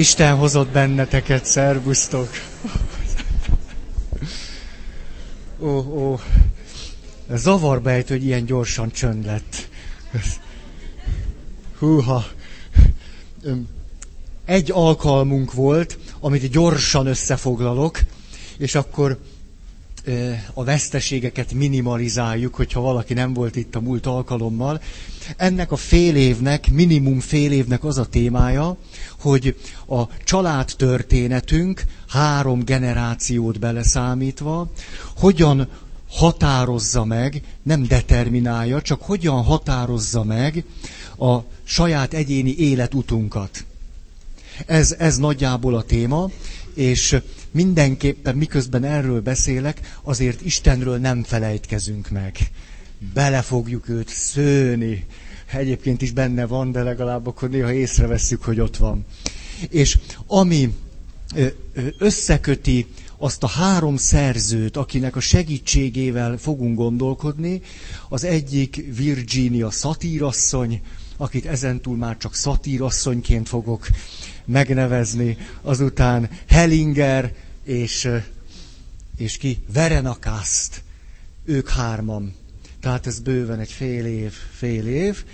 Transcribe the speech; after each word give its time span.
Isten 0.00 0.36
hozott 0.36 0.68
benneteket, 0.68 1.44
szervusztok! 1.44 2.28
Ó, 5.58 5.68
ó, 5.68 6.20
zavarba 7.34 7.90
ejt, 7.90 8.08
hogy 8.08 8.24
ilyen 8.24 8.44
gyorsan 8.44 8.90
csönd 8.90 9.24
lett. 9.24 9.68
Húha! 11.78 12.24
Egy 14.44 14.70
alkalmunk 14.70 15.52
volt, 15.52 15.98
amit 16.20 16.50
gyorsan 16.50 17.06
összefoglalok, 17.06 18.00
és 18.58 18.74
akkor 18.74 19.18
a 20.54 20.64
veszteségeket 20.64 21.52
minimalizáljuk, 21.52 22.54
hogyha 22.54 22.80
valaki 22.80 23.14
nem 23.14 23.32
volt 23.32 23.56
itt 23.56 23.74
a 23.74 23.80
múlt 23.80 24.06
alkalommal. 24.06 24.80
Ennek 25.36 25.72
a 25.72 25.76
fél 25.76 26.16
évnek, 26.16 26.70
minimum 26.70 27.20
fél 27.20 27.52
évnek 27.52 27.84
az 27.84 27.98
a 27.98 28.06
témája, 28.06 28.76
hogy 29.20 29.56
a 29.88 30.02
családtörténetünk 30.24 31.84
három 32.08 32.64
generációt 32.64 33.58
beleszámítva, 33.58 34.70
hogyan 35.16 35.68
határozza 36.08 37.04
meg, 37.04 37.42
nem 37.62 37.86
determinálja, 37.86 38.82
csak 38.82 39.02
hogyan 39.02 39.42
határozza 39.42 40.24
meg 40.24 40.64
a 41.18 41.38
saját 41.64 42.14
egyéni 42.14 42.54
életutunkat. 42.56 43.64
Ez, 44.66 44.94
ez 44.98 45.16
nagyjából 45.16 45.74
a 45.74 45.82
téma, 45.82 46.30
és 46.74 47.16
mindenképpen 47.50 48.36
miközben 48.36 48.84
erről 48.84 49.20
beszélek, 49.20 49.96
azért 50.02 50.44
Istenről 50.44 50.98
nem 50.98 51.22
felejtkezünk 51.22 52.08
meg. 52.10 52.36
Bele 53.14 53.42
fogjuk 53.42 53.88
őt 53.88 54.08
szőni. 54.08 55.06
Egyébként 55.52 56.02
is 56.02 56.10
benne 56.10 56.46
van, 56.46 56.72
de 56.72 56.82
legalább 56.82 57.26
akkor 57.26 57.50
néha 57.50 57.72
észrevesszük, 57.72 58.42
hogy 58.44 58.60
ott 58.60 58.76
van. 58.76 59.04
És 59.68 59.98
ami 60.26 60.74
összeköti 61.98 62.86
azt 63.18 63.42
a 63.42 63.46
három 63.46 63.96
szerzőt, 63.96 64.76
akinek 64.76 65.16
a 65.16 65.20
segítségével 65.20 66.36
fogunk 66.36 66.76
gondolkodni, 66.76 67.60
az 68.08 68.24
egyik 68.24 68.84
Virginia 68.96 69.70
szatírasszony, 69.70 70.80
akit 71.16 71.46
ezentúl 71.46 71.96
már 71.96 72.16
csak 72.16 72.34
szatírasszonyként 72.34 73.48
fogok 73.48 73.86
megnevezni, 74.44 75.36
azután 75.62 76.30
Hellinger 76.48 77.34
és, 77.64 78.08
és 79.16 79.36
ki? 79.36 79.58
Verenakászt. 79.72 80.82
Ők 81.44 81.68
hárman. 81.68 82.34
Tehát 82.80 83.06
ez 83.06 83.20
bőven 83.20 83.60
egy 83.60 83.72
fél 83.72 84.06
év, 84.06 84.32
fél 84.56 84.86
év. 84.86 85.24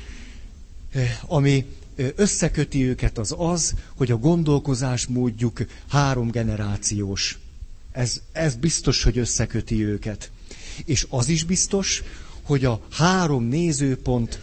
Ami 1.27 1.67
összeköti 1.97 2.85
őket 2.85 3.19
az 3.19 3.35
az, 3.39 3.75
hogy 3.97 4.11
a 4.11 4.17
gondolkozás 4.17 5.07
módjuk 5.07 5.67
három 5.89 6.31
generációs. 6.31 7.39
Ez, 7.93 8.21
ez 8.33 8.55
biztos, 8.55 9.03
hogy 9.03 9.19
összeköti 9.19 9.85
őket. 9.85 10.31
És 10.85 11.07
az 11.11 11.29
is 11.29 11.45
biztos, 11.45 12.03
hogy 12.43 12.65
a 12.65 12.81
három 12.91 13.45
nézőpont 13.45 14.41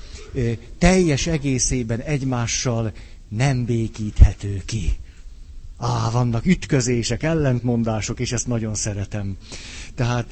teljes 0.77 1.27
egészében 1.27 1.99
egymással 1.99 2.93
nem 3.35 3.65
békíthető 3.65 4.61
ki. 4.65 4.91
Á, 5.77 6.09
vannak 6.11 6.45
ütközések, 6.45 7.23
ellentmondások, 7.23 8.19
és 8.19 8.31
ezt 8.31 8.47
nagyon 8.47 8.75
szeretem. 8.75 9.37
Tehát 9.95 10.31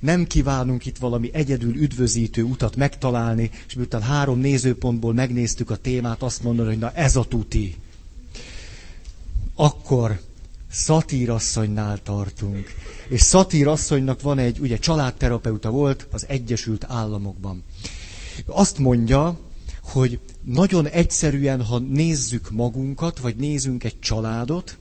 nem 0.00 0.26
kívánunk 0.26 0.86
itt 0.86 0.96
valami 0.98 1.30
egyedül 1.32 1.74
üdvözítő 1.76 2.42
utat 2.42 2.76
megtalálni, 2.76 3.50
és 3.66 3.74
miután 3.74 4.02
három 4.02 4.38
nézőpontból 4.38 5.12
megnéztük 5.14 5.70
a 5.70 5.76
témát, 5.76 6.22
azt 6.22 6.42
mondani, 6.42 6.68
hogy 6.68 6.78
na 6.78 6.92
ez 6.92 7.16
a 7.16 7.24
tuti. 7.24 7.74
Akkor 9.54 10.20
szatírasszonynál 10.70 12.02
tartunk. 12.02 12.66
És 13.08 13.20
szatírasszonynak 13.20 14.20
van 14.22 14.38
egy, 14.38 14.58
ugye 14.58 14.78
családterapeuta 14.78 15.70
volt 15.70 16.06
az 16.10 16.24
Egyesült 16.28 16.84
Államokban. 16.88 17.62
Azt 18.46 18.78
mondja, 18.78 19.38
hogy 19.88 20.18
nagyon 20.44 20.86
egyszerűen, 20.88 21.62
ha 21.64 21.78
nézzük 21.78 22.50
magunkat, 22.50 23.18
vagy 23.18 23.36
nézünk 23.36 23.84
egy 23.84 23.98
családot, 24.00 24.76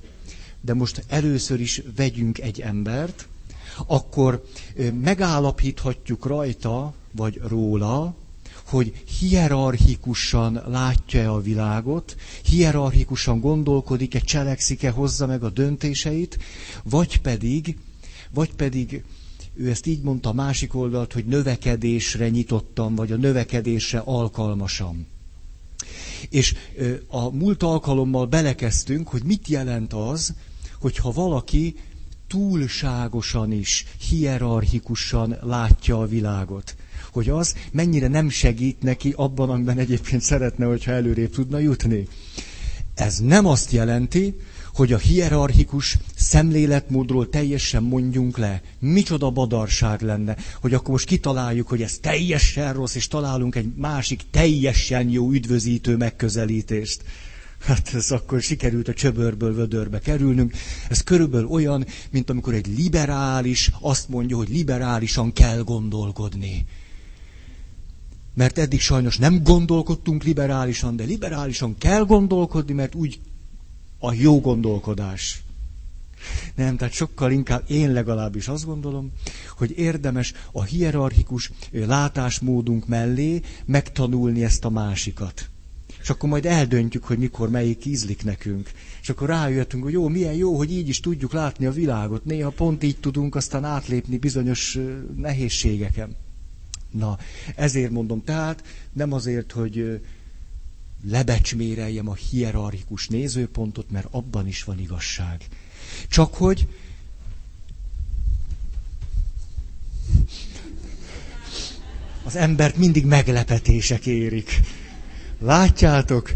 de 0.61 0.73
most 0.73 1.03
először 1.07 1.59
is 1.59 1.81
vegyünk 1.95 2.39
egy 2.39 2.61
embert, 2.61 3.27
akkor 3.85 4.45
megállapíthatjuk 5.01 6.25
rajta, 6.25 6.93
vagy 7.11 7.41
róla, 7.47 8.15
hogy 8.63 9.03
hierarchikusan 9.19 10.63
látja-e 10.67 11.31
a 11.31 11.41
világot, 11.41 12.15
hierarchikusan 12.43 13.39
gondolkodik-e, 13.39 14.19
cselekszik-e, 14.19 14.89
hozza 14.89 15.25
meg 15.25 15.43
a 15.43 15.49
döntéseit, 15.49 16.37
vagy 16.83 17.21
pedig, 17.21 17.77
vagy 18.33 18.53
pedig 18.53 19.03
ő 19.57 19.69
ezt 19.69 19.85
így 19.85 20.01
mondta 20.01 20.29
a 20.29 20.33
másik 20.33 20.75
oldalt, 20.75 21.13
hogy 21.13 21.25
növekedésre 21.25 22.29
nyitottam, 22.29 22.95
vagy 22.95 23.11
a 23.11 23.15
növekedésre 23.15 23.99
alkalmasam. 23.99 25.05
És 26.29 26.55
a 27.07 27.29
múlt 27.29 27.63
alkalommal 27.63 28.25
belekezdtünk, 28.25 29.07
hogy 29.07 29.23
mit 29.23 29.47
jelent 29.47 29.93
az, 29.93 30.33
hogyha 30.79 31.11
valaki 31.11 31.75
túlságosan 32.27 33.51
is, 33.51 33.85
hierarchikusan 34.09 35.37
látja 35.41 35.99
a 35.99 36.07
világot. 36.07 36.75
Hogy 37.11 37.29
az 37.29 37.55
mennyire 37.71 38.07
nem 38.07 38.29
segít 38.29 38.81
neki 38.81 39.13
abban, 39.15 39.49
amiben 39.49 39.77
egyébként 39.77 40.21
szeretne, 40.21 40.65
hogyha 40.65 40.91
előrébb 40.91 41.31
tudna 41.31 41.59
jutni. 41.59 42.07
Ez 42.93 43.17
nem 43.19 43.45
azt 43.45 43.71
jelenti, 43.71 44.35
hogy 44.77 44.93
a 44.93 44.97
hierarchikus 44.97 45.97
szemléletmódról 46.15 47.29
teljesen 47.29 47.83
mondjunk 47.83 48.37
le. 48.37 48.61
Micsoda 48.79 49.29
badarság 49.31 50.01
lenne, 50.01 50.35
hogy 50.61 50.73
akkor 50.73 50.89
most 50.89 51.05
kitaláljuk, 51.07 51.67
hogy 51.67 51.81
ez 51.81 51.97
teljesen 52.01 52.73
rossz, 52.73 52.95
és 52.95 53.07
találunk 53.07 53.55
egy 53.55 53.73
másik 53.75 54.21
teljesen 54.31 55.09
jó 55.09 55.31
üdvözítő 55.31 55.95
megközelítést. 55.95 57.01
Hát 57.59 57.89
ez 57.93 58.11
akkor 58.11 58.41
sikerült 58.41 58.87
a 58.87 58.93
csöbörből 58.93 59.53
vödörbe 59.55 59.99
kerülnünk. 59.99 60.53
Ez 60.89 61.03
körülbelül 61.03 61.47
olyan, 61.47 61.85
mint 62.11 62.29
amikor 62.29 62.53
egy 62.53 62.67
liberális 62.77 63.71
azt 63.79 64.09
mondja, 64.09 64.37
hogy 64.37 64.49
liberálisan 64.49 65.33
kell 65.33 65.59
gondolkodni. 65.63 66.65
Mert 68.33 68.57
eddig 68.57 68.79
sajnos 68.79 69.17
nem 69.17 69.43
gondolkodtunk 69.43 70.23
liberálisan, 70.23 70.95
de 70.95 71.03
liberálisan 71.03 71.77
kell 71.77 72.03
gondolkodni, 72.05 72.73
mert 72.73 72.95
úgy 72.95 73.19
a 74.07 74.13
jó 74.13 74.41
gondolkodás. 74.41 75.41
Nem, 76.55 76.77
tehát 76.77 76.93
sokkal 76.93 77.31
inkább 77.31 77.63
én 77.67 77.91
legalábbis 77.91 78.47
azt 78.47 78.65
gondolom, 78.65 79.11
hogy 79.57 79.77
érdemes 79.77 80.33
a 80.51 80.63
hierarchikus 80.63 81.51
látásmódunk 81.71 82.87
mellé 82.87 83.41
megtanulni 83.65 84.43
ezt 84.43 84.65
a 84.65 84.69
másikat. 84.69 85.49
És 86.01 86.09
akkor 86.09 86.29
majd 86.29 86.45
eldöntjük, 86.45 87.03
hogy 87.03 87.17
mikor 87.17 87.49
melyik 87.49 87.85
ízlik 87.85 88.23
nekünk. 88.23 88.71
És 89.01 89.09
akkor 89.09 89.27
rájöttünk, 89.27 89.83
hogy 89.83 89.93
jó, 89.93 90.07
milyen 90.07 90.33
jó, 90.33 90.57
hogy 90.57 90.71
így 90.71 90.87
is 90.87 90.99
tudjuk 90.99 91.33
látni 91.33 91.65
a 91.65 91.71
világot. 91.71 92.25
Néha 92.25 92.49
pont 92.49 92.83
így 92.83 92.97
tudunk 92.99 93.35
aztán 93.35 93.63
átlépni 93.63 94.17
bizonyos 94.17 94.77
nehézségeken. 95.15 96.15
Na, 96.91 97.17
ezért 97.55 97.91
mondom, 97.91 98.23
tehát 98.23 98.63
nem 98.93 99.13
azért, 99.13 99.51
hogy 99.51 100.01
lebecsméreljem 101.05 102.09
a 102.09 102.13
hierarchikus 102.13 103.07
nézőpontot, 103.07 103.91
mert 103.91 104.07
abban 104.11 104.47
is 104.47 104.63
van 104.63 104.79
igazság. 104.79 105.45
Csak 106.09 106.33
hogy 106.33 106.67
az 112.23 112.35
embert 112.35 112.77
mindig 112.77 113.05
meglepetések 113.05 114.05
érik. 114.05 114.59
Látjátok, 115.39 116.33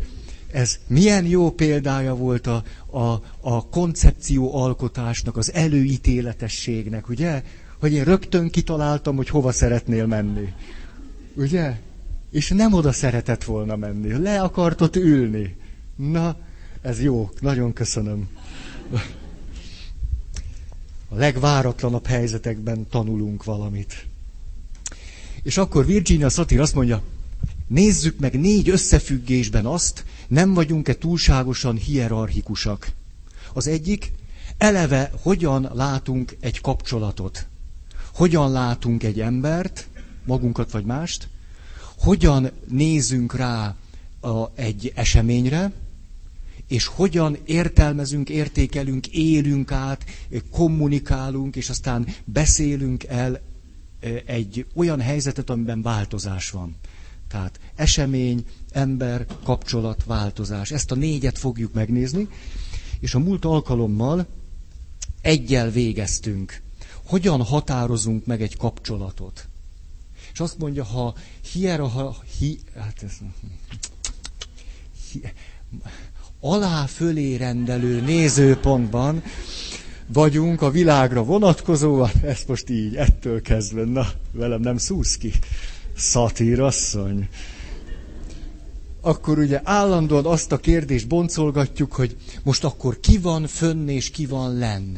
ez 0.51 0.79
milyen 0.87 1.25
jó 1.25 1.51
példája 1.51 2.15
volt 2.15 2.47
a, 2.47 2.63
a, 2.85 3.21
a 3.39 3.69
koncepció 3.69 4.55
alkotásnak, 4.55 5.37
az 5.37 5.53
előítéletességnek, 5.53 7.09
ugye? 7.09 7.43
Hogy 7.79 7.93
én 7.93 8.03
rögtön 8.03 8.49
kitaláltam, 8.49 9.15
hogy 9.15 9.29
hova 9.29 9.51
szeretnél 9.51 10.05
menni. 10.05 10.53
Ugye? 11.35 11.79
És 12.31 12.49
nem 12.49 12.73
oda 12.73 12.91
szeretett 12.91 13.43
volna 13.43 13.75
menni. 13.75 14.21
Le 14.21 14.41
akart 14.41 14.81
ott 14.81 14.95
ülni. 14.95 15.55
Na, 15.95 16.37
ez 16.81 17.01
jó. 17.01 17.29
Nagyon 17.39 17.73
köszönöm. 17.73 18.27
A 21.09 21.15
legváratlanabb 21.15 22.05
helyzetekben 22.05 22.87
tanulunk 22.89 23.43
valamit. 23.43 24.05
És 25.43 25.57
akkor 25.57 25.85
Virginia 25.85 26.29
Satir 26.29 26.59
azt 26.59 26.75
mondja, 26.75 27.01
nézzük 27.67 28.19
meg 28.19 28.39
négy 28.39 28.69
összefüggésben 28.69 29.65
azt, 29.65 30.05
nem 30.27 30.53
vagyunk-e 30.53 30.95
túlságosan 30.95 31.75
hierarchikusak. 31.75 32.91
Az 33.53 33.67
egyik, 33.67 34.11
eleve 34.57 35.11
hogyan 35.21 35.69
látunk 35.73 36.37
egy 36.39 36.61
kapcsolatot. 36.61 37.47
Hogyan 38.13 38.51
látunk 38.51 39.03
egy 39.03 39.19
embert, 39.19 39.87
magunkat 40.25 40.71
vagy 40.71 40.85
mást, 40.85 41.27
hogyan 42.01 42.51
nézünk 42.67 43.35
rá 43.35 43.75
a, 44.21 44.45
egy 44.55 44.91
eseményre, 44.95 45.71
és 46.67 46.85
hogyan 46.85 47.37
értelmezünk, 47.45 48.29
értékelünk, 48.29 49.07
élünk 49.07 49.71
át, 49.71 50.05
kommunikálunk, 50.51 51.55
és 51.55 51.69
aztán 51.69 52.07
beszélünk 52.25 53.03
el 53.03 53.41
egy 54.25 54.65
olyan 54.73 54.99
helyzetet, 54.99 55.49
amiben 55.49 55.81
változás 55.81 56.49
van. 56.49 56.75
Tehát 57.27 57.59
esemény, 57.75 58.45
ember, 58.71 59.25
kapcsolat, 59.43 60.03
változás. 60.03 60.71
Ezt 60.71 60.91
a 60.91 60.95
négyet 60.95 61.37
fogjuk 61.37 61.73
megnézni, 61.73 62.27
és 62.99 63.13
a 63.13 63.19
múlt 63.19 63.45
alkalommal 63.45 64.27
egyel 65.21 65.69
végeztünk. 65.69 66.61
Hogyan 67.03 67.41
határozunk 67.43 68.25
meg 68.25 68.41
egy 68.41 68.57
kapcsolatot? 68.57 69.49
És 70.33 70.39
azt 70.39 70.57
mondja, 70.57 70.83
ha 70.83 71.15
hiera, 71.51 71.87
ha 71.87 72.15
hi, 72.39 72.59
hát 72.75 73.03
ez, 73.03 73.17
hi, 75.11 75.21
alá 76.39 76.85
fölé 76.85 77.35
rendelő 77.35 78.01
nézőpontban 78.01 79.23
vagyunk 80.07 80.61
a 80.61 80.71
világra 80.71 81.23
vonatkozóan, 81.23 82.09
ezt 82.23 82.47
most 82.47 82.69
így, 82.69 82.95
ettől 82.95 83.41
kezdve, 83.41 83.83
na, 83.83 84.07
velem 84.31 84.61
nem 84.61 84.77
szúsz 84.77 85.17
ki, 85.17 85.31
szatírasszony. 85.97 87.27
Akkor 89.01 89.39
ugye 89.39 89.61
állandóan 89.63 90.25
azt 90.25 90.51
a 90.51 90.57
kérdést 90.57 91.07
boncolgatjuk, 91.07 91.93
hogy 91.93 92.17
most 92.43 92.63
akkor 92.63 92.99
ki 92.99 93.17
van 93.17 93.47
fönn 93.47 93.87
és 93.87 94.09
ki 94.09 94.25
van 94.25 94.57
lenn. 94.57 94.97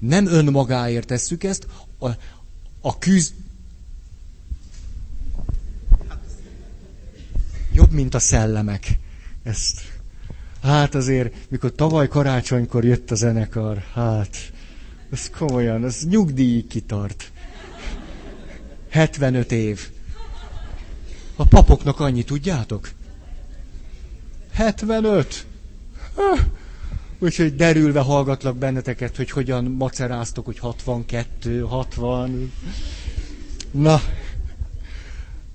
Nem 0.00 0.26
önmagáért 0.26 1.06
tesszük 1.06 1.44
ezt, 1.44 1.66
a, 1.98 2.08
a 2.80 2.98
küzd... 2.98 3.32
Jobb, 7.72 7.92
mint 7.92 8.14
a 8.14 8.18
szellemek. 8.18 8.98
Ezt 9.42 9.80
Hát 10.62 10.94
azért, 10.94 11.34
mikor 11.48 11.74
tavaly 11.74 12.08
karácsonykor 12.08 12.84
jött 12.84 13.10
a 13.10 13.14
zenekar, 13.14 13.84
hát, 13.92 14.36
ez 15.10 15.30
komolyan, 15.30 15.84
ez 15.84 16.06
nyugdíjig 16.08 16.66
kitart. 16.66 17.32
75 18.88 19.52
év. 19.52 19.88
A 21.36 21.44
papoknak 21.44 22.00
annyi, 22.00 22.22
tudjátok? 22.22 22.90
75. 24.52 25.46
Úgyhogy 27.18 27.54
derülve 27.54 28.00
hallgatlak 28.00 28.56
benneteket, 28.56 29.16
hogy 29.16 29.30
hogyan 29.30 29.64
maceráztok, 29.64 30.44
hogy 30.44 30.58
62, 30.58 31.60
60. 31.60 32.52
Na. 33.70 34.00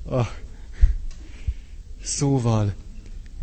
Ah. 0.06 0.28
Szóval, 2.08 2.74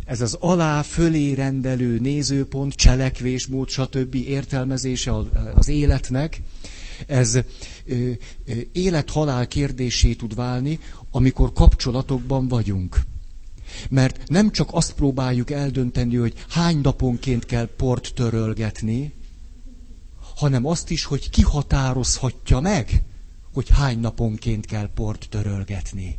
ez 0.05 0.21
az 0.21 0.37
alá 0.39 0.81
fölé 0.81 1.33
rendelő 1.33 1.99
nézőpont, 1.99 2.73
cselekvésmód, 2.73 3.69
stb. 3.69 4.15
értelmezése 4.15 5.13
az 5.55 5.67
életnek, 5.67 6.41
ez 7.07 7.39
élet-halál 8.71 9.47
kérdésé 9.47 10.13
tud 10.13 10.35
válni, 10.35 10.79
amikor 11.11 11.53
kapcsolatokban 11.53 12.47
vagyunk. 12.47 13.01
Mert 13.89 14.27
nem 14.27 14.51
csak 14.51 14.69
azt 14.71 14.93
próbáljuk 14.93 15.51
eldönteni, 15.51 16.15
hogy 16.15 16.33
hány 16.49 16.79
naponként 16.81 17.45
kell 17.45 17.69
port 17.77 18.11
törölgetni, 18.15 19.13
hanem 20.35 20.65
azt 20.65 20.89
is, 20.89 21.03
hogy 21.03 21.29
ki 21.29 21.41
határozhatja 21.41 22.59
meg, 22.59 23.01
hogy 23.53 23.69
hány 23.69 23.99
naponként 23.99 24.65
kell 24.65 24.89
port 24.93 25.27
törölgetni. 25.29 26.17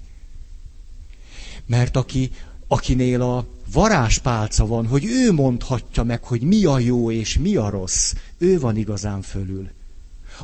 Mert 1.67 1.97
aki, 1.97 2.31
akinél 2.67 3.23
a 3.23 3.47
varázspálca 3.73 4.67
van, 4.67 4.87
hogy 4.87 5.05
ő 5.05 5.33
mondhatja 5.33 6.03
meg, 6.03 6.25
hogy 6.25 6.43
mi 6.43 6.65
a 6.65 6.79
jó 6.79 7.11
és 7.11 7.39
mi 7.39 7.57
a 7.57 7.71
rossz. 7.71 8.13
Ő 8.39 8.61
van 8.61 8.77
igazán 8.77 9.23
fölül. 9.23 9.69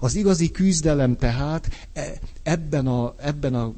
Az 0.00 0.14
igazi 0.14 0.50
küzdelem 0.50 1.16
tehát 1.16 1.88
e, 1.92 2.12
ebben 2.42 2.86
a, 2.86 3.14
ebben 3.18 3.54
a 3.54 3.72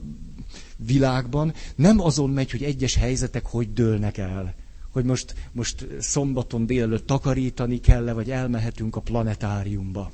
világban 0.76 1.55
nem 1.75 2.00
azon 2.00 2.31
megy, 2.31 2.50
hogy 2.50 2.62
egyes 2.62 2.94
helyzetek 2.94 3.46
hogy 3.46 3.73
dőlnek 3.73 4.19
el. 4.19 4.55
Hogy 4.91 5.05
most, 5.05 5.35
most 5.52 5.87
szombaton 6.00 6.67
délelőtt 6.67 7.06
takarítani 7.06 7.81
kell-e, 7.81 8.12
vagy 8.12 8.31
elmehetünk 8.31 8.96
a 8.96 9.00
planetáriumba. 9.00 10.12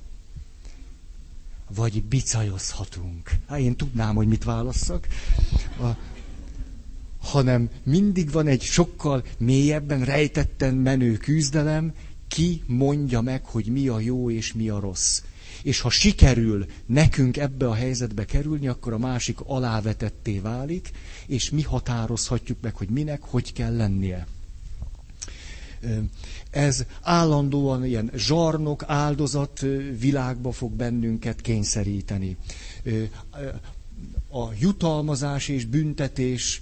Vagy 1.74 2.02
bicajozhatunk. 2.02 3.30
Hát 3.48 3.58
én 3.58 3.76
tudnám, 3.76 4.14
hogy 4.14 4.26
mit 4.26 4.44
válasszak. 4.44 5.06
A, 5.80 5.86
hanem 7.20 7.68
mindig 7.84 8.30
van 8.30 8.46
egy 8.46 8.62
sokkal 8.62 9.24
mélyebben, 9.38 10.04
rejtetten 10.04 10.74
menő 10.74 11.16
küzdelem, 11.16 11.92
ki 12.28 12.62
mondja 12.66 13.20
meg, 13.20 13.44
hogy 13.44 13.66
mi 13.66 13.88
a 13.88 14.00
jó 14.00 14.30
és 14.30 14.52
mi 14.52 14.68
a 14.68 14.80
rossz. 14.80 15.22
És 15.62 15.80
ha 15.80 15.90
sikerül 15.90 16.66
nekünk 16.86 17.36
ebbe 17.36 17.68
a 17.68 17.74
helyzetbe 17.74 18.24
kerülni, 18.24 18.68
akkor 18.68 18.92
a 18.92 18.98
másik 18.98 19.40
alávetetté 19.40 20.38
válik, 20.38 20.90
és 21.26 21.50
mi 21.50 21.62
határozhatjuk 21.62 22.58
meg, 22.60 22.74
hogy 22.76 22.88
minek, 22.88 23.22
hogy 23.22 23.52
kell 23.52 23.76
lennie. 23.76 24.26
Ez 26.50 26.84
állandóan 27.02 27.84
ilyen 27.84 28.10
zsarnok, 28.16 28.84
áldozat 28.86 29.60
világba 29.98 30.52
fog 30.52 30.72
bennünket 30.72 31.40
kényszeríteni 31.40 32.36
a 34.30 34.52
jutalmazás 34.58 35.48
és 35.48 35.64
büntetés 35.64 36.60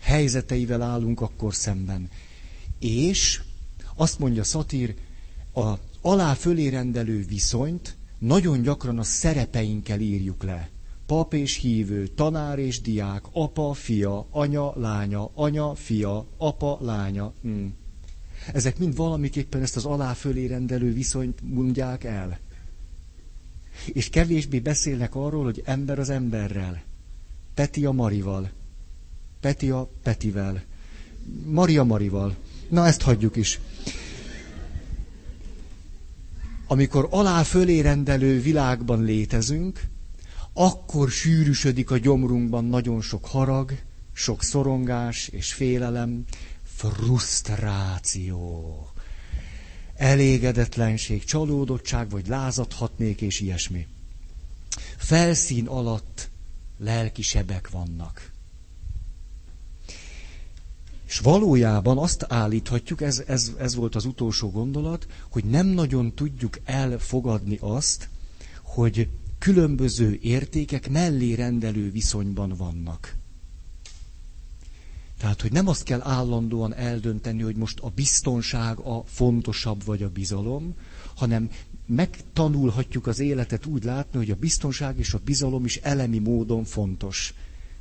helyzeteivel 0.00 0.82
állunk 0.82 1.20
akkor 1.20 1.54
szemben. 1.54 2.10
És 2.78 3.42
azt 3.96 4.18
mondja 4.18 4.44
Szatír, 4.44 4.94
a 5.54 5.74
alá 6.00 6.34
fölé 6.34 6.68
rendelő 6.68 7.24
viszonyt 7.24 7.96
nagyon 8.18 8.62
gyakran 8.62 8.98
a 8.98 9.02
szerepeinkkel 9.02 10.00
írjuk 10.00 10.42
le. 10.42 10.68
Pap 11.06 11.34
és 11.34 11.56
hívő, 11.56 12.06
tanár 12.06 12.58
és 12.58 12.80
diák, 12.80 13.22
apa, 13.32 13.72
fia, 13.72 14.26
anya, 14.30 14.72
lánya, 14.76 15.30
anya, 15.34 15.74
fia, 15.74 16.26
apa, 16.36 16.78
lánya. 16.80 17.32
Hmm. 17.42 17.74
Ezek 18.52 18.78
mind 18.78 18.96
valamiképpen 18.96 19.62
ezt 19.62 19.76
az 19.76 19.84
alá 19.84 20.12
fölé 20.12 20.46
rendelő 20.46 20.92
viszonyt 20.92 21.40
mondják 21.54 22.04
el. 22.04 22.38
És 23.86 24.08
kevésbé 24.10 24.58
beszélnek 24.58 25.14
arról, 25.14 25.44
hogy 25.44 25.62
ember 25.64 25.98
az 25.98 26.10
emberrel. 26.10 26.82
Peti 27.54 27.84
a 27.84 27.92
Marival. 27.92 28.50
Peti 29.40 29.70
a 29.70 29.90
Petivel. 30.02 30.62
Maria 31.44 31.84
Marival. 31.84 32.36
Na, 32.68 32.86
ezt 32.86 33.02
hagyjuk 33.02 33.36
is. 33.36 33.60
Amikor 36.66 37.08
alá 37.10 37.42
fölé 37.42 37.80
rendelő 37.80 38.40
világban 38.40 39.02
létezünk, 39.02 39.80
akkor 40.52 41.10
sűrűsödik 41.10 41.90
a 41.90 41.98
gyomrunkban 41.98 42.64
nagyon 42.64 43.00
sok 43.00 43.26
harag, 43.26 43.72
sok 44.12 44.42
szorongás 44.42 45.28
és 45.28 45.52
félelem, 45.52 46.24
frusztráció 46.76 48.34
elégedetlenség, 49.96 51.24
csalódottság, 51.24 52.10
vagy 52.10 52.26
lázadhatnék, 52.26 53.20
és 53.20 53.40
ilyesmi. 53.40 53.86
Felszín 54.96 55.66
alatt 55.66 56.30
lelki 56.78 57.22
sebek 57.22 57.70
vannak. 57.70 58.32
És 61.06 61.18
valójában 61.18 61.98
azt 61.98 62.26
állíthatjuk, 62.28 63.00
ez, 63.00 63.22
ez, 63.26 63.52
ez 63.58 63.74
volt 63.74 63.94
az 63.94 64.04
utolsó 64.04 64.50
gondolat, 64.50 65.06
hogy 65.30 65.44
nem 65.44 65.66
nagyon 65.66 66.14
tudjuk 66.14 66.58
elfogadni 66.64 67.58
azt, 67.60 68.08
hogy 68.62 69.08
különböző 69.38 70.18
értékek 70.22 70.90
mellé 70.90 71.32
rendelő 71.32 71.90
viszonyban 71.90 72.54
vannak. 72.56 73.16
Tehát, 75.24 75.40
hogy 75.42 75.52
nem 75.52 75.68
azt 75.68 75.82
kell 75.82 76.00
állandóan 76.02 76.74
eldönteni, 76.74 77.42
hogy 77.42 77.56
most 77.56 77.80
a 77.80 77.88
biztonság 77.88 78.78
a 78.78 79.02
fontosabb 79.06 79.84
vagy 79.84 80.02
a 80.02 80.08
bizalom, 80.08 80.74
hanem 81.14 81.50
megtanulhatjuk 81.86 83.06
az 83.06 83.18
életet 83.18 83.66
úgy 83.66 83.84
látni, 83.84 84.18
hogy 84.18 84.30
a 84.30 84.34
biztonság 84.34 84.98
és 84.98 85.14
a 85.14 85.20
bizalom 85.24 85.64
is 85.64 85.76
elemi 85.76 86.18
módon 86.18 86.64
fontos. 86.64 87.34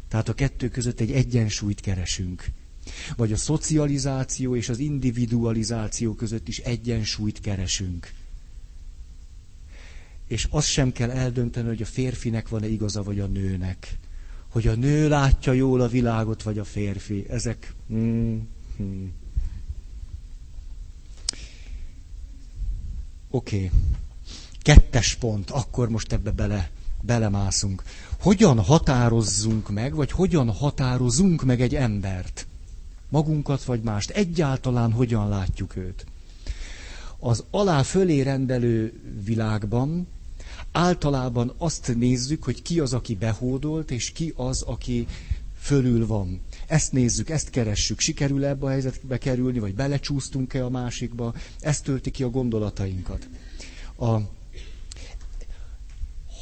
Tehát 0.08 0.30
a 0.30 0.34
kettő 0.34 0.70
között 0.70 1.00
egy 1.00 1.12
egyensúlyt 1.12 1.80
keresünk. 1.80 2.46
Vagy 3.16 3.32
a 3.32 3.38
szocializáció 3.38 4.56
és 4.56 4.70
az 4.70 4.80
individualizáció 4.80 6.14
között 6.14 6.48
is 6.48 6.60
egyensúlyt 6.60 7.40
keresünk. 7.40 8.12
És 10.28 10.48
azt 10.50 10.68
sem 10.68 10.92
kell 10.92 11.12
eldönteni, 11.12 11.68
hogy 11.68 11.82
a 11.82 11.86
férfinek 11.86 12.50
van-e 12.50 12.68
igaza, 12.68 13.04
vagy 13.04 13.20
a 13.20 13.26
nőnek 13.28 13.98
hogy 14.54 14.68
a 14.68 14.76
nő 14.76 15.08
látja 15.08 15.52
jól 15.54 15.82
a 15.82 15.88
világot, 15.88 16.44
vagy 16.44 16.60
a 16.60 16.64
férfi. 16.64 17.26
Ezek... 17.30 17.74
Mm, 17.94 18.38
mm. 18.82 19.08
Oké. 23.30 23.56
Okay. 23.56 23.72
Kettes 24.62 25.16
pont, 25.16 25.50
akkor 25.50 25.90
most 25.90 26.14
ebbe 26.14 26.32
bele, 26.32 26.70
belemászunk. 27.02 27.84
Hogyan 28.20 28.60
határozzunk 28.60 29.70
meg, 29.70 29.96
vagy 29.96 30.12
hogyan 30.12 30.52
határozunk 30.52 31.44
meg 31.44 31.62
egy 31.62 31.76
embert? 31.76 32.48
Magunkat 33.10 33.64
vagy 33.64 33.82
mást. 33.82 34.10
Egyáltalán 34.10 34.92
hogyan 34.92 35.30
látjuk 35.30 35.76
őt. 35.76 36.06
Az 37.20 37.44
alá 37.50 37.82
fölé 37.82 38.22
rendelő 38.22 39.02
világban 39.24 40.08
általában 40.74 41.54
azt 41.58 41.96
nézzük, 41.96 42.44
hogy 42.44 42.62
ki 42.62 42.80
az, 42.80 42.94
aki 42.94 43.16
behódolt, 43.16 43.92
és 43.92 44.12
ki 44.12 44.34
az, 44.36 44.62
aki 44.62 45.08
fölül 45.60 46.08
van. 46.08 46.42
Ezt 46.68 46.92
nézzük, 46.92 47.30
ezt 47.30 47.50
keressük. 47.50 48.00
Sikerül 48.00 48.46
ebbe 48.46 48.66
a 48.66 48.70
helyzetbe 48.70 49.18
kerülni, 49.18 49.60
vagy 49.60 49.76
belecsúsztunk-e 49.76 50.66
a 50.66 50.70
másikba? 50.70 51.34
Ez 51.60 51.82
tölti 51.82 52.12
ki 52.12 52.24
a 52.24 52.30
gondolatainkat. 52.30 53.28
A, 53.98 54.18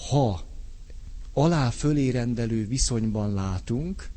ha 0.09 0.41
alá 1.33 1.69
fölé 1.69 2.09
rendelő 2.09 2.67
viszonyban 2.67 3.33
látunk, 3.33 4.09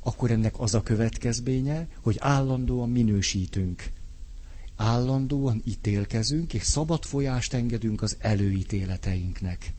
akkor 0.00 0.30
ennek 0.30 0.60
az 0.60 0.74
a 0.74 0.82
következménye, 0.82 1.88
hogy 2.00 2.16
állandóan 2.20 2.90
minősítünk. 2.90 3.90
Állandóan 4.76 5.62
ítélkezünk, 5.64 6.54
és 6.54 6.62
szabad 6.62 7.04
folyást 7.04 7.52
engedünk 7.54 8.02
az 8.02 8.16
előítéleteinknek. 8.18 9.72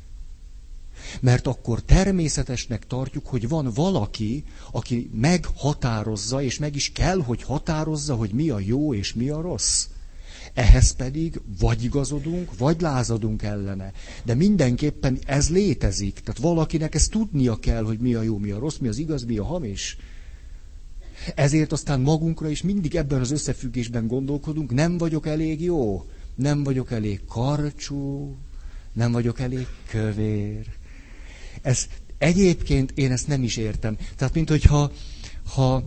Mert 1.22 1.48
akkor 1.48 1.82
természetesnek 1.82 2.88
tartjuk, 2.88 3.28
hogy 3.28 3.48
van 3.48 3.72
valaki, 3.74 4.44
aki 4.72 5.10
meghatározza, 5.14 6.42
és 6.42 6.58
meg 6.58 6.76
is 6.76 6.92
kell, 6.92 7.22
hogy 7.22 7.44
határozza, 7.44 8.16
hogy 8.16 8.32
mi 8.32 8.50
a 8.50 8.60
jó 8.60 8.94
és 8.94 9.14
mi 9.14 9.30
a 9.30 9.42
rossz. 9.42 9.88
Ehhez 10.54 10.96
pedig 10.96 11.42
vagy 11.60 11.84
igazodunk, 11.84 12.58
vagy 12.58 12.82
lázadunk 12.82 13.44
ellene. 13.44 13.92
De 14.24 14.34
mindenképpen 14.34 15.20
ez 15.26 15.50
létezik. 15.50 16.20
Tehát 16.20 16.42
valakinek 16.42 16.96
ezt 16.96 17.12
tudnia 17.12 17.56
kell, 17.56 17.84
hogy 17.84 18.00
mi 18.00 18.14
a 18.14 18.22
jó, 18.22 18.38
mi 18.38 18.52
a 18.52 18.60
rossz, 18.60 18.78
mi 18.78 18.88
az 18.88 18.98
igaz, 18.98 19.24
mi 19.24 19.38
a 19.38 19.44
hamis. 19.46 19.98
Ezért 21.36 21.72
aztán 21.72 22.00
magunkra 22.00 22.50
is 22.50 22.62
mindig 22.62 22.96
ebben 22.96 23.20
az 23.20 23.32
összefüggésben 23.32 24.08
gondolkodunk, 24.08 24.74
nem 24.74 24.98
vagyok 24.98 25.28
elég 25.28 25.62
jó, 25.62 26.06
nem 26.36 26.64
vagyok 26.64 26.92
elég 26.92 27.26
karcsú, 27.26 28.36
nem 28.94 29.12
vagyok 29.12 29.40
elég 29.40 29.68
kövér. 29.88 30.66
Ez 31.62 31.88
egyébként 32.18 32.92
én 32.96 33.12
ezt 33.12 33.28
nem 33.28 33.44
is 33.44 33.58
értem. 33.58 33.98
Tehát, 34.16 34.34
mint 34.34 34.50
hogyha 34.50 34.92
ha, 35.54 35.84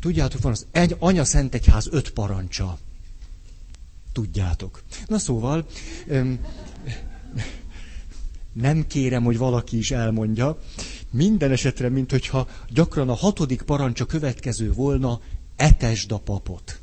tudjátok, 0.00 0.42
van 0.42 0.52
az 0.52 0.66
egy, 0.70 0.96
Anya 0.98 1.24
Szent 1.24 1.54
Egyház 1.54 1.88
öt 1.90 2.10
parancsa. 2.10 2.78
Tudjátok. 4.12 4.82
Na 5.06 5.18
szóval, 5.18 5.66
öm, 6.06 6.38
nem 8.52 8.86
kérem, 8.86 9.24
hogy 9.24 9.38
valaki 9.38 9.78
is 9.78 9.90
elmondja. 9.90 10.58
Minden 11.10 11.50
esetre, 11.50 11.88
mint 11.88 12.10
hogyha 12.10 12.48
gyakran 12.68 13.08
a 13.08 13.14
hatodik 13.14 13.62
parancsa 13.62 14.04
következő 14.04 14.72
volna, 14.72 15.20
etesd 15.56 16.12
a 16.12 16.18
papot. 16.18 16.80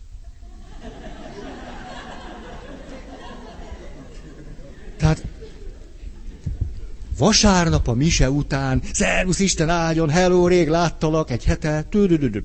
Tehát 4.97 5.23
vasárnap 7.17 7.87
a 7.87 7.93
mise 7.93 8.29
után, 8.29 8.81
szervusz 8.93 9.39
Isten 9.39 9.69
áldjon, 9.69 10.09
hello, 10.09 10.47
rég 10.47 10.67
láttalak, 10.67 11.31
egy 11.31 11.43
hete, 11.43 11.83
tüdüdüdü. 11.83 12.43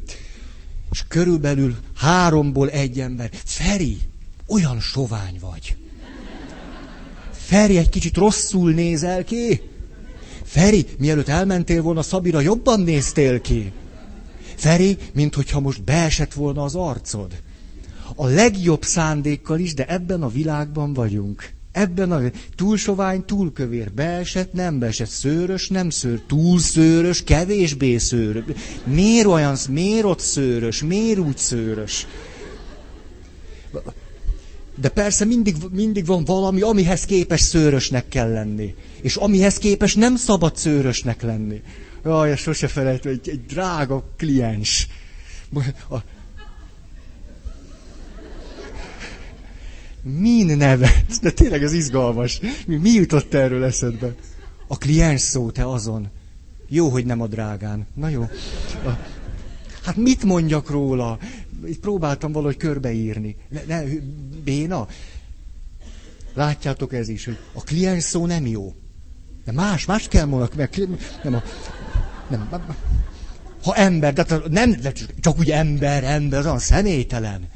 És 0.90 1.04
körülbelül 1.08 1.76
háromból 1.94 2.70
egy 2.70 3.00
ember. 3.00 3.30
Feri, 3.44 3.98
olyan 4.46 4.80
sovány 4.80 5.38
vagy. 5.40 5.76
Feri, 7.32 7.76
egy 7.76 7.88
kicsit 7.88 8.16
rosszul 8.16 8.72
nézel 8.72 9.24
ki. 9.24 9.60
Feri, 10.50 10.86
mielőtt 10.98 11.28
elmentél 11.28 11.82
volna 11.82 12.02
Szabira, 12.02 12.40
jobban 12.40 12.80
néztél 12.80 13.40
ki. 13.40 13.72
Feri, 14.54 14.96
minthogyha 15.12 15.60
most 15.60 15.82
beesett 15.84 16.32
volna 16.32 16.62
az 16.62 16.74
arcod. 16.74 17.32
A 18.14 18.26
legjobb 18.26 18.84
szándékkal 18.84 19.58
is, 19.58 19.74
de 19.74 19.86
ebben 19.86 20.22
a 20.22 20.28
világban 20.28 20.92
vagyunk. 20.92 21.50
Ebben 21.72 22.12
a 22.12 22.20
túl 22.56 22.76
sovány, 22.76 23.24
túl 23.24 23.52
kövér, 23.52 23.92
beesett, 23.92 24.52
nem 24.52 24.78
beesett, 24.78 25.08
szőrös, 25.08 25.68
nem 25.68 25.90
szőr, 25.90 26.20
túl 26.26 26.58
szőrös, 26.58 27.22
kevésbé 27.22 27.96
szőrös. 27.98 28.44
Miért 28.84 29.26
olyan, 29.26 29.56
miért 29.68 30.04
ott 30.04 30.20
szőrös, 30.20 30.82
miért 30.82 31.18
úgy 31.18 31.38
szőrös? 31.38 32.06
De 34.80 34.88
persze 34.88 35.24
mindig, 35.24 35.56
mindig 35.72 36.06
van 36.06 36.24
valami, 36.24 36.60
amihez 36.60 37.04
képes 37.04 37.40
szőrösnek 37.40 38.08
kell 38.08 38.32
lenni. 38.32 38.74
És 39.02 39.16
amihez 39.16 39.58
képes 39.58 39.94
nem 39.94 40.16
szabad 40.16 40.56
szőrösnek 40.56 41.22
lenni. 41.22 41.62
Jaj, 42.04 42.30
ezt 42.30 42.42
sose 42.42 42.68
felejtem, 42.68 43.12
egy, 43.12 43.28
egy 43.28 43.46
drága 43.46 44.04
kliens. 44.16 44.88
A... 45.90 45.96
Min 50.02 50.56
neve? 50.56 51.04
De 51.22 51.30
tényleg 51.30 51.62
ez 51.62 51.72
izgalmas. 51.72 52.40
Mi, 52.66 52.76
mi 52.76 52.90
jutott 52.90 53.34
erről 53.34 53.64
eszedbe? 53.64 54.14
A 54.66 54.78
kliens 54.78 55.20
szó, 55.20 55.50
te 55.50 55.70
azon. 55.70 56.08
Jó, 56.68 56.88
hogy 56.88 57.04
nem 57.04 57.20
a 57.20 57.26
drágán. 57.26 57.86
Na 57.94 58.08
jó. 58.08 58.22
A... 58.84 58.98
Hát 59.82 59.96
mit 59.96 60.24
mondjak 60.24 60.70
róla? 60.70 61.18
Itt 61.66 61.80
próbáltam 61.80 62.32
valahogy 62.32 62.56
körbeírni. 62.56 63.36
Ne, 63.48 63.62
ne, 63.66 63.82
béna. 64.44 64.88
Látjátok 66.34 66.92
ez 66.92 67.08
is, 67.08 67.24
hogy 67.24 67.38
a 67.52 67.62
kliens 67.62 68.02
szó 68.02 68.26
nem 68.26 68.46
jó. 68.46 68.74
De 69.44 69.52
más, 69.52 69.84
más 69.84 70.08
kell 70.08 70.24
mondani, 70.24 70.50
mert 70.56 70.76
nem, 71.22 71.34
a, 71.34 71.42
nem, 72.28 72.48
ha 73.62 73.74
ember, 73.74 74.12
de 74.12 74.24
nem, 74.50 74.70
de 74.70 74.92
csak 75.20 75.38
úgy 75.38 75.50
ember, 75.50 76.04
ember, 76.04 76.38
az 76.38 76.44
olyan 76.46 76.58
személytelen. 76.58 77.48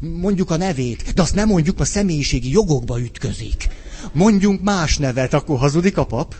Mondjuk 0.00 0.50
a 0.50 0.56
nevét, 0.56 1.14
de 1.14 1.22
azt 1.22 1.34
nem 1.34 1.48
mondjuk, 1.48 1.80
a 1.80 1.84
személyiségi 1.84 2.50
jogokba 2.50 3.00
ütközik. 3.00 3.68
Mondjunk 4.12 4.62
más 4.62 4.98
nevet, 4.98 5.34
akkor 5.34 5.58
hazudik 5.58 5.96
a 5.96 6.06
pap? 6.06 6.34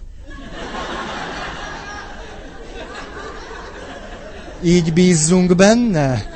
Így 4.62 4.92
bízzunk 4.92 5.54
benne? 5.56 6.26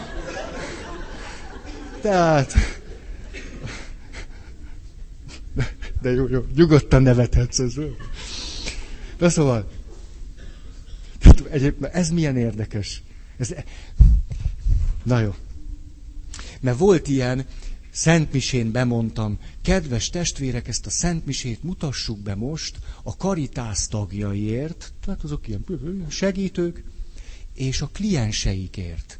Tehát... 2.01 2.78
De 6.01 6.11
jó, 6.11 6.29
jó, 6.29 6.45
nyugodtan 6.55 7.03
nevethetsz 7.03 7.59
ez. 7.59 7.75
De 9.19 9.29
szóval, 9.29 9.69
egyébként 11.51 11.93
ez 11.93 12.11
milyen 12.11 12.37
érdekes. 12.37 13.03
Ez, 13.37 13.55
na 15.03 15.21
jó. 15.21 15.35
Mert 16.61 16.79
volt 16.79 17.09
ilyen, 17.09 17.47
Szentmisén 17.91 18.73
bemondtam, 18.73 19.39
kedves 19.63 20.11
testvérek, 20.11 20.69
ezt 20.69 20.87
a 20.87 20.91
Szentmisét 20.91 21.63
mutassuk 21.63 22.19
be 22.19 22.35
most 22.35 22.79
a 23.03 23.17
karitász 23.17 23.89
tagjaiért, 23.89 24.93
tehát 25.05 25.23
azok 25.23 25.49
ilyen 25.49 25.65
segítők, 26.09 26.85
és 27.55 27.81
a 27.81 27.91
klienseikért. 27.93 29.19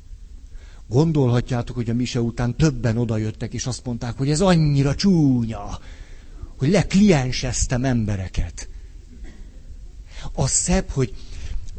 Gondolhatjátok, 0.89 1.77
hogy 1.77 1.91
a 1.91 1.95
mise 1.95 2.21
után 2.21 2.57
többen 2.57 2.97
odajöttek, 2.97 3.53
és 3.55 3.67
azt 3.67 3.85
mondták, 3.85 4.17
hogy 4.17 4.31
ez 4.31 4.41
annyira 4.41 4.95
csúnya, 4.95 5.79
hogy 6.59 6.69
leklienseztem 6.71 7.85
embereket. 7.85 8.69
Az 10.33 10.51
szebb, 10.51 10.89
hogy 10.89 11.15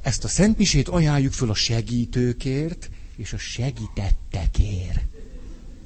ezt 0.01 0.23
a 0.23 0.27
szentmisét 0.27 0.87
ajánljuk 0.87 1.33
föl 1.33 1.49
a 1.49 1.53
segítőkért, 1.53 2.89
és 3.15 3.33
a 3.33 3.37
segítettekért. 3.37 5.05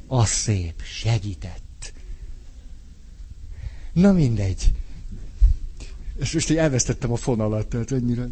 Az 0.07 0.29
szép, 0.29 0.81
segített. 0.83 1.93
Na 3.93 4.11
mindegy. 4.11 4.71
És 6.19 6.31
most 6.33 6.49
így 6.49 6.57
elvesztettem 6.57 7.11
a 7.11 7.15
fonalat, 7.15 7.67
tehát 7.67 7.91
annyira... 7.91 8.27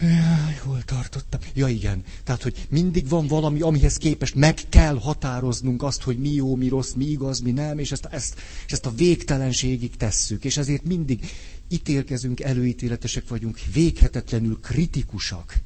Jaj, 0.00 0.54
hol 0.64 0.82
tartottam? 0.82 1.40
Ja 1.54 1.68
igen, 1.68 2.04
tehát, 2.24 2.42
hogy 2.42 2.66
mindig 2.68 3.08
van 3.08 3.26
valami, 3.26 3.60
amihez 3.60 3.96
képest 3.96 4.34
meg 4.34 4.58
kell 4.68 4.98
határoznunk 4.98 5.82
azt, 5.82 6.02
hogy 6.02 6.18
mi 6.18 6.32
jó, 6.32 6.56
mi 6.56 6.68
rossz, 6.68 6.92
mi 6.92 7.04
igaz, 7.04 7.40
mi 7.40 7.50
nem, 7.50 7.78
és 7.78 7.92
ezt, 7.92 8.04
ezt, 8.04 8.40
és 8.66 8.72
ezt 8.72 8.86
a 8.86 8.92
végtelenségig 8.94 9.96
tesszük. 9.96 10.44
És 10.44 10.56
ezért 10.56 10.82
mindig 10.84 11.30
ítélkezünk, 11.68 12.40
előítéletesek 12.40 13.28
vagyunk, 13.28 13.58
véghetetlenül 13.72 14.60
kritikusak. 14.60 15.60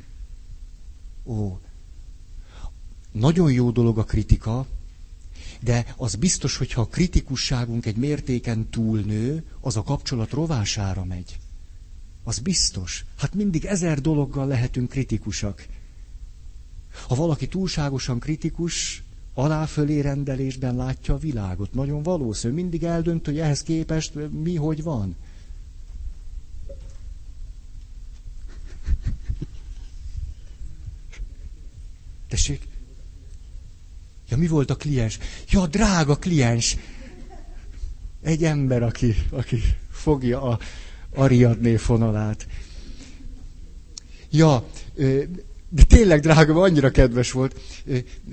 Ó, 1.24 1.58
nagyon 3.12 3.52
jó 3.52 3.70
dolog 3.70 3.98
a 3.98 4.04
kritika, 4.04 4.66
de 5.60 5.94
az 5.96 6.14
biztos, 6.14 6.56
hogyha 6.56 6.80
a 6.80 6.86
kritikusságunk 6.86 7.86
egy 7.86 7.96
mértéken 7.96 8.68
túlnő, 8.70 9.44
az 9.60 9.76
a 9.76 9.82
kapcsolat 9.82 10.30
rovására 10.30 11.04
megy. 11.04 11.38
Az 12.24 12.38
biztos. 12.38 13.04
Hát 13.16 13.34
mindig 13.34 13.64
ezer 13.64 14.00
dologgal 14.00 14.46
lehetünk 14.46 14.88
kritikusak. 14.88 15.66
Ha 17.06 17.14
valaki 17.14 17.48
túlságosan 17.48 18.18
kritikus, 18.18 19.02
aláfölé 19.34 20.00
rendelésben 20.00 20.76
látja 20.76 21.14
a 21.14 21.18
világot. 21.18 21.72
Nagyon 21.72 22.02
valószínű. 22.02 22.54
Mindig 22.54 22.84
eldönt, 22.84 23.24
hogy 23.24 23.38
ehhez 23.38 23.62
képest 23.62 24.12
mi 24.30 24.56
hogy 24.56 24.82
van. 24.82 25.16
Tessék? 32.28 32.66
Ja, 34.28 34.36
mi 34.36 34.46
volt 34.46 34.70
a 34.70 34.76
kliens? 34.76 35.18
Ja, 35.50 35.66
drága 35.66 36.16
kliens! 36.16 36.76
Egy 38.22 38.44
ember, 38.44 38.82
aki, 38.82 39.14
aki 39.30 39.60
fogja 39.90 40.42
a 40.42 40.58
Ariadné 41.14 41.76
fonalát. 41.76 42.46
Ja, 44.30 44.64
de 45.68 45.82
tényleg 45.88 46.20
drága, 46.20 46.62
annyira 46.62 46.90
kedves 46.90 47.32
volt. 47.32 47.60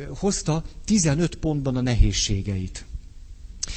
Hozta 0.10 0.64
15 0.86 1.36
pontban 1.36 1.76
a 1.76 1.82
nehézségeit. 1.82 2.86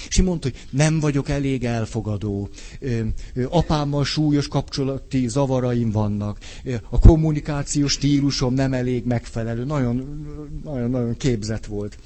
És 0.09 0.23
mondta, 0.23 0.49
hogy 0.49 0.67
nem 0.71 1.01
vagyok 1.01 1.29
elég 1.29 1.65
elfogadó, 1.65 2.49
apámmal 3.49 4.05
súlyos 4.05 4.49
kapcsolati 4.49 5.29
zavaraim 5.29 5.91
vannak, 5.91 6.39
a 6.91 6.99
kommunikációs 6.99 7.93
stílusom 7.93 8.55
nem 8.55 8.73
elég 8.73 9.05
megfelelő, 9.05 9.65
nagyon, 9.65 9.97
nagyon, 10.65 10.91
nagyon 10.91 11.17
képzett 11.17 11.67
volt. 11.67 11.99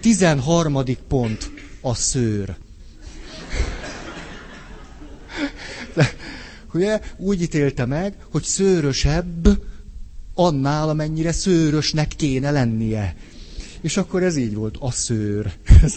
13. 0.00 0.82
pont, 1.08 1.50
a 1.80 1.94
szőr. 1.94 2.56
De, 5.36 5.79
ugye, 6.72 7.00
úgy 7.16 7.42
ítélte 7.42 7.84
meg, 7.84 8.14
hogy 8.30 8.42
szőrösebb 8.42 9.48
annál, 10.34 10.88
amennyire 10.88 11.32
szőrösnek 11.32 12.08
kéne 12.08 12.50
lennie. 12.50 13.16
És 13.80 13.96
akkor 13.96 14.22
ez 14.22 14.36
így 14.36 14.54
volt, 14.54 14.76
a 14.80 14.90
szőr. 14.90 15.52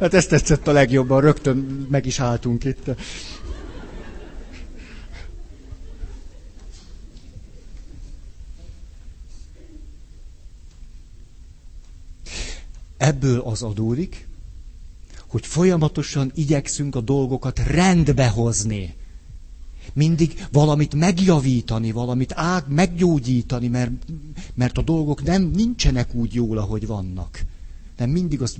Hát 0.00 0.14
ezt 0.14 0.28
tetszett 0.28 0.66
a 0.66 0.72
legjobban, 0.72 1.20
rögtön 1.20 1.86
meg 1.90 2.06
is 2.06 2.20
álltunk 2.20 2.64
itt. 2.64 2.90
Ebből 12.96 13.40
az 13.40 13.62
adódik, 13.62 14.26
hogy 15.34 15.46
folyamatosan 15.46 16.32
igyekszünk 16.34 16.94
a 16.94 17.00
dolgokat 17.00 17.58
rendbe 17.58 18.28
hozni. 18.28 18.94
Mindig 19.92 20.46
valamit 20.52 20.94
megjavítani, 20.94 21.92
valamit 21.92 22.32
át, 22.34 22.68
meggyógyítani, 22.68 23.68
mert, 23.68 23.90
mert 24.54 24.78
a 24.78 24.82
dolgok 24.82 25.22
nem 25.22 25.42
nincsenek 25.42 26.14
úgy 26.14 26.34
jól, 26.34 26.58
ahogy 26.58 26.86
vannak. 26.86 27.44
Nem 27.96 28.10
mindig 28.10 28.42
azt... 28.42 28.58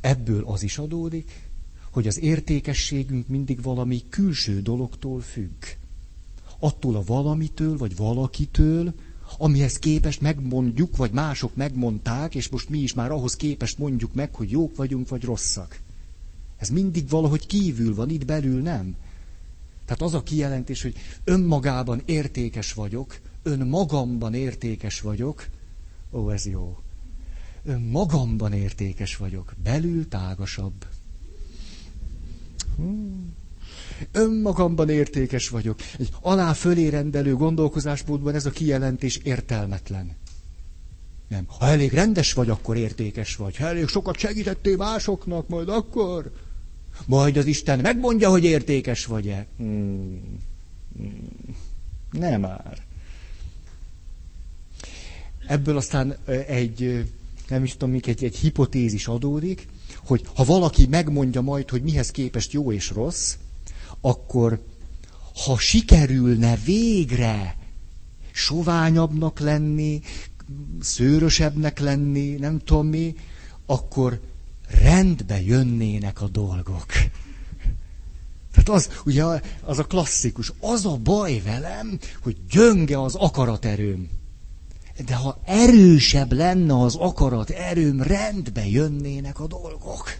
Ebből 0.00 0.44
az 0.44 0.62
is 0.62 0.78
adódik, 0.78 1.48
hogy 1.90 2.06
az 2.06 2.20
értékességünk 2.20 3.28
mindig 3.28 3.62
valami 3.62 4.02
külső 4.08 4.62
dologtól 4.62 5.20
függ. 5.20 5.64
Attól 6.58 6.96
a 6.96 7.02
valamitől, 7.04 7.76
vagy 7.76 7.96
valakitől, 7.96 8.94
amihez 9.38 9.78
képest 9.78 10.20
megmondjuk, 10.20 10.96
vagy 10.96 11.10
mások 11.10 11.56
megmondták, 11.56 12.34
és 12.34 12.48
most 12.48 12.68
mi 12.68 12.78
is 12.78 12.94
már 12.94 13.10
ahhoz 13.10 13.36
képest 13.36 13.78
mondjuk 13.78 14.14
meg, 14.14 14.34
hogy 14.34 14.50
jók 14.50 14.76
vagyunk, 14.76 15.08
vagy 15.08 15.24
rosszak. 15.24 15.80
Ez 16.56 16.68
mindig 16.68 17.08
valahogy 17.08 17.46
kívül 17.46 17.94
van, 17.94 18.10
itt 18.10 18.24
belül 18.24 18.62
nem. 18.62 18.96
Tehát 19.84 20.02
az 20.02 20.14
a 20.14 20.22
kijelentés, 20.22 20.82
hogy 20.82 20.94
önmagában 21.24 22.02
értékes 22.04 22.72
vagyok, 22.72 23.20
önmagamban 23.42 24.34
értékes 24.34 25.00
vagyok, 25.00 25.46
ó, 26.12 26.30
ez 26.30 26.46
jó. 26.46 26.78
Önmagamban 27.64 28.52
értékes 28.52 29.16
vagyok, 29.16 29.54
belül 29.62 30.08
tágasabb. 30.08 30.86
Hmm 32.76 33.34
önmagamban 34.12 34.88
értékes 34.88 35.48
vagyok. 35.48 35.78
Egy 35.98 36.08
alá 36.20 36.52
fölé 36.52 36.88
rendelő 36.88 37.34
gondolkozásmódban 37.34 38.34
ez 38.34 38.46
a 38.46 38.50
kijelentés 38.50 39.16
értelmetlen. 39.16 40.16
Nem. 41.28 41.44
Ha 41.58 41.66
elég 41.66 41.92
rendes 41.92 42.32
vagy, 42.32 42.50
akkor 42.50 42.76
értékes 42.76 43.36
vagy. 43.36 43.56
Ha 43.56 43.66
elég 43.66 43.88
sokat 43.88 44.16
segítettél 44.16 44.76
másoknak, 44.76 45.48
majd 45.48 45.68
akkor... 45.68 46.32
Majd 47.06 47.36
az 47.36 47.46
Isten 47.46 47.78
megmondja, 47.78 48.30
hogy 48.30 48.44
értékes 48.44 49.06
vagy-e. 49.06 49.46
Hmm. 49.56 50.38
Hmm. 50.96 51.28
Nem 52.10 52.40
már. 52.40 52.78
Ebből 55.46 55.76
aztán 55.76 56.16
egy, 56.46 57.04
nem 57.48 57.64
is 57.64 57.72
tudom, 57.72 58.00
egy, 58.04 58.24
egy 58.24 58.36
hipotézis 58.36 59.06
adódik, 59.06 59.68
hogy 60.04 60.24
ha 60.34 60.44
valaki 60.44 60.86
megmondja 60.86 61.40
majd, 61.40 61.70
hogy 61.70 61.82
mihez 61.82 62.10
képest 62.10 62.52
jó 62.52 62.72
és 62.72 62.90
rossz, 62.90 63.34
akkor 64.00 64.62
ha 65.44 65.58
sikerülne 65.58 66.56
végre 66.64 67.56
soványabbnak 68.32 69.38
lenni, 69.38 70.00
szőrösebbnek 70.80 71.78
lenni, 71.78 72.34
nem 72.34 72.58
tudom 72.58 72.86
mi, 72.86 73.14
akkor 73.66 74.20
rendbe 74.82 75.42
jönnének 75.42 76.22
a 76.22 76.28
dolgok. 76.28 76.86
Tehát 78.52 78.68
az, 78.68 79.00
ugye, 79.04 79.24
az 79.62 79.78
a 79.78 79.84
klasszikus, 79.84 80.52
az 80.60 80.86
a 80.86 80.96
baj 80.96 81.40
velem, 81.44 81.98
hogy 82.22 82.36
gyönge 82.50 83.00
az 83.02 83.14
akaraterőm. 83.14 84.08
De 85.06 85.14
ha 85.14 85.40
erősebb 85.44 86.32
lenne 86.32 86.80
az 86.80 86.94
akarat 86.94 87.50
erőm, 87.50 88.02
rendbe 88.02 88.66
jönnének 88.66 89.40
a 89.40 89.46
dolgok. 89.46 90.18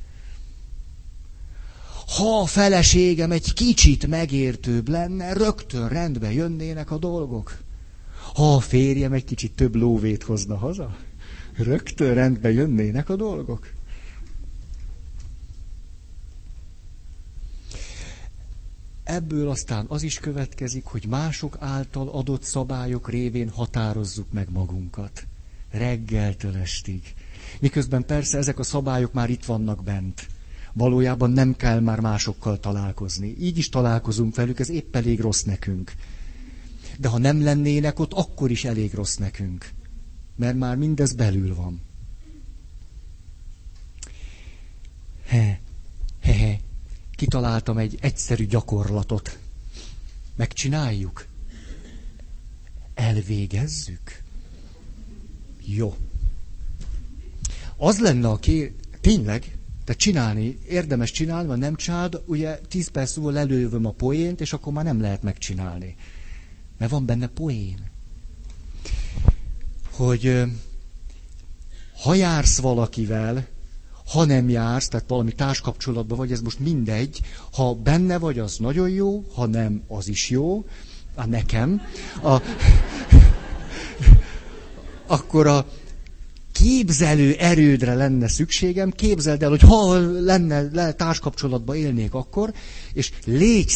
Ha 2.07 2.41
a 2.41 2.47
feleségem 2.47 3.31
egy 3.31 3.53
kicsit 3.53 4.07
megértőbb 4.07 4.89
lenne, 4.89 5.33
rögtön 5.33 5.89
rendbe 5.89 6.33
jönnének 6.33 6.91
a 6.91 6.99
dolgok. 6.99 7.59
Ha 8.35 8.55
a 8.55 8.61
férjem 8.61 9.13
egy 9.13 9.25
kicsit 9.25 9.53
több 9.53 9.75
lóvét 9.75 10.23
hozna 10.23 10.57
haza, 10.57 10.97
rögtön 11.57 12.15
rendbe 12.15 12.53
jönnének 12.53 13.09
a 13.09 13.17
dolgok. 13.17 13.73
Ebből 19.05 19.49
aztán 19.49 19.85
az 19.89 20.03
is 20.03 20.19
következik, 20.19 20.85
hogy 20.85 21.07
mások 21.09 21.57
által 21.61 22.09
adott 22.09 22.43
szabályok 22.43 23.11
révén 23.11 23.49
határozzuk 23.49 24.33
meg 24.33 24.51
magunkat. 24.51 25.27
Reggeltől 25.71 26.57
estig. 26.57 27.15
Miközben 27.61 28.05
persze 28.05 28.39
ezek 28.39 28.59
a 28.59 28.63
szabályok 28.63 29.13
már 29.13 29.31
itt 29.31 29.45
vannak 29.45 29.83
bent. 29.85 30.27
Valójában 30.77 31.31
nem 31.31 31.57
kell 31.57 31.81
már 31.81 32.01
másokkal 32.01 32.61
találkozni. 32.61 33.37
Így 33.41 33.59
is 33.59 33.69
találkozunk 33.69 34.35
velük, 34.35 34.59
ez 34.59 34.69
épp 34.69 34.97
elég 34.97 35.21
rossz 35.21 35.43
nekünk. 35.43 35.93
De 36.99 37.09
ha 37.09 37.19
nem 37.19 37.43
lennének 37.43 37.99
ott, 37.99 38.13
akkor 38.13 38.51
is 38.51 38.65
elég 38.65 38.95
rossz 38.95 39.17
nekünk. 39.17 39.71
Mert 40.35 40.57
már 40.57 40.77
mindez 40.77 41.13
belül 41.13 41.55
van. 41.55 41.81
He, 45.27 45.61
he, 46.21 46.33
he. 46.33 46.61
Kitaláltam 47.11 47.79
egy 47.79 47.99
egyszerű 48.01 48.47
gyakorlatot. 48.47 49.39
Megcsináljuk? 50.35 51.27
Elvégezzük? 52.95 54.23
Jó. 55.65 55.97
Az 57.77 57.99
lenne 57.99 58.29
a 58.29 58.37
ké... 58.37 58.75
Tényleg, 59.01 59.56
tehát 59.87 60.01
csinálni, 60.01 60.59
érdemes 60.69 61.11
csinálni, 61.11 61.49
vagy 61.49 61.59
nem 61.59 61.75
csinálod, 61.75 62.23
ugye 62.27 62.61
tíz 62.69 62.89
perc 62.89 63.17
múlva 63.17 63.33
lelővöm 63.33 63.87
a 63.87 63.91
poént, 63.91 64.41
és 64.41 64.53
akkor 64.53 64.73
már 64.73 64.85
nem 64.85 65.01
lehet 65.01 65.23
megcsinálni. 65.23 65.95
Mert 66.79 66.91
van 66.91 67.07
benne 67.07 67.27
poén. 67.27 67.79
Hogy 69.91 70.43
ha 72.03 72.15
jársz 72.15 72.59
valakivel, 72.59 73.47
ha 74.07 74.25
nem 74.25 74.49
jársz, 74.49 74.89
tehát 74.89 75.09
valami 75.09 75.33
társkapcsolatban 75.33 76.19
vagy, 76.19 76.33
ez 76.33 76.41
most 76.41 76.59
mindegy, 76.59 77.21
ha 77.53 77.75
benne 77.75 78.19
vagy, 78.19 78.39
az 78.39 78.57
nagyon 78.57 78.89
jó, 78.89 79.25
ha 79.35 79.47
nem, 79.47 79.83
az 79.89 80.09
is 80.09 80.31
jó, 80.31 80.65
a 81.15 81.27
nekem, 81.27 81.83
a, 82.23 82.37
akkor 85.07 85.47
a, 85.47 85.67
képzelő 86.59 87.33
erődre 87.35 87.95
lenne 87.95 88.29
szükségem, 88.29 88.91
képzeld 88.91 89.43
el, 89.43 89.49
hogy 89.49 89.61
ha 89.61 89.99
lenne, 90.21 90.69
le, 90.73 90.93
társkapcsolatba 90.93 91.77
élnék 91.77 92.15
akkor, 92.15 92.53
és 92.93 93.13
légy 93.25 93.71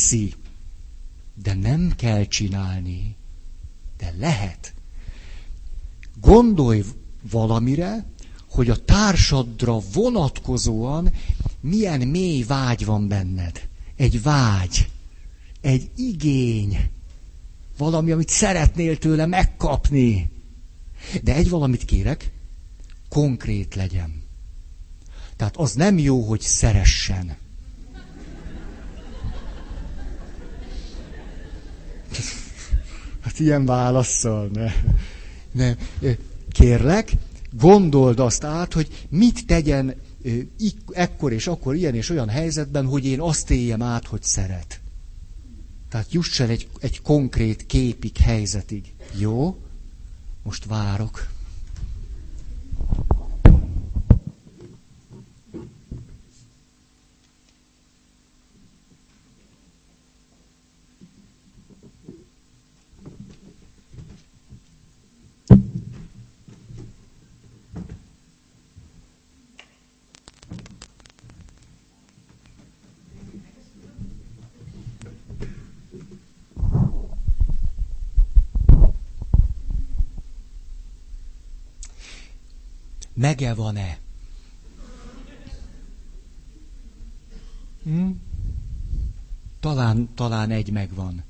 de 1.42 1.54
nem 1.54 1.92
kell 1.96 2.24
csinálni, 2.24 3.16
de 3.98 4.14
lehet. 4.18 4.74
Gondolj 6.20 6.84
valamire, 7.30 8.06
hogy 8.50 8.70
a 8.70 8.84
társadra 8.84 9.78
vonatkozóan 9.92 11.12
milyen 11.60 12.08
mély 12.08 12.42
vágy 12.42 12.84
van 12.84 13.08
benned. 13.08 13.68
Egy 13.96 14.22
vágy, 14.22 14.88
egy 15.60 15.90
igény, 15.96 16.90
valami, 17.76 18.10
amit 18.10 18.28
szeretnél 18.28 18.98
tőle 18.98 19.26
megkapni. 19.26 20.30
De 21.22 21.34
egy 21.34 21.48
valamit 21.48 21.84
kérek, 21.84 22.30
konkrét 23.10 23.74
legyen. 23.74 24.22
Tehát 25.36 25.56
az 25.56 25.72
nem 25.72 25.98
jó, 25.98 26.22
hogy 26.22 26.40
szeressen. 26.40 27.36
ilyen 33.40 33.64
válaszsal, 33.66 34.50
ne. 34.52 34.72
ne. 35.52 35.74
Kérlek, 36.50 37.12
gondold 37.50 38.20
azt 38.20 38.44
át, 38.44 38.72
hogy 38.72 39.06
mit 39.08 39.46
tegyen 39.46 39.94
ekkor 40.90 41.32
és 41.32 41.46
akkor 41.46 41.74
ilyen 41.74 41.94
és 41.94 42.10
olyan 42.10 42.28
helyzetben, 42.28 42.86
hogy 42.86 43.06
én 43.06 43.20
azt 43.20 43.50
éljem 43.50 43.82
át, 43.82 44.06
hogy 44.06 44.22
szeret. 44.22 44.80
Tehát 45.88 46.12
juss 46.12 46.40
el 46.40 46.48
egy, 46.48 46.68
egy 46.80 47.02
konkrét 47.02 47.66
képig, 47.66 48.16
helyzetig. 48.16 48.92
Jó? 49.18 49.58
Most 50.42 50.64
várok. 50.64 51.28
Mege 83.30 83.54
van-e? 83.54 83.98
Hm? 87.82 88.10
Talán, 89.60 90.14
talán 90.14 90.50
egy 90.50 90.70
megvan. 90.70 91.24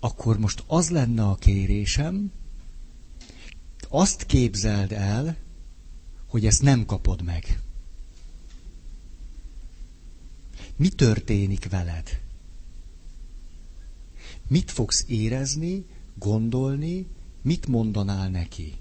Akkor 0.00 0.38
most 0.38 0.64
az 0.66 0.90
lenne 0.90 1.24
a 1.24 1.34
kérésem, 1.34 2.32
azt 3.88 4.26
képzeld 4.26 4.92
el, 4.92 5.36
hogy 6.26 6.46
ezt 6.46 6.62
nem 6.62 6.86
kapod 6.86 7.22
meg. 7.22 7.62
Mi 10.76 10.88
történik 10.88 11.68
veled? 11.68 12.20
Mit 14.46 14.70
fogsz 14.70 15.04
érezni, 15.08 15.84
gondolni, 16.18 17.06
mit 17.42 17.66
mondanál 17.66 18.28
neki? 18.28 18.74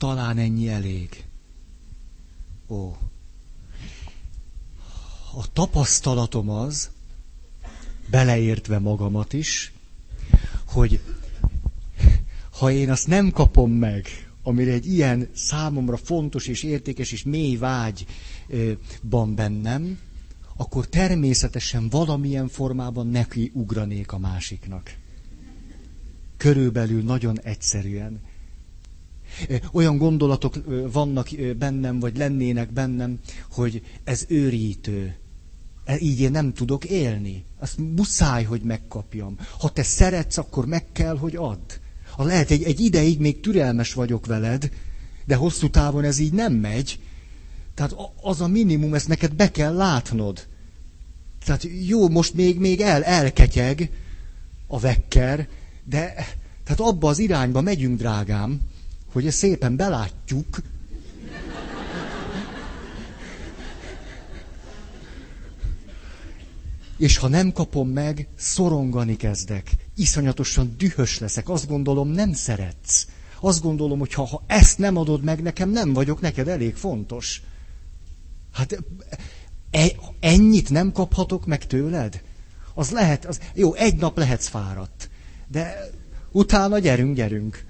Talán 0.00 0.38
ennyi 0.38 0.68
elég. 0.68 1.24
Ó. 2.68 2.96
A 5.36 5.52
tapasztalatom 5.52 6.50
az, 6.50 6.90
beleértve 8.10 8.78
magamat 8.78 9.32
is, 9.32 9.72
hogy 10.64 11.00
ha 12.58 12.70
én 12.70 12.90
azt 12.90 13.06
nem 13.06 13.30
kapom 13.30 13.72
meg, 13.72 14.06
amire 14.42 14.72
egy 14.72 14.86
ilyen 14.86 15.28
számomra 15.34 15.96
fontos 15.96 16.46
és 16.46 16.62
értékes 16.62 17.12
és 17.12 17.22
mély 17.22 17.56
vágy 17.56 18.06
van 19.02 19.34
bennem, 19.34 19.98
akkor 20.56 20.86
természetesen 20.86 21.88
valamilyen 21.88 22.48
formában 22.48 23.06
neki 23.06 23.50
ugranék 23.54 24.12
a 24.12 24.18
másiknak. 24.18 24.94
Körülbelül 26.36 27.02
nagyon 27.02 27.40
egyszerűen. 27.40 28.28
Olyan 29.72 29.98
gondolatok 29.98 30.54
vannak 30.92 31.28
bennem, 31.58 31.98
vagy 31.98 32.16
lennének 32.16 32.72
bennem, 32.72 33.18
hogy 33.50 33.82
ez 34.04 34.24
őrítő. 34.28 35.14
E, 35.84 35.98
így 35.98 36.20
én 36.20 36.30
nem 36.30 36.52
tudok 36.52 36.84
élni. 36.84 37.44
Azt 37.58 37.78
muszáj, 37.78 38.44
hogy 38.44 38.62
megkapjam. 38.62 39.36
Ha 39.58 39.68
te 39.68 39.82
szeretsz, 39.82 40.36
akkor 40.36 40.66
meg 40.66 40.92
kell, 40.92 41.16
hogy 41.16 41.36
add. 41.36 41.72
Ha 42.10 42.24
lehet, 42.24 42.50
egy, 42.50 42.62
egy 42.62 42.80
ideig 42.80 43.20
még 43.20 43.40
türelmes 43.40 43.92
vagyok 43.92 44.26
veled, 44.26 44.70
de 45.26 45.34
hosszú 45.34 45.70
távon 45.70 46.04
ez 46.04 46.18
így 46.18 46.32
nem 46.32 46.52
megy. 46.52 46.98
Tehát 47.74 47.94
az 48.22 48.40
a 48.40 48.46
minimum, 48.46 48.94
ezt 48.94 49.08
neked 49.08 49.34
be 49.34 49.50
kell 49.50 49.74
látnod. 49.74 50.46
Tehát 51.44 51.66
jó, 51.86 52.08
most 52.08 52.34
még, 52.34 52.58
még 52.58 52.80
el, 52.80 53.04
elketyeg 53.04 53.90
a 54.66 54.78
vekker, 54.78 55.48
de 55.84 56.14
tehát 56.64 56.80
abba 56.80 57.08
az 57.08 57.18
irányba 57.18 57.60
megyünk, 57.60 57.98
drágám, 57.98 58.60
hogy 59.12 59.26
ezt 59.26 59.36
szépen 59.38 59.76
belátjuk, 59.76 60.60
És 67.00 67.16
ha 67.16 67.28
nem 67.28 67.52
kapom 67.52 67.88
meg, 67.88 68.28
szorongani 68.36 69.16
kezdek. 69.16 69.70
Iszonyatosan 69.94 70.74
dühös 70.78 71.18
leszek. 71.18 71.48
Azt 71.48 71.68
gondolom, 71.68 72.08
nem 72.08 72.32
szeretsz. 72.32 73.06
Azt 73.40 73.62
gondolom, 73.62 73.98
hogy 73.98 74.14
ha, 74.14 74.24
ha 74.24 74.42
ezt 74.46 74.78
nem 74.78 74.96
adod 74.96 75.22
meg 75.22 75.42
nekem, 75.42 75.70
nem 75.70 75.92
vagyok 75.92 76.20
neked 76.20 76.48
elég 76.48 76.74
fontos. 76.74 77.42
Hát 78.52 78.84
e, 79.70 79.92
ennyit 80.20 80.70
nem 80.70 80.92
kaphatok 80.92 81.46
meg 81.46 81.66
tőled? 81.66 82.22
Az 82.74 82.90
lehet, 82.90 83.24
az, 83.24 83.40
jó, 83.54 83.74
egy 83.74 83.96
nap 83.96 84.16
lehetsz 84.16 84.48
fáradt. 84.48 85.10
De 85.48 85.90
utána 86.30 86.78
gyerünk, 86.78 87.16
gyerünk. 87.16 87.64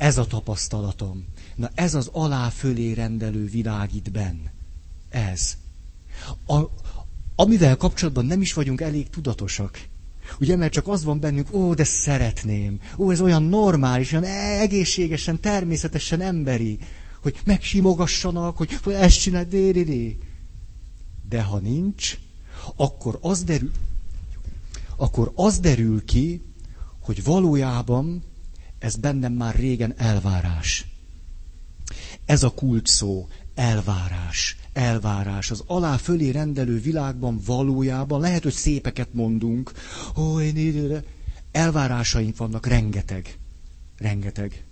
Ez 0.00 0.18
a 0.18 0.26
tapasztalatom. 0.26 1.26
Na 1.56 1.70
ez 1.74 1.94
az 1.94 2.08
alá-fölé 2.12 2.92
rendelő 2.92 3.46
világ 3.46 3.94
itt 3.94 4.10
benn. 4.10 4.38
Ez. 5.08 5.56
A, 6.46 6.60
amivel 7.34 7.76
kapcsolatban 7.76 8.26
nem 8.26 8.40
is 8.40 8.52
vagyunk 8.52 8.80
elég 8.80 9.10
tudatosak. 9.10 9.80
Ugye, 10.38 10.56
mert 10.56 10.72
csak 10.72 10.88
az 10.88 11.04
van 11.04 11.20
bennünk, 11.20 11.54
ó, 11.54 11.74
de 11.74 11.84
szeretném. 11.84 12.80
Ó, 12.96 13.10
ez 13.10 13.20
olyan 13.20 13.42
normális, 13.42 14.12
olyan 14.12 14.24
egészségesen, 14.60 15.40
természetesen 15.40 16.20
emberi, 16.20 16.78
hogy 17.22 17.40
megsimogassanak, 17.44 18.56
hogy, 18.56 18.72
hogy 18.82 18.92
ezt 18.92 19.20
csinál, 19.20 19.44
dé, 19.44 20.18
De 21.28 21.42
ha 21.42 21.58
nincs, 21.58 22.18
akkor 22.76 23.18
az 23.20 23.44
derül, 23.44 23.70
akkor 24.96 25.32
az 25.34 25.58
derül 25.58 26.04
ki, 26.04 26.42
hogy 27.00 27.24
valójában 27.24 28.28
ez 28.80 28.96
bennem 28.96 29.32
már 29.32 29.54
régen 29.54 29.94
elvárás. 29.96 30.86
Ez 32.24 32.42
a 32.42 32.50
kult 32.54 32.86
szó, 32.86 33.28
elvárás, 33.54 34.56
elvárás. 34.72 35.50
Az 35.50 35.62
alá 35.66 35.96
fölé 35.96 36.30
rendelő 36.30 36.80
világban 36.80 37.40
valójában 37.46 38.20
lehet, 38.20 38.42
hogy 38.42 38.52
szépeket 38.52 39.14
mondunk. 39.14 39.72
Ó, 40.16 40.40
én 40.40 40.56
ide, 40.56 41.04
elvárásaink 41.52 42.36
vannak 42.36 42.66
rengeteg. 42.66 43.38
Rengeteg. 43.98 44.64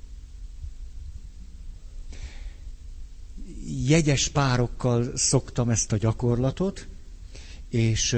Jegyes 3.87 4.29
párokkal 4.29 5.17
szoktam 5.17 5.71
ezt 5.71 5.93
a 5.93 5.97
gyakorlatot, 5.97 6.87
és 7.69 8.17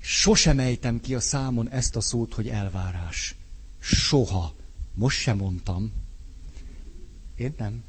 sosem 0.00 0.58
ejtem 0.58 1.00
ki 1.00 1.14
a 1.14 1.20
számon 1.20 1.68
ezt 1.70 1.96
a 1.96 2.00
szót, 2.00 2.34
hogy 2.34 2.48
elvárás. 2.48 3.34
Soha. 3.84 4.54
Most 4.94 5.18
sem 5.18 5.36
mondtam. 5.36 5.92
Én 7.36 7.54
nem. 7.58 7.82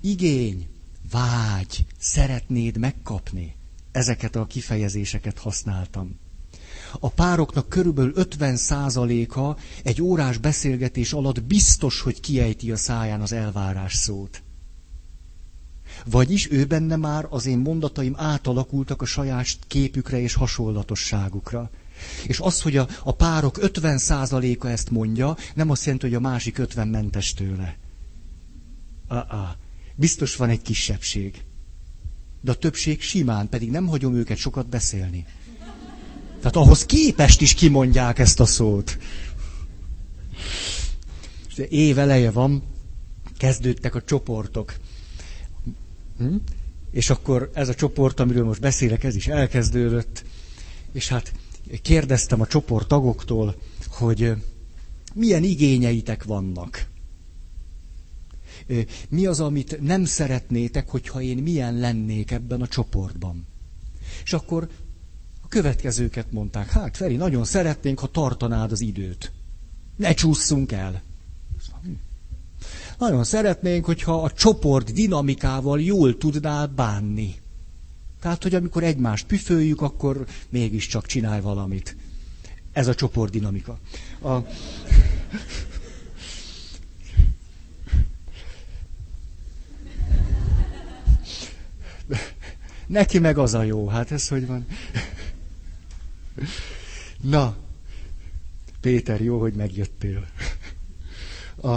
Igény, 0.00 0.68
vágy, 1.10 1.86
szeretnéd 1.98 2.76
megkapni. 2.78 3.56
Ezeket 3.92 4.36
a 4.36 4.46
kifejezéseket 4.46 5.38
használtam. 5.38 6.18
A 7.00 7.08
pároknak 7.08 7.68
körülbelül 7.68 8.12
50%-a 8.16 9.60
egy 9.82 10.02
órás 10.02 10.38
beszélgetés 10.38 11.12
alatt 11.12 11.42
biztos, 11.42 12.00
hogy 12.00 12.20
kiejti 12.20 12.72
a 12.72 12.76
száján 12.76 13.20
az 13.20 13.32
elvárás 13.32 13.94
szót. 13.94 14.42
Vagyis 16.04 16.50
ő 16.50 16.64
benne 16.64 16.96
már 16.96 17.26
az 17.30 17.46
én 17.46 17.58
mondataim 17.58 18.14
átalakultak 18.16 19.02
a 19.02 19.04
saját 19.04 19.58
képükre 19.66 20.20
és 20.20 20.34
hasonlatosságukra. 20.34 21.70
És 22.26 22.38
az, 22.40 22.60
hogy 22.60 22.76
a, 22.76 22.88
a 23.04 23.12
párok 23.12 23.58
50%-a 23.60 24.66
ezt 24.66 24.90
mondja, 24.90 25.36
nem 25.54 25.70
azt 25.70 25.84
jelenti, 25.84 26.06
hogy 26.06 26.14
a 26.16 26.20
másik 26.20 26.58
50 26.58 26.88
mentes 26.88 27.34
tőle. 27.34 27.76
Uh-uh. 29.08 29.48
Biztos 29.94 30.36
van 30.36 30.48
egy 30.48 30.62
kisebbség. 30.62 31.42
De 32.40 32.50
a 32.50 32.54
többség 32.54 33.00
simán, 33.00 33.48
pedig 33.48 33.70
nem 33.70 33.86
hagyom 33.86 34.14
őket 34.14 34.36
sokat 34.36 34.68
beszélni. 34.68 35.26
Tehát 36.38 36.56
ahhoz 36.56 36.86
képest 36.86 37.40
is 37.40 37.54
kimondják 37.54 38.18
ezt 38.18 38.40
a 38.40 38.46
szót. 38.46 38.98
Év 41.68 41.98
eleje 41.98 42.30
van, 42.30 42.62
kezdődtek 43.36 43.94
a 43.94 44.02
csoportok. 44.02 44.76
Hm? 46.18 46.34
És 46.90 47.10
akkor 47.10 47.50
ez 47.54 47.68
a 47.68 47.74
csoport, 47.74 48.20
amiről 48.20 48.44
most 48.44 48.60
beszélek, 48.60 49.04
ez 49.04 49.14
is 49.16 49.26
elkezdődött. 49.26 50.24
És 50.92 51.08
hát 51.08 51.32
kérdeztem 51.82 52.40
a 52.40 52.46
csoport 52.46 52.88
tagoktól, 52.88 53.54
hogy 53.88 54.32
milyen 55.14 55.42
igényeitek 55.44 56.24
vannak. 56.24 56.86
Mi 59.08 59.26
az, 59.26 59.40
amit 59.40 59.80
nem 59.80 60.04
szeretnétek, 60.04 60.88
hogyha 60.88 61.20
én 61.20 61.36
milyen 61.38 61.78
lennék 61.78 62.30
ebben 62.30 62.60
a 62.60 62.66
csoportban? 62.68 63.46
És 64.24 64.32
akkor 64.32 64.68
a 65.42 65.48
következőket 65.48 66.32
mondták. 66.32 66.70
Hát, 66.70 66.96
Feri, 66.96 67.16
nagyon 67.16 67.44
szeretnénk, 67.44 67.98
ha 67.98 68.06
tartanád 68.06 68.72
az 68.72 68.80
időt. 68.80 69.32
Ne 69.96 70.14
csúszunk 70.14 70.72
el. 70.72 71.02
Nagyon 72.98 73.24
szeretnénk, 73.24 73.84
hogyha 73.84 74.22
a 74.22 74.30
csoport 74.30 74.92
dinamikával 74.92 75.80
jól 75.80 76.16
tudnál 76.16 76.66
bánni. 76.66 77.34
Tehát, 78.20 78.42
hogy 78.42 78.54
amikor 78.54 78.82
egymást 78.82 79.26
püföljük, 79.26 79.80
akkor 79.80 80.26
mégiscsak 80.48 81.06
csinálj 81.06 81.40
valamit. 81.40 81.96
Ez 82.72 82.88
a 82.88 82.94
csoport 82.94 83.32
dinamika. 83.32 83.78
A... 84.22 84.36
Neki 92.86 93.18
meg 93.18 93.38
az 93.38 93.54
a 93.54 93.62
jó, 93.62 93.88
hát 93.88 94.10
ez 94.10 94.28
hogy 94.28 94.46
van. 94.46 94.66
Na, 97.20 97.56
Péter, 98.80 99.20
jó, 99.20 99.40
hogy 99.40 99.54
megjöttél. 99.54 100.26
A, 101.62 101.76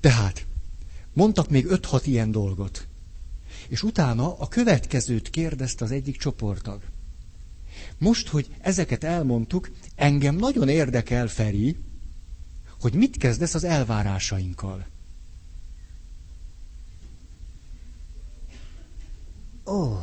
tehát, 0.00 0.46
mondtak 1.12 1.50
még 1.50 1.66
öt-hat 1.66 2.06
ilyen 2.06 2.30
dolgot. 2.30 2.86
És 3.74 3.82
utána 3.82 4.34
a 4.38 4.48
következőt 4.48 5.30
kérdezte 5.30 5.84
az 5.84 5.90
egyik 5.90 6.16
csoporttag. 6.18 6.82
Most, 7.98 8.28
hogy 8.28 8.48
ezeket 8.60 9.04
elmondtuk, 9.04 9.70
engem 9.94 10.36
nagyon 10.36 10.68
érdekel, 10.68 11.26
Feri, 11.28 11.76
hogy 12.80 12.94
mit 12.94 13.16
kezdesz 13.16 13.54
az 13.54 13.64
elvárásainkkal. 13.64 14.86
Ó. 19.66 19.72
Oh. 19.72 19.98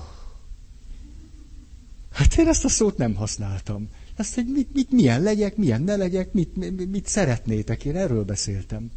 Hát 2.12 2.38
én 2.38 2.48
ezt 2.48 2.66
a 2.66 2.70
szót 2.70 2.98
nem 2.98 3.16
használtam. 3.16 3.90
Ezt, 4.16 4.36
hogy 4.36 4.48
mit, 4.48 4.74
mit, 4.74 4.92
milyen 4.92 5.22
legyek, 5.22 5.56
milyen 5.56 5.82
ne 5.82 5.96
legyek, 5.96 6.32
mit, 6.34 6.56
mit, 6.56 6.90
mit 6.92 7.08
szeretnétek, 7.08 7.86
én 7.86 7.96
erről 7.96 8.24
beszéltem. 8.24 8.92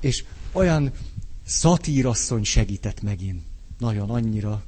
És 0.00 0.24
olyan 0.52 0.92
szatírasszony 1.46 2.44
segített 2.44 3.02
megint. 3.02 3.48
Nagyon 3.80 4.10
annyira. 4.10 4.62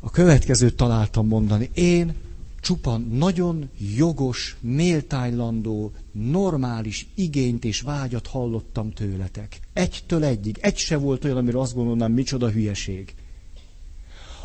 A 0.00 0.10
következőt 0.10 0.76
találtam 0.76 1.26
mondani. 1.26 1.70
Én 1.74 2.14
csupan 2.60 3.00
nagyon 3.12 3.70
jogos, 3.96 4.56
méltánylandó, 4.60 5.92
normális 6.12 7.06
igényt 7.14 7.64
és 7.64 7.80
vágyat 7.80 8.26
hallottam 8.26 8.92
tőletek. 8.92 9.60
Egytől 9.72 10.24
egyig. 10.24 10.58
Egy 10.60 10.76
se 10.76 10.96
volt 10.96 11.24
olyan, 11.24 11.36
amire 11.36 11.58
azt 11.58 11.74
gondolnám, 11.74 12.12
micsoda 12.12 12.50
hülyeség. 12.50 13.14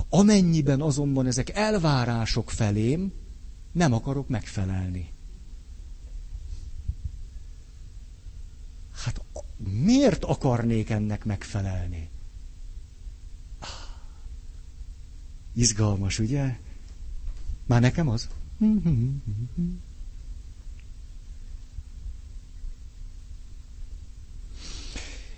Amennyiben 0.09 0.81
azonban 0.81 1.25
ezek 1.25 1.49
elvárások 1.49 2.51
felém, 2.51 3.11
nem 3.71 3.93
akarok 3.93 4.27
megfelelni. 4.27 5.13
Hát 9.03 9.21
miért 9.83 10.23
akarnék 10.23 10.89
ennek 10.89 11.25
megfelelni? 11.25 12.09
Izgalmas, 15.55 16.19
ugye? 16.19 16.59
Már 17.65 17.81
nekem 17.81 18.07
az? 18.07 18.27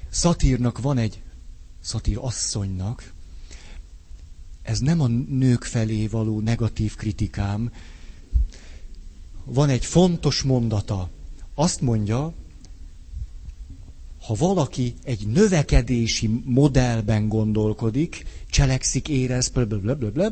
Szatírnak 0.10 0.80
van 0.80 0.98
egy, 0.98 1.22
szatír 1.80 2.18
asszonynak, 2.22 3.14
ez 4.62 4.80
nem 4.80 5.02
a 5.02 5.08
nők 5.08 5.64
felé 5.64 6.08
való 6.08 6.40
negatív 6.40 6.96
kritikám, 6.96 7.72
van 9.44 9.70
egy 9.70 9.86
fontos 9.86 10.42
mondata. 10.42 11.10
Azt 11.54 11.82
mondja, 11.82 12.34
ha 14.28 14.34
valaki 14.34 14.94
egy 15.04 15.28
növekedési 15.28 16.42
modellben 16.46 17.28
gondolkodik, 17.28 18.26
cselekszik, 18.50 19.08
érez, 19.08 19.50
blablabla, 19.50 20.32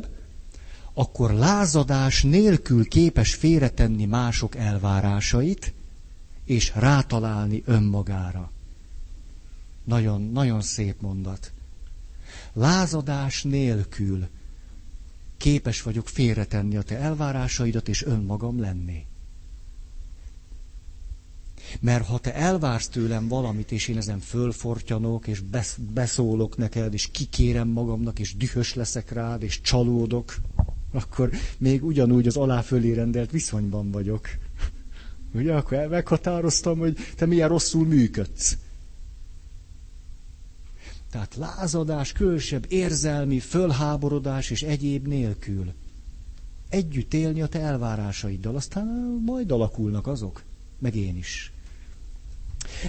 akkor 0.94 1.32
lázadás 1.32 2.22
nélkül 2.22 2.88
képes 2.88 3.34
félretenni 3.34 4.04
mások 4.04 4.56
elvárásait, 4.56 5.72
és 6.44 6.72
rátalálni 6.74 7.62
önmagára. 7.66 8.50
Nagyon, 9.84 10.22
nagyon 10.22 10.60
szép 10.62 11.00
mondat. 11.00 11.52
Lázadás 12.52 13.42
nélkül 13.42 14.28
képes 15.36 15.82
vagyok 15.82 16.08
félretenni 16.08 16.76
a 16.76 16.82
te 16.82 16.98
elvárásaidat, 16.98 17.88
és 17.88 18.04
önmagam 18.04 18.60
lenni. 18.60 19.06
Mert 21.80 22.06
ha 22.06 22.18
te 22.18 22.34
elvársz 22.34 22.88
tőlem 22.88 23.28
valamit, 23.28 23.72
és 23.72 23.88
én 23.88 23.96
ezen 23.96 24.18
fölfortyanok, 24.18 25.26
és 25.26 25.42
beszólok 25.92 26.56
neked, 26.56 26.94
és 26.94 27.06
kikérem 27.06 27.68
magamnak, 27.68 28.18
és 28.18 28.36
dühös 28.36 28.74
leszek 28.74 29.12
rád, 29.12 29.42
és 29.42 29.60
csalódok, 29.60 30.36
akkor 30.92 31.30
még 31.58 31.84
ugyanúgy 31.84 32.26
az 32.26 32.36
alá 32.36 32.60
fölé 32.60 32.92
rendelt 32.92 33.30
viszonyban 33.30 33.90
vagyok. 33.90 34.28
Ugye, 35.34 35.54
akkor 35.54 35.86
meghatároztam, 35.88 36.78
hogy 36.78 36.96
te 37.16 37.26
milyen 37.26 37.48
rosszul 37.48 37.86
működsz. 37.86 38.56
Tehát 41.10 41.36
lázadás, 41.36 42.12
külsebb 42.12 42.64
érzelmi, 42.68 43.38
fölháborodás 43.38 44.50
és 44.50 44.62
egyéb 44.62 45.06
nélkül. 45.06 45.72
Együtt 46.68 47.14
élni 47.14 47.42
a 47.42 47.46
te 47.46 47.60
elvárásaiddal, 47.60 48.56
aztán 48.56 48.86
majd 49.24 49.50
alakulnak 49.50 50.06
azok, 50.06 50.42
meg 50.78 50.94
én 50.94 51.16
is. 51.16 51.52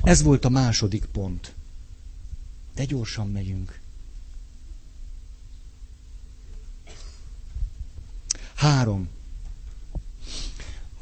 Ez 0.04 0.22
volt 0.22 0.46
a 0.46 0.50
második 0.50 1.06
pont. 1.06 1.56
De 2.76 2.86
gyorsan 2.86 3.28
megyünk. 3.32 3.80
Három. 8.56 9.10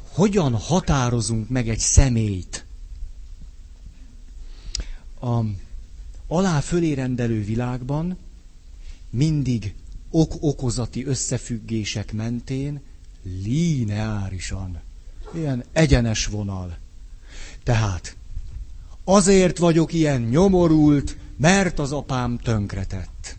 Hogyan 0.08 0.54
határozunk 0.54 1.48
meg 1.48 1.68
egy 1.68 1.78
személyt? 1.78 2.64
A 5.20 5.40
alá 6.26 6.60
fölé 6.60 6.92
rendelő 6.92 7.44
világban 7.44 8.16
mindig 9.10 9.74
ok-okozati 10.10 11.04
összefüggések 11.04 12.12
mentén 12.12 12.80
lineárisan, 13.22 14.80
ilyen 15.34 15.64
egyenes 15.72 16.26
vonal. 16.26 16.78
Tehát 17.62 18.16
azért 19.08 19.58
vagyok 19.58 19.92
ilyen 19.92 20.20
nyomorult, 20.20 21.16
mert 21.36 21.78
az 21.78 21.92
apám 21.92 22.38
tönkretett. 22.38 23.36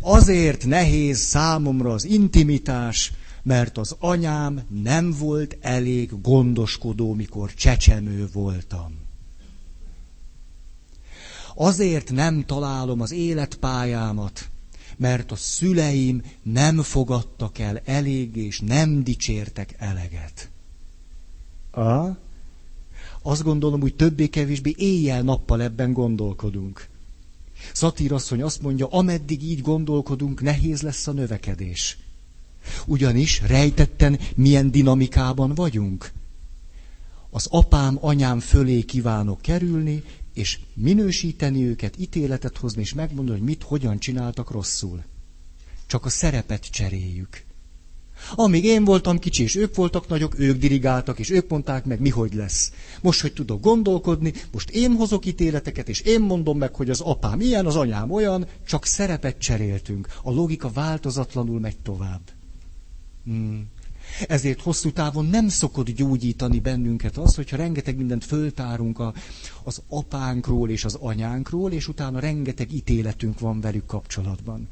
Azért 0.00 0.66
nehéz 0.66 1.18
számomra 1.18 1.92
az 1.92 2.04
intimitás, 2.04 3.12
mert 3.42 3.78
az 3.78 3.96
anyám 3.98 4.62
nem 4.82 5.14
volt 5.18 5.56
elég 5.60 6.20
gondoskodó, 6.20 7.14
mikor 7.14 7.54
csecsemő 7.54 8.28
voltam. 8.32 8.98
Azért 11.54 12.10
nem 12.10 12.44
találom 12.46 13.00
az 13.00 13.12
életpályámat, 13.12 14.48
mert 14.96 15.32
a 15.32 15.36
szüleim 15.36 16.22
nem 16.42 16.82
fogadtak 16.82 17.58
el 17.58 17.80
elég, 17.84 18.36
és 18.36 18.60
nem 18.60 19.02
dicsértek 19.02 19.74
eleget. 19.78 20.50
A? 21.70 22.23
Azt 23.26 23.42
gondolom, 23.42 23.80
hogy 23.80 23.94
többé-kevésbé 23.94 24.74
éjjel-nappal 24.78 25.62
ebben 25.62 25.92
gondolkodunk. 25.92 26.88
Szatírasszony 27.72 28.42
azt 28.42 28.62
mondja, 28.62 28.86
ameddig 28.86 29.42
így 29.42 29.60
gondolkodunk, 29.60 30.42
nehéz 30.42 30.82
lesz 30.82 31.06
a 31.06 31.12
növekedés. 31.12 31.98
Ugyanis 32.86 33.40
rejtetten 33.46 34.18
milyen 34.34 34.70
dinamikában 34.70 35.54
vagyunk. 35.54 36.12
Az 37.30 37.46
apám, 37.50 37.98
anyám 38.00 38.40
fölé 38.40 38.80
kívánok 38.82 39.40
kerülni, 39.40 40.02
és 40.34 40.58
minősíteni 40.74 41.64
őket, 41.64 41.98
ítéletet 41.98 42.56
hozni, 42.56 42.80
és 42.80 42.94
megmondani, 42.94 43.38
hogy 43.38 43.46
mit, 43.48 43.62
hogyan 43.62 43.98
csináltak 43.98 44.50
rosszul. 44.50 45.02
Csak 45.86 46.04
a 46.04 46.08
szerepet 46.08 46.70
cseréljük. 46.70 47.44
Amíg 48.34 48.64
én 48.64 48.84
voltam 48.84 49.18
kicsi, 49.18 49.42
és 49.42 49.56
ők 49.56 49.74
voltak 49.74 50.08
nagyok, 50.08 50.38
ők 50.38 50.58
dirigáltak, 50.58 51.18
és 51.18 51.30
ők 51.30 51.48
mondták 51.48 51.84
meg, 51.84 52.00
mi 52.00 52.08
hogy 52.08 52.34
lesz. 52.34 52.72
Most, 53.00 53.20
hogy 53.20 53.32
tudok 53.32 53.60
gondolkodni, 53.60 54.32
most 54.52 54.70
én 54.70 54.92
hozok 54.92 55.26
ítéleteket, 55.26 55.88
és 55.88 56.00
én 56.00 56.20
mondom 56.20 56.58
meg, 56.58 56.74
hogy 56.74 56.90
az 56.90 57.00
apám 57.00 57.40
ilyen, 57.40 57.66
az 57.66 57.76
anyám 57.76 58.10
olyan, 58.10 58.46
csak 58.66 58.86
szerepet 58.86 59.38
cseréltünk. 59.38 60.08
A 60.22 60.30
logika 60.30 60.70
változatlanul 60.70 61.60
megy 61.60 61.78
tovább. 61.78 62.20
Hmm. 63.24 63.72
Ezért 64.28 64.60
hosszú 64.60 64.92
távon 64.92 65.26
nem 65.26 65.48
szokott 65.48 65.90
gyógyítani 65.90 66.60
bennünket 66.60 67.16
az, 67.16 67.34
hogyha 67.34 67.56
rengeteg 67.56 67.96
mindent 67.96 68.24
föltárunk 68.24 68.98
a, 68.98 69.14
az 69.62 69.82
apánkról 69.88 70.70
és 70.70 70.84
az 70.84 70.94
anyánkról, 70.94 71.72
és 71.72 71.88
utána 71.88 72.18
rengeteg 72.18 72.72
ítéletünk 72.72 73.38
van 73.38 73.60
velük 73.60 73.86
kapcsolatban. 73.86 74.68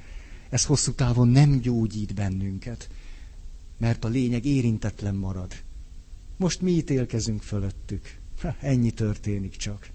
Ez 0.51 0.65
hosszú 0.65 0.93
távon 0.93 1.29
nem 1.29 1.61
gyógyít 1.61 2.15
bennünket 2.15 2.89
mert 3.83 4.05
a 4.05 4.09
lényeg 4.09 4.45
érintetlen 4.45 5.15
marad. 5.15 5.53
Most 6.37 6.61
mi 6.61 6.71
ítélkezünk 6.71 7.43
fölöttük. 7.43 8.19
Ennyi 8.61 8.91
történik 8.91 9.57
csak. 9.57 9.91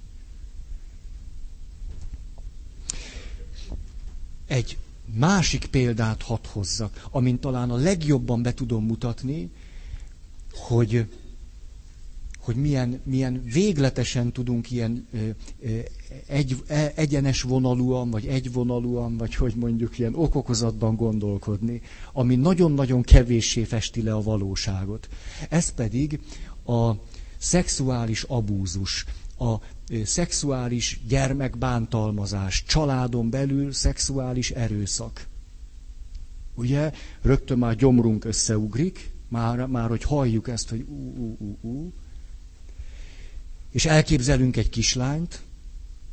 Egy 4.48 4.78
másik 5.14 5.66
példát 5.66 6.22
hadd 6.22 6.48
hozzak, 6.48 7.08
amint 7.12 7.40
talán 7.42 7.70
a 7.70 7.76
legjobban 7.76 8.42
be 8.42 8.54
tudom 8.54 8.86
mutatni, 8.86 9.50
hogy 10.52 11.06
hogy 12.48 12.56
milyen, 12.56 13.02
milyen 13.04 13.44
végletesen 13.54 14.32
tudunk 14.32 14.72
ilyen 14.72 15.08
ö, 15.14 15.30
ö, 15.62 15.80
egy, 16.28 16.64
e, 16.68 16.92
egyenes 16.96 17.42
vonalúan, 17.42 18.10
vagy 18.10 18.26
egyvonalúan, 18.26 19.18
vagy 19.18 19.36
hogy 19.36 19.54
mondjuk 19.56 20.00
ilyen 20.00 20.16
okokozatban 20.16 20.96
gondolkodni, 20.96 21.82
ami 22.14 22.36
nagyon-nagyon 22.36 23.02
kevéssé 23.02 23.64
festi 23.64 24.02
le 24.02 24.14
a 24.14 24.22
valóságot. 24.22 25.10
Ez 25.50 25.74
pedig 25.74 26.20
a 26.66 26.92
szexuális 27.38 28.24
abúzus, 28.24 29.06
a 29.40 29.56
szexuális 30.04 31.00
gyermekbántalmazás, 31.08 32.64
családon 32.64 33.30
belül 33.30 33.72
szexuális 33.72 34.52
erőszak. 34.52 35.28
Ugye, 36.56 36.92
rögtön 37.22 37.58
már 37.58 37.76
gyomrunk 37.76 38.26
összeugrik, 38.26 39.12
már, 39.28 39.66
már 39.66 39.90
hogy 39.90 40.04
halljuk 40.04 40.48
ezt, 40.48 40.70
hogy 40.70 40.86
ú, 40.90 41.14
ú, 41.18 41.38
ú, 41.40 41.68
ú, 41.68 41.94
és 43.78 43.86
elképzelünk 43.86 44.58
egy 44.58 44.70
kislányt, 44.70 45.42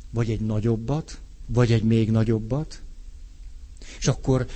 vagy 0.09 0.29
egy 0.31 0.39
nagyobbat, 0.39 1.19
vagy 1.45 1.71
egy 1.71 1.83
még 1.83 2.11
nagyobbat, 2.11 2.81
és 3.99 4.07
akkor 4.07 4.47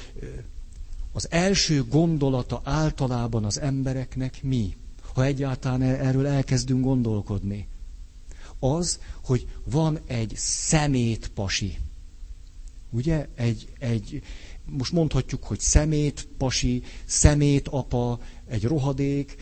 az 1.11 1.27
első 1.31 1.83
gondolata 1.83 2.61
általában 2.63 3.45
az 3.45 3.59
embereknek 3.59 4.43
mi? 4.43 4.75
Ha 5.13 5.23
egyáltalán 5.23 5.81
e- 5.81 6.05
erről 6.05 6.27
elkezdünk 6.27 6.83
gondolkodni. 6.83 7.67
Az, 8.59 8.99
hogy 9.23 9.47
van 9.63 9.99
egy 10.05 10.33
szemét 10.35 11.27
pasi. 11.33 11.77
Ugye? 12.89 13.27
Egy, 13.35 13.67
egy, 13.79 14.21
most 14.77 14.91
mondhatjuk, 14.91 15.43
hogy 15.43 15.59
szemét 15.59 16.27
pasi, 16.37 16.83
szemét 17.05 17.67
apa, 17.67 18.19
egy 18.47 18.63
rohadék, 18.63 19.35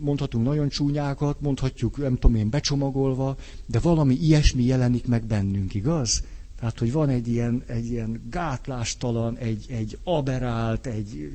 mondhatunk 0.00 0.44
nagyon 0.44 0.68
csúnyákat, 0.68 1.40
mondhatjuk, 1.40 1.96
nem 1.96 2.14
tudom 2.14 2.36
én, 2.36 2.50
becsomagolva, 2.50 3.36
de 3.66 3.78
valami 3.78 4.14
ilyesmi 4.14 4.64
jelenik 4.64 5.06
meg 5.06 5.24
bennünk, 5.24 5.74
igaz? 5.74 6.22
Tehát, 6.58 6.78
hogy 6.78 6.92
van 6.92 7.08
egy 7.08 7.28
ilyen, 7.28 7.62
egy 7.66 7.90
ilyen 7.90 8.22
gátlástalan, 8.30 9.36
egy, 9.36 9.66
egy 9.68 9.98
aberált, 10.04 10.86
egy... 10.86 11.30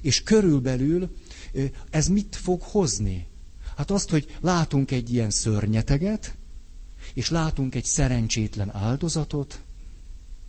És 0.00 0.22
körülbelül 0.22 1.16
ez 1.90 2.08
mit 2.08 2.36
fog 2.36 2.60
hozni? 2.62 3.26
Hát 3.76 3.90
azt, 3.90 4.10
hogy 4.10 4.36
látunk 4.40 4.90
egy 4.90 5.12
ilyen 5.12 5.30
szörnyeteget, 5.30 6.36
és 7.14 7.30
látunk 7.30 7.74
egy 7.74 7.84
szerencsétlen 7.84 8.74
áldozatot, 8.74 9.60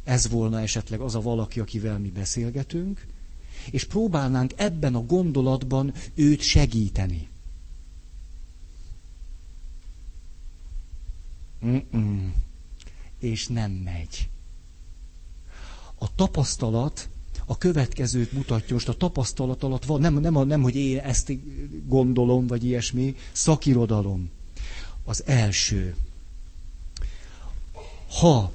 ez 0.03 0.29
volna 0.29 0.59
esetleg 0.61 0.99
az 0.99 1.15
a 1.15 1.21
valaki, 1.21 1.59
akivel 1.59 1.99
mi 1.99 2.09
beszélgetünk, 2.09 3.07
és 3.71 3.83
próbálnánk 3.83 4.51
ebben 4.55 4.95
a 4.95 5.05
gondolatban 5.05 5.93
őt 6.15 6.41
segíteni. 6.41 7.27
Mm-mm. 11.65 12.33
És 13.19 13.47
nem 13.47 13.71
megy. 13.71 14.29
A 15.95 16.15
tapasztalat 16.15 17.09
a 17.45 17.57
következőt 17.57 18.31
mutatja, 18.31 18.73
most 18.73 18.87
a 18.89 18.93
tapasztalat 18.97 19.63
alatt 19.63 19.85
van, 19.85 19.99
nem, 20.01 20.13
nem, 20.19 20.47
nem 20.47 20.61
hogy 20.61 20.75
én 20.75 20.97
ezt 20.99 21.33
gondolom, 21.87 22.47
vagy 22.47 22.63
ilyesmi, 22.63 23.15
szakirodalom. 23.31 24.29
Az 25.05 25.23
első. 25.25 25.95
Ha 28.19 28.51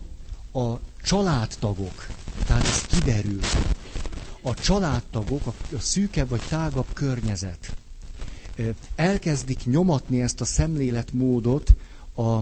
a 0.53 0.79
családtagok, 1.03 2.07
tehát 2.47 2.65
ez 2.65 2.83
kiderül, 2.87 3.41
a 4.43 4.55
családtagok, 4.55 5.47
a 5.47 5.53
szűkebb 5.79 6.29
vagy 6.29 6.43
tágabb 6.49 6.87
környezet. 6.93 7.77
Elkezdik 8.95 9.65
nyomatni 9.65 10.23
ezt 10.23 10.41
a 10.41 10.45
szemléletmódot 10.45 11.75
a, 12.17 12.39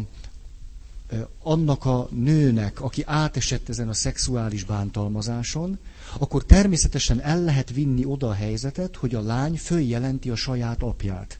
annak 1.43 1.85
a 1.85 2.09
nőnek, 2.11 2.81
aki 2.81 3.03
átesett 3.07 3.69
ezen 3.69 3.89
a 3.89 3.95
szexuális 3.95 4.65
bántalmazáson, 4.65 5.79
akkor 6.19 6.45
természetesen 6.45 7.21
el 7.21 7.43
lehet 7.43 7.71
vinni 7.71 8.05
oda 8.05 8.29
a 8.29 8.33
helyzetet, 8.33 8.97
hogy 8.97 9.15
a 9.15 9.21
lány 9.23 9.57
följelenti 9.57 10.31
a 10.31 10.37
saját 10.37 10.83
apját. 10.83 11.39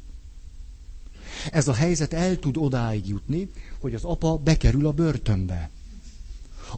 Ez 1.51 1.69
a 1.69 1.75
helyzet 1.75 2.13
el 2.13 2.39
tud 2.39 2.57
odáig 2.57 3.09
jutni, 3.09 3.51
hogy 3.81 3.95
az 3.95 4.05
apa 4.05 4.37
bekerül 4.37 4.87
a 4.87 4.93
börtönbe 4.93 5.71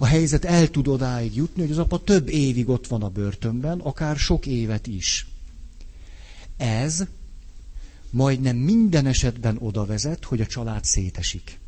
a 0.01 0.07
helyzet 0.07 0.45
el 0.45 0.71
tud 0.71 0.89
odáig 0.89 1.35
jutni, 1.37 1.63
hogy 1.63 1.71
az 1.71 1.79
apa 1.79 1.99
több 2.05 2.29
évig 2.29 2.69
ott 2.69 2.87
van 2.87 3.03
a 3.03 3.09
börtönben, 3.09 3.81
akár 3.81 4.17
sok 4.17 4.47
évet 4.47 4.87
is. 4.87 5.27
Ez 6.57 7.05
majdnem 8.11 8.57
minden 8.57 9.07
esetben 9.07 9.57
oda 9.61 9.85
vezet, 9.87 10.25
hogy 10.25 10.41
a 10.41 10.47
család 10.47 10.85
szétesik. 10.85 11.59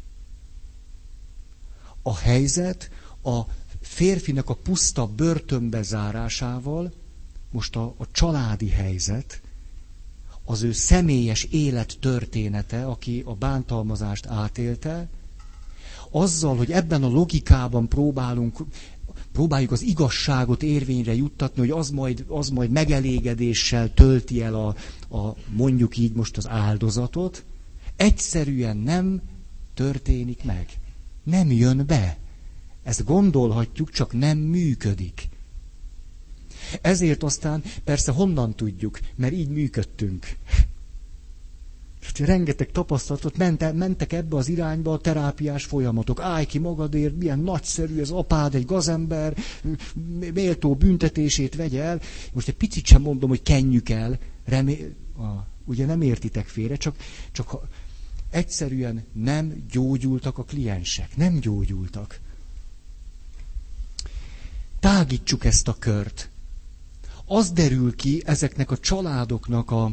A 2.03 2.17
helyzet 2.17 2.91
a 3.23 3.41
férfinek 3.81 4.49
a 4.49 4.55
puszta 4.55 5.07
börtönbe 5.07 5.83
zárásával, 5.83 6.93
most 7.51 7.77
a, 7.77 7.95
a 7.99 8.11
családi 8.11 8.69
helyzet, 8.69 9.41
az 10.45 10.63
ő 10.63 10.73
személyes 10.73 11.45
élet 11.45 11.97
története, 12.01 12.87
aki 12.87 13.23
a 13.27 13.35
bántalmazást 13.35 14.27
átélte, 14.27 15.09
azzal, 16.11 16.57
hogy 16.57 16.71
ebben 16.71 17.03
a 17.03 17.09
logikában 17.09 17.89
próbálunk, 17.89 18.59
próbáljuk 19.33 19.71
az 19.71 19.83
igazságot 19.83 20.63
érvényre 20.63 21.15
juttatni, 21.15 21.61
hogy 21.61 21.71
az 21.71 21.91
majd, 21.91 22.25
az 22.29 22.49
majd 22.49 22.71
megelégedéssel 22.71 23.95
tölti 23.95 24.43
el 24.43 24.55
a, 24.55 24.75
a, 25.17 25.37
mondjuk 25.57 25.97
így 25.97 26.13
most 26.13 26.37
az 26.37 26.49
áldozatot, 26.49 27.45
egyszerűen 27.97 28.77
nem 28.77 29.21
történik 29.75 30.45
meg. 30.45 30.69
Nem 31.23 31.51
jön 31.53 31.87
be. 31.87 32.19
Ezt 32.83 33.05
gondolhatjuk, 33.05 33.91
csak 33.91 34.13
nem 34.13 34.39
működik. 34.39 35.29
Ezért 36.81 37.23
aztán 37.23 37.63
persze 37.85 38.13
honnan 38.13 38.55
tudjuk, 38.55 38.99
mert 39.17 39.33
így 39.33 39.49
működtünk. 39.49 40.37
Rengeteg 42.19 42.71
tapasztalatot 42.71 43.37
ment, 43.37 43.73
mentek 43.73 44.13
ebbe 44.13 44.37
az 44.37 44.49
irányba 44.49 44.93
a 44.93 44.99
terápiás 44.99 45.65
folyamatok. 45.65 46.21
Állj 46.21 46.45
ki 46.47 46.59
magadért, 46.59 47.17
milyen 47.17 47.39
nagyszerű 47.39 48.01
ez 48.01 48.11
apád, 48.11 48.55
egy 48.55 48.65
gazember, 48.65 49.37
méltó 50.35 50.75
büntetését 50.75 51.55
vegye 51.55 51.83
el. 51.83 52.01
Most 52.33 52.49
egy 52.49 52.55
picit 52.57 52.87
sem 52.87 53.03
mondom, 53.03 53.29
hogy 53.29 53.43
kenjük 53.43 53.89
el, 53.89 54.19
remé... 54.45 54.95
ah, 55.17 55.45
ugye 55.65 55.87
nem 55.87 56.03
értitek 56.03 56.47
félre, 56.47 56.77
csak, 56.77 56.97
csak 57.33 57.57
egyszerűen 58.31 59.05
nem 59.13 59.65
gyógyultak 59.71 60.39
a 60.39 60.45
kliensek, 60.45 61.17
nem 61.17 61.39
gyógyultak. 61.39 62.21
Tágítsuk 64.81 65.45
ezt 65.45 65.69
a 65.69 65.77
kört. 65.79 66.29
Az 67.27 67.51
derül 67.51 67.97
ki 67.97 68.23
ezeknek 68.27 68.71
a 68.71 68.79
családoknak 68.79 69.71
a, 69.71 69.85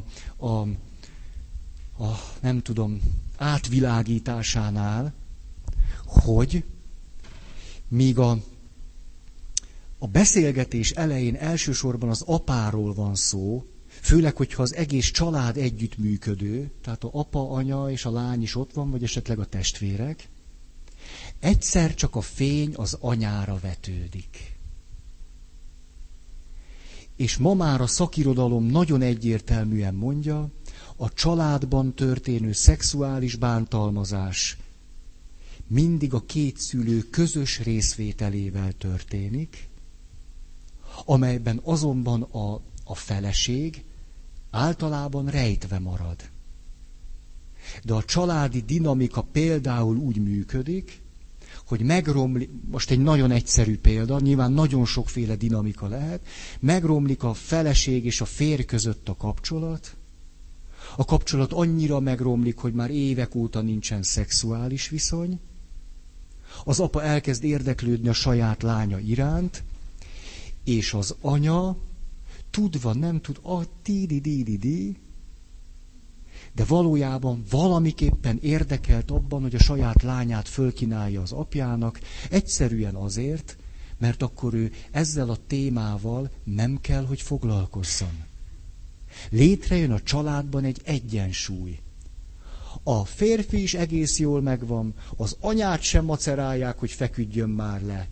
a 0.48 0.68
a, 2.00 2.06
nem 2.42 2.62
tudom, 2.62 3.02
átvilágításánál, 3.38 5.14
hogy 6.06 6.64
míg 7.88 8.20
a, 8.20 8.38
a 9.98 10.08
beszélgetés 10.08 10.92
elején 10.92 11.36
elsősorban 11.36 12.10
az 12.10 12.22
apáról 12.22 12.94
van 12.94 13.16
szó, 13.16 13.66
főleg, 13.88 14.36
hogyha 14.36 14.62
az 14.62 14.76
egész 14.76 15.12
család 15.12 15.58
együttműködő, 15.58 16.72
tehát 16.82 17.04
a 17.04 17.10
apa, 17.12 17.52
anya 17.52 17.92
és 17.92 18.06
a 18.06 18.12
lány 18.12 18.42
is 18.42 18.56
ott 18.56 18.74
van, 18.74 18.92
vagy 18.92 19.04
esetleg 19.04 19.40
a 19.40 19.46
testvérek, 19.46 20.30
egyszer 21.40 21.96
csak 21.96 22.16
a 22.16 22.22
fény 22.22 22.74
az 22.76 22.98
anyára 23.00 23.60
vetődik. 23.62 24.56
És 27.16 27.38
ma 27.38 27.54
már 27.54 27.82
a 27.82 27.88
szakirodalom 27.88 28.66
nagyon 28.66 29.02
egyértelműen 29.02 29.94
mondja, 29.94 30.50
a 30.98 31.14
családban 31.14 31.94
történő 31.94 32.52
szexuális 32.52 33.36
bántalmazás 33.36 34.58
mindig 35.68 36.14
a 36.14 36.24
két 36.26 36.58
szülő 36.58 37.00
közös 37.10 37.60
részvételével 37.60 38.72
történik, 38.74 39.70
amelyben 41.06 41.60
azonban 41.64 42.22
a, 42.22 42.62
a 42.84 42.96
feleség 42.96 43.84
általában 44.52 45.26
rejtve 45.26 45.80
marad. 45.80 46.16
De 47.84 47.94
a 47.94 48.04
családi 48.04 48.62
dinamika 48.62 49.22
például 49.22 49.98
úgy 49.98 50.18
működik, 50.22 51.02
hogy 51.66 51.82
megromlik, 51.82 52.50
most 52.72 52.92
egy 52.92 53.00
nagyon 53.00 53.32
egyszerű 53.32 53.78
példa, 53.78 54.20
nyilván 54.20 54.52
nagyon 54.52 54.86
sokféle 54.86 55.36
dinamika 55.36 55.88
lehet, 55.88 56.28
megromlik 56.60 57.24
a 57.24 57.34
feleség 57.34 58.06
és 58.06 58.22
a 58.22 58.26
férj 58.26 58.64
között 58.64 59.10
a 59.10 59.16
kapcsolat, 59.16 59.97
a 60.96 61.06
kapcsolat 61.06 61.54
annyira 61.54 62.00
megromlik, 62.00 62.58
hogy 62.58 62.74
már 62.74 62.90
évek 62.90 63.36
óta 63.36 63.62
nincsen 63.62 64.04
szexuális 64.04 64.90
viszony, 64.90 65.40
az 66.66 66.80
apa 66.80 67.04
elkezd 67.04 67.44
érdeklődni 67.44 68.08
a 68.08 68.14
saját 68.14 68.62
lánya 68.64 69.00
iránt, 69.00 69.64
és 70.64 70.94
az 70.94 71.16
anya 71.22 71.78
tudva 72.52 72.94
nem 72.94 73.22
tud, 73.22 73.40
a 73.44 73.64
di 73.84 74.06
di 74.06 74.20
di 74.22 74.44
di 74.44 74.58
di, 74.58 74.98
de 76.54 76.64
valójában 76.66 77.44
valamiképpen 77.50 78.38
érdekelt 78.42 79.12
abban, 79.12 79.42
hogy 79.42 79.56
a 79.56 79.60
saját 79.60 80.02
lányát 80.04 80.48
fölkinálja 80.48 81.22
az 81.22 81.32
apjának, 81.32 82.00
egyszerűen 82.30 82.96
azért, 82.96 83.58
mert 83.98 84.22
akkor 84.22 84.54
ő 84.54 84.72
ezzel 84.92 85.30
a 85.30 85.38
témával 85.48 86.30
nem 86.44 86.82
kell, 86.82 87.06
hogy 87.06 87.22
foglalkozzon. 87.22 88.24
Létrejön 89.30 89.92
a 89.92 90.02
családban 90.02 90.64
egy 90.64 90.82
egyensúly. 90.84 91.80
A 92.84 93.06
férfi 93.06 93.62
is 93.62 93.74
egész 93.74 94.20
jól 94.20 94.42
megvan, 94.42 94.94
az 95.16 95.36
anyát 95.40 95.82
sem 95.82 96.06
macerálják, 96.06 96.80
hogy 96.80 96.92
feküdjön 96.92 97.50
már 97.50 97.82
le. 97.82 98.08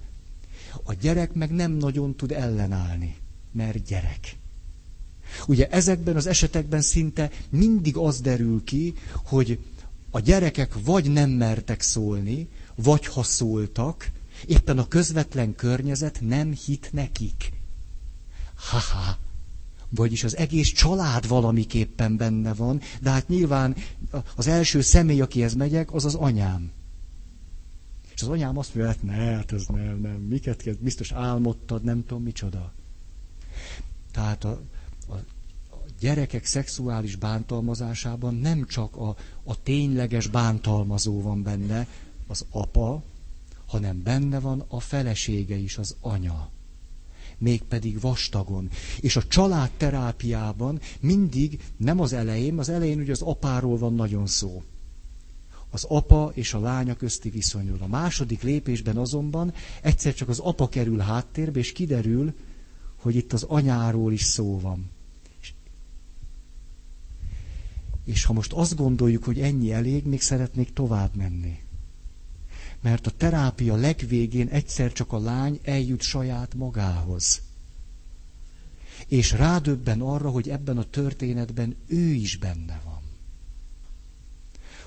A 0.83 0.93
gyerek 0.93 1.33
meg 1.33 1.51
nem 1.51 1.71
nagyon 1.71 2.15
tud 2.15 2.31
ellenállni, 2.31 3.15
mert 3.51 3.83
gyerek. 3.83 4.37
Ugye 5.47 5.69
ezekben 5.69 6.15
az 6.15 6.27
esetekben 6.27 6.81
szinte 6.81 7.31
mindig 7.49 7.97
az 7.97 8.21
derül 8.21 8.63
ki, 8.63 8.93
hogy 9.25 9.59
a 10.11 10.19
gyerekek 10.19 10.73
vagy 10.83 11.11
nem 11.11 11.29
mertek 11.29 11.81
szólni, 11.81 12.47
vagy 12.75 13.05
ha 13.05 13.23
szóltak, 13.23 14.11
éppen 14.45 14.77
a 14.77 14.87
közvetlen 14.87 15.55
környezet 15.55 16.19
nem 16.21 16.53
hit 16.65 16.89
nekik. 16.91 17.51
Haha, 18.55 19.17
vagyis 19.95 20.23
az 20.23 20.37
egész 20.37 20.71
család 20.71 21.27
valamiképpen 21.27 22.17
benne 22.17 22.53
van, 22.53 22.81
de 23.01 23.09
hát 23.09 23.27
nyilván 23.27 23.75
az 24.35 24.47
első 24.47 24.81
személy, 24.81 25.21
akihez 25.21 25.53
megyek, 25.53 25.93
az 25.93 26.05
az 26.05 26.15
anyám. 26.15 26.71
És 28.13 28.21
az 28.21 28.27
anyám 28.27 28.57
azt 28.57 28.75
mondja, 28.75 28.93
hát 28.93 29.03
ne, 29.03 29.35
hát 29.35 29.51
ez 29.51 29.65
nem, 29.65 29.99
nem, 29.99 30.11
miket 30.11 30.61
kell, 30.61 30.73
biztos 30.79 31.11
álmodtad, 31.11 31.83
nem 31.83 32.05
tudom 32.05 32.23
micsoda. 32.23 32.73
Tehát 34.11 34.43
a, 34.43 34.61
a 35.09 35.15
gyerekek 35.99 36.45
szexuális 36.45 37.15
bántalmazásában 37.15 38.35
nem 38.35 38.65
csak 38.67 38.95
a, 38.95 39.15
a 39.43 39.61
tényleges 39.61 40.27
bántalmazó 40.27 41.21
van 41.21 41.43
benne, 41.43 41.87
az 42.27 42.45
apa, 42.49 43.03
hanem 43.65 44.03
benne 44.03 44.39
van 44.39 44.63
a 44.67 44.79
felesége 44.79 45.55
is, 45.55 45.77
az 45.77 45.95
anya 46.01 46.53
mégpedig 47.45 47.99
vastagon. 47.99 48.69
És 48.99 49.15
a 49.15 49.23
családterápiában 49.27 50.79
mindig, 50.99 51.63
nem 51.77 51.99
az 51.99 52.13
elején, 52.13 52.59
az 52.59 52.69
elején 52.69 52.99
ugye 52.99 53.11
az 53.11 53.21
apáról 53.21 53.77
van 53.77 53.93
nagyon 53.93 54.27
szó. 54.27 54.63
Az 55.69 55.83
apa 55.83 56.31
és 56.33 56.53
a 56.53 56.59
lánya 56.59 56.95
közti 56.95 57.29
viszonyról. 57.29 57.81
A 57.81 57.87
második 57.87 58.41
lépésben 58.41 58.97
azonban 58.97 59.53
egyszer 59.81 60.13
csak 60.13 60.29
az 60.29 60.39
apa 60.39 60.69
kerül 60.69 60.97
háttérbe, 60.99 61.59
és 61.59 61.71
kiderül, 61.71 62.33
hogy 62.95 63.15
itt 63.15 63.33
az 63.33 63.43
anyáról 63.43 64.13
is 64.13 64.23
szó 64.23 64.59
van. 64.59 64.89
És 68.05 68.23
ha 68.25 68.33
most 68.33 68.53
azt 68.53 68.75
gondoljuk, 68.75 69.23
hogy 69.23 69.39
ennyi 69.39 69.71
elég, 69.71 70.05
még 70.05 70.21
szeretnék 70.21 70.73
tovább 70.73 71.15
menni 71.15 71.64
mert 72.85 73.07
a 73.07 73.11
terápia 73.17 73.75
legvégén 73.75 74.47
egyszer 74.47 74.93
csak 74.93 75.13
a 75.13 75.19
lány 75.19 75.59
eljut 75.63 76.01
saját 76.01 76.53
magához. 76.53 77.41
És 79.07 79.31
rádöbben 79.31 80.01
arra, 80.01 80.29
hogy 80.29 80.49
ebben 80.49 80.77
a 80.77 80.89
történetben 80.89 81.75
ő 81.87 82.11
is 82.11 82.37
benne 82.37 82.81
van. 82.85 83.01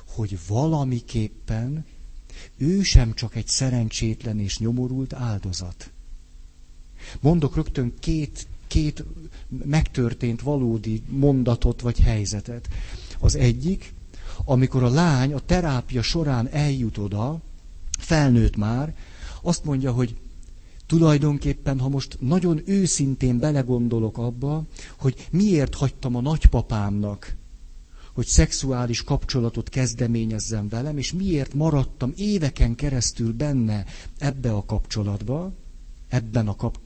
Hogy 0.06 0.38
valamiképpen 0.48 1.84
ő 2.56 2.82
sem 2.82 3.14
csak 3.14 3.36
egy 3.36 3.46
szerencsétlen 3.46 4.40
és 4.40 4.58
nyomorult 4.58 5.12
áldozat. 5.12 5.90
Mondok 7.20 7.56
rögtön 7.56 7.94
két, 8.00 8.46
két 8.66 9.04
megtörtént 9.64 10.40
valódi 10.40 11.02
mondatot 11.08 11.80
vagy 11.80 12.00
helyzetet. 12.00 12.68
Az 13.18 13.34
egyik, 13.34 13.94
amikor 14.44 14.82
a 14.82 14.90
lány 14.90 15.32
a 15.32 15.40
terápia 15.40 16.02
során 16.02 16.48
eljut 16.48 16.98
oda, 16.98 17.46
felnőtt 18.08 18.56
már, 18.56 18.94
azt 19.42 19.64
mondja, 19.64 19.92
hogy 19.92 20.16
tulajdonképpen, 20.86 21.78
ha 21.78 21.88
most 21.88 22.16
nagyon 22.20 22.62
őszintén 22.64 23.38
belegondolok 23.38 24.18
abba, 24.18 24.64
hogy 24.98 25.28
miért 25.30 25.74
hagytam 25.74 26.14
a 26.16 26.20
nagypapámnak, 26.20 27.36
hogy 28.12 28.26
szexuális 28.26 29.02
kapcsolatot 29.04 29.68
kezdeményezzen 29.68 30.68
velem, 30.68 30.98
és 30.98 31.12
miért 31.12 31.54
maradtam 31.54 32.12
éveken 32.16 32.74
keresztül 32.74 33.32
benne 33.32 33.84
ebbe 34.18 34.52
a 34.52 34.64
kapcsolatba, 34.64 35.52
ebben 36.08 36.48
a 36.48 36.56
kap... 36.56 36.78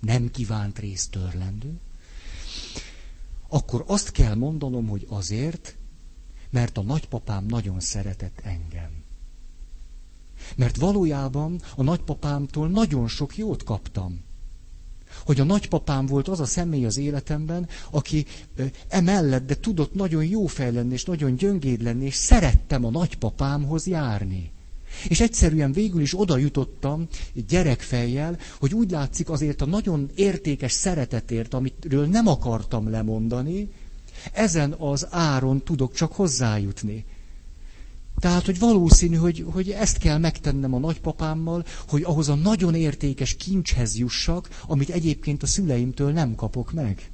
Nem 0.00 0.30
kívánt 0.30 0.78
részt 0.78 1.10
törlendő, 1.10 1.78
akkor 3.48 3.84
azt 3.86 4.10
kell 4.10 4.34
mondanom, 4.34 4.86
hogy 4.88 5.06
azért, 5.08 5.77
mert 6.50 6.78
a 6.78 6.82
nagypapám 6.82 7.46
nagyon 7.46 7.80
szeretett 7.80 8.40
engem. 8.42 8.90
Mert 10.56 10.76
valójában 10.76 11.60
a 11.76 11.82
nagypapámtól 11.82 12.68
nagyon 12.68 13.08
sok 13.08 13.36
jót 13.36 13.64
kaptam. 13.64 14.20
Hogy 15.24 15.40
a 15.40 15.44
nagypapám 15.44 16.06
volt 16.06 16.28
az 16.28 16.40
a 16.40 16.44
személy 16.44 16.84
az 16.84 16.96
életemben, 16.96 17.68
aki 17.90 18.26
emellett, 18.88 19.46
de 19.46 19.56
tudott 19.56 19.94
nagyon 19.94 20.24
jó 20.24 20.46
fej 20.46 20.72
lenni, 20.72 20.92
és 20.92 21.04
nagyon 21.04 21.34
gyöngéd 21.34 21.82
lenni, 21.82 22.04
és 22.04 22.14
szerettem 22.14 22.84
a 22.84 22.90
nagypapámhoz 22.90 23.86
járni. 23.86 24.50
És 25.08 25.20
egyszerűen 25.20 25.72
végül 25.72 26.00
is 26.00 26.20
oda 26.20 26.36
jutottam 26.36 27.06
gyerekfejjel, 27.48 28.38
hogy 28.58 28.74
úgy 28.74 28.90
látszik 28.90 29.30
azért 29.30 29.60
a 29.62 29.66
nagyon 29.66 30.10
értékes 30.14 30.72
szeretetért, 30.72 31.54
amitről 31.54 32.06
nem 32.06 32.26
akartam 32.26 32.90
lemondani, 32.90 33.68
ezen 34.32 34.72
az 34.72 35.06
áron 35.10 35.62
tudok 35.64 35.92
csak 35.94 36.12
hozzájutni. 36.12 37.04
Tehát, 38.18 38.44
hogy 38.44 38.58
valószínű, 38.58 39.16
hogy, 39.16 39.44
hogy 39.50 39.70
ezt 39.70 39.98
kell 39.98 40.18
megtennem 40.18 40.74
a 40.74 40.78
nagypapámmal, 40.78 41.64
hogy 41.88 42.02
ahhoz 42.02 42.28
a 42.28 42.34
nagyon 42.34 42.74
értékes 42.74 43.36
kincshez 43.36 43.96
jussak, 43.96 44.48
amit 44.66 44.90
egyébként 44.90 45.42
a 45.42 45.46
szüleimtől 45.46 46.12
nem 46.12 46.34
kapok 46.34 46.72
meg. 46.72 47.10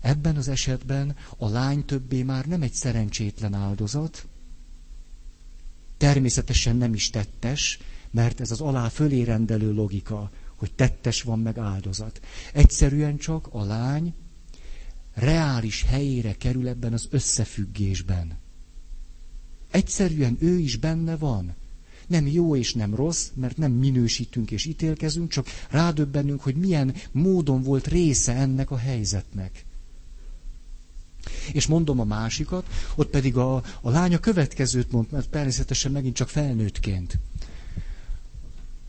Ebben 0.00 0.36
az 0.36 0.48
esetben 0.48 1.16
a 1.36 1.48
lány 1.48 1.84
többé 1.84 2.22
már 2.22 2.46
nem 2.46 2.62
egy 2.62 2.72
szerencsétlen 2.72 3.54
áldozat, 3.54 4.26
természetesen 5.96 6.76
nem 6.76 6.94
is 6.94 7.10
tettes, 7.10 7.78
mert 8.10 8.40
ez 8.40 8.50
az 8.50 8.60
alá 8.60 8.88
fölé 8.88 9.22
rendelő 9.22 9.72
logika, 9.72 10.30
hogy 10.56 10.72
tettes 10.72 11.22
van 11.22 11.38
meg 11.38 11.58
áldozat. 11.58 12.20
Egyszerűen 12.52 13.16
csak 13.16 13.48
a 13.50 13.64
lány 13.64 14.14
reális 15.14 15.82
helyére 15.82 16.34
kerül 16.34 16.68
ebben 16.68 16.92
az 16.92 17.06
összefüggésben. 17.10 18.38
Egyszerűen 19.70 20.36
ő 20.40 20.58
is 20.58 20.76
benne 20.76 21.16
van. 21.16 21.54
Nem 22.06 22.26
jó 22.26 22.56
és 22.56 22.74
nem 22.74 22.94
rossz, 22.94 23.28
mert 23.34 23.56
nem 23.56 23.72
minősítünk 23.72 24.50
és 24.50 24.64
ítélkezünk, 24.64 25.30
csak 25.30 25.46
rádöbbenünk, 25.70 26.40
hogy 26.40 26.54
milyen 26.54 26.94
módon 27.12 27.62
volt 27.62 27.86
része 27.86 28.34
ennek 28.34 28.70
a 28.70 28.76
helyzetnek. 28.76 29.64
És 31.52 31.66
mondom 31.66 32.00
a 32.00 32.04
másikat, 32.04 32.66
ott 32.94 33.10
pedig 33.10 33.36
a, 33.36 33.54
a 33.80 33.90
lánya 33.90 34.18
következőt 34.18 34.92
mond, 34.92 35.06
mert 35.10 35.30
természetesen 35.30 35.92
megint 35.92 36.14
csak 36.14 36.28
felnőttként. 36.28 37.18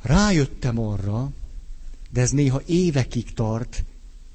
Rájöttem 0.02 0.80
arra, 0.80 1.32
de 2.10 2.22
ez 2.22 2.32
néha 2.32 2.62
évekig 2.66 3.34
tart, 3.34 3.84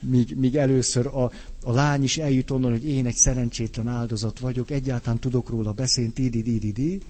míg, 0.00 0.36
míg 0.36 0.56
először 0.56 1.06
a, 1.06 1.22
a 1.62 1.72
lány 1.72 2.02
is 2.02 2.18
eljut 2.18 2.50
onnan, 2.50 2.70
hogy 2.70 2.84
én 2.88 3.06
egy 3.06 3.14
szerencsétlen 3.14 3.88
áldozat 3.88 4.38
vagyok, 4.38 4.70
egyáltalán 4.70 5.18
tudok 5.18 5.48
róla 5.48 5.72
beszélni, 5.72 6.12
di, 6.14 6.28
di, 6.42 6.58
di, 6.58 6.72
di, 6.72 7.00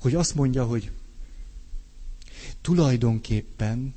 hogy 0.00 0.14
azt 0.14 0.34
mondja, 0.34 0.64
hogy 0.64 0.90
tulajdonképpen 2.60 3.94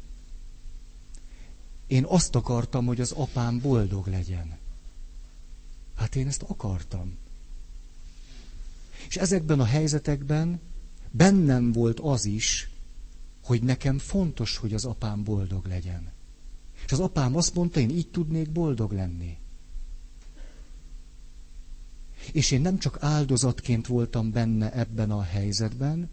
én 1.88 2.06
azt 2.08 2.36
akartam, 2.36 2.86
hogy 2.86 3.02
az 3.02 3.12
apám 3.12 3.60
boldog 3.60 4.08
legyen. 4.08 4.58
Hát 5.96 6.16
én 6.16 6.28
ezt 6.28 6.42
akartam. 6.48 7.18
És 9.08 9.18
ezekben 9.18 9.60
a 9.60 9.66
helyzetekben 9.66 10.60
bennem 11.12 11.72
volt 11.72 12.00
az 12.00 12.26
is, 12.26 12.70
hogy 13.50 13.64
nekem 13.64 13.98
fontos, 13.98 14.58
hogy 14.58 14.74
az 14.74 14.86
apám 14.86 15.24
boldog 15.24 15.66
legyen. 15.66 16.12
És 16.86 16.92
az 16.92 17.00
apám 17.00 17.36
azt 17.36 17.56
mondta, 17.56 17.80
én 17.80 17.90
így 17.90 18.10
tudnék 18.10 18.52
boldog 18.52 18.92
lenni. 18.92 19.38
És 22.32 22.52
én 22.52 22.62
nem 22.62 22.78
csak 22.78 22.98
áldozatként 23.00 23.88
voltam 23.88 24.32
benne 24.32 24.74
ebben 24.74 25.12
a 25.12 25.22
helyzetben, 25.22 26.10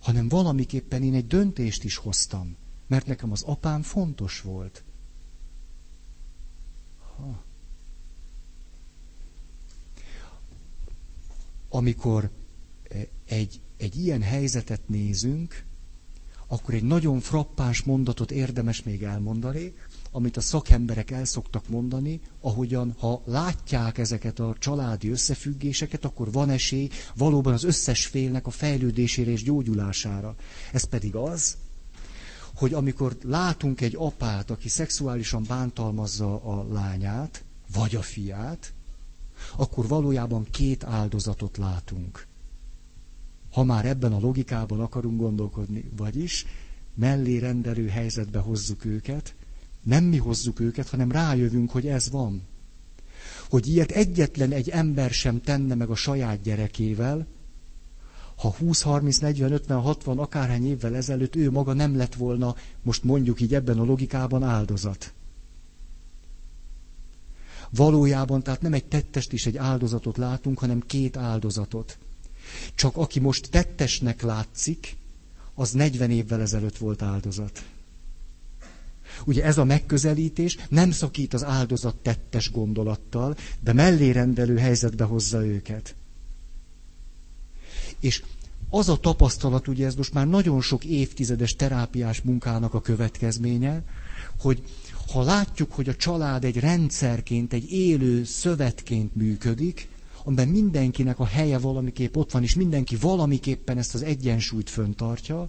hanem 0.00 0.28
valamiképpen 0.28 1.02
én 1.02 1.14
egy 1.14 1.26
döntést 1.26 1.84
is 1.84 1.96
hoztam, 1.96 2.56
mert 2.86 3.06
nekem 3.06 3.32
az 3.32 3.42
apám 3.42 3.82
fontos 3.82 4.40
volt. 4.40 4.84
Ha. 7.16 7.42
Amikor 11.68 12.30
eh, 12.82 13.06
egy, 13.24 13.60
egy 13.76 13.96
ilyen 13.96 14.22
helyzetet 14.22 14.88
nézünk, 14.88 15.64
akkor 16.46 16.74
egy 16.74 16.82
nagyon 16.82 17.20
frappáns 17.20 17.82
mondatot 17.82 18.30
érdemes 18.30 18.82
még 18.82 19.02
elmondani, 19.02 19.72
amit 20.10 20.36
a 20.36 20.40
szakemberek 20.40 21.10
el 21.10 21.24
szoktak 21.24 21.68
mondani, 21.68 22.20
ahogyan, 22.40 22.94
ha 22.98 23.22
látják 23.24 23.98
ezeket 23.98 24.38
a 24.38 24.54
családi 24.58 25.10
összefüggéseket, 25.10 26.04
akkor 26.04 26.32
van 26.32 26.50
esély 26.50 26.88
valóban 27.16 27.52
az 27.52 27.64
összes 27.64 28.06
félnek 28.06 28.46
a 28.46 28.50
fejlődésére 28.50 29.30
és 29.30 29.42
gyógyulására. 29.42 30.34
Ez 30.72 30.84
pedig 30.84 31.14
az, 31.14 31.56
hogy 32.54 32.74
amikor 32.74 33.16
látunk 33.22 33.80
egy 33.80 33.94
apát, 33.98 34.50
aki 34.50 34.68
szexuálisan 34.68 35.44
bántalmazza 35.48 36.34
a 36.42 36.66
lányát, 36.72 37.44
vagy 37.72 37.96
a 37.96 38.02
fiát, 38.02 38.72
akkor 39.56 39.88
valójában 39.88 40.46
két 40.50 40.84
áldozatot 40.84 41.56
látunk 41.56 42.26
ha 43.54 43.64
már 43.64 43.86
ebben 43.86 44.12
a 44.12 44.20
logikában 44.20 44.80
akarunk 44.80 45.20
gondolkodni, 45.20 45.90
vagyis 45.96 46.46
mellé 46.94 47.38
rendelő 47.38 47.88
helyzetbe 47.88 48.38
hozzuk 48.38 48.84
őket, 48.84 49.34
nem 49.82 50.04
mi 50.04 50.16
hozzuk 50.16 50.60
őket, 50.60 50.88
hanem 50.88 51.12
rájövünk, 51.12 51.70
hogy 51.70 51.86
ez 51.86 52.10
van. 52.10 52.42
Hogy 53.48 53.66
ilyet 53.66 53.90
egyetlen 53.90 54.52
egy 54.52 54.68
ember 54.68 55.10
sem 55.10 55.40
tenne 55.40 55.74
meg 55.74 55.90
a 55.90 55.94
saját 55.94 56.42
gyerekével, 56.42 57.26
ha 58.36 58.54
20, 58.58 58.82
30, 58.82 59.18
40, 59.18 59.52
50, 59.52 59.80
60, 59.80 60.18
akárhány 60.18 60.66
évvel 60.66 60.96
ezelőtt 60.96 61.36
ő 61.36 61.50
maga 61.50 61.72
nem 61.72 61.96
lett 61.96 62.14
volna, 62.14 62.54
most 62.82 63.04
mondjuk 63.04 63.40
így 63.40 63.54
ebben 63.54 63.78
a 63.78 63.84
logikában 63.84 64.42
áldozat. 64.42 65.12
Valójában 67.70 68.42
tehát 68.42 68.62
nem 68.62 68.72
egy 68.72 68.86
tettest 68.86 69.32
és 69.32 69.46
egy 69.46 69.56
áldozatot 69.56 70.16
látunk, 70.16 70.58
hanem 70.58 70.80
két 70.80 71.16
áldozatot. 71.16 71.98
Csak 72.74 72.96
aki 72.96 73.20
most 73.20 73.50
tettesnek 73.50 74.22
látszik, 74.22 74.96
az 75.54 75.70
40 75.70 76.10
évvel 76.10 76.40
ezelőtt 76.40 76.76
volt 76.76 77.02
áldozat. 77.02 77.64
Ugye 79.24 79.44
ez 79.44 79.58
a 79.58 79.64
megközelítés 79.64 80.58
nem 80.68 80.90
szakít 80.90 81.34
az 81.34 81.44
áldozat 81.44 81.96
tettes 81.96 82.50
gondolattal, 82.50 83.36
de 83.60 83.72
mellérendelő 83.72 84.56
helyzetbe 84.58 85.04
hozza 85.04 85.46
őket. 85.46 85.94
És 88.00 88.22
az 88.70 88.88
a 88.88 88.96
tapasztalat, 88.96 89.68
ugye 89.68 89.86
ez 89.86 89.94
most 89.94 90.12
már 90.12 90.28
nagyon 90.28 90.60
sok 90.60 90.84
évtizedes 90.84 91.56
terápiás 91.56 92.20
munkának 92.22 92.74
a 92.74 92.80
következménye, 92.80 93.82
hogy 94.38 94.62
ha 95.12 95.22
látjuk, 95.22 95.72
hogy 95.72 95.88
a 95.88 95.96
család 95.96 96.44
egy 96.44 96.56
rendszerként, 96.56 97.52
egy 97.52 97.72
élő 97.72 98.24
szövetként 98.24 99.14
működik, 99.14 99.88
amiben 100.24 100.48
mindenkinek 100.48 101.18
a 101.18 101.24
helye 101.24 101.58
valamiképp 101.58 102.16
ott 102.16 102.30
van, 102.30 102.42
és 102.42 102.54
mindenki 102.54 102.96
valamiképpen 102.96 103.78
ezt 103.78 103.94
az 103.94 104.02
egyensúlyt 104.02 104.70
föntartja, 104.70 105.48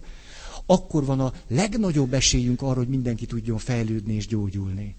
akkor 0.66 1.04
van 1.04 1.20
a 1.20 1.32
legnagyobb 1.48 2.12
esélyünk 2.14 2.62
arra, 2.62 2.78
hogy 2.78 2.88
mindenki 2.88 3.26
tudjon 3.26 3.58
fejlődni 3.58 4.14
és 4.14 4.26
gyógyulni. 4.26 4.94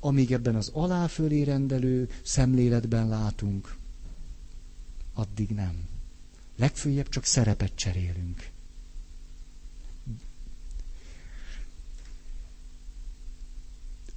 Amíg 0.00 0.32
ebben 0.32 0.54
az 0.56 0.68
aláfölé 0.72 1.42
rendelő 1.42 2.08
szemléletben 2.22 3.08
látunk, 3.08 3.76
addig 5.14 5.48
nem. 5.50 5.88
Legfőjebb 6.56 7.08
csak 7.08 7.24
szerepet 7.24 7.72
cserélünk. 7.74 8.50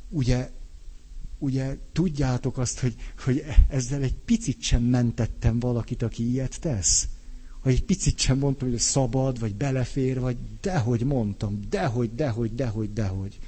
Ugye 0.10 0.50
ugye 1.40 1.78
tudjátok 1.92 2.58
azt, 2.58 2.80
hogy, 2.80 2.96
hogy 3.24 3.44
ezzel 3.68 4.02
egy 4.02 4.16
picit 4.16 4.62
sem 4.62 4.84
mentettem 4.84 5.60
valakit, 5.60 6.02
aki 6.02 6.30
ilyet 6.30 6.60
tesz? 6.60 7.08
Hogy 7.60 7.72
egy 7.72 7.84
picit 7.84 8.20
sem 8.20 8.38
mondtam, 8.38 8.70
hogy 8.70 8.80
szabad, 8.80 9.40
vagy 9.40 9.56
belefér, 9.56 10.20
vagy 10.20 10.38
dehogy 10.62 11.04
mondtam, 11.04 11.60
dehogy, 11.70 12.16
dehogy, 12.16 12.56
dehogy, 12.56 12.94
dehogy. 12.94 13.40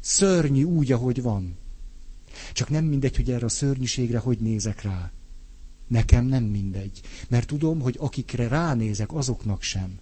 Szörnyű 0.00 0.62
úgy, 0.62 0.92
ahogy 0.92 1.22
van. 1.22 1.56
Csak 2.52 2.68
nem 2.68 2.84
mindegy, 2.84 3.16
hogy 3.16 3.30
erre 3.30 3.44
a 3.44 3.48
szörnyűségre 3.48 4.18
hogy 4.18 4.38
nézek 4.38 4.82
rá. 4.82 5.12
Nekem 5.86 6.26
nem 6.26 6.44
mindegy. 6.44 7.00
Mert 7.28 7.46
tudom, 7.46 7.80
hogy 7.80 7.96
akikre 7.98 8.48
ránézek, 8.48 9.12
azoknak 9.12 9.62
sem. 9.62 9.98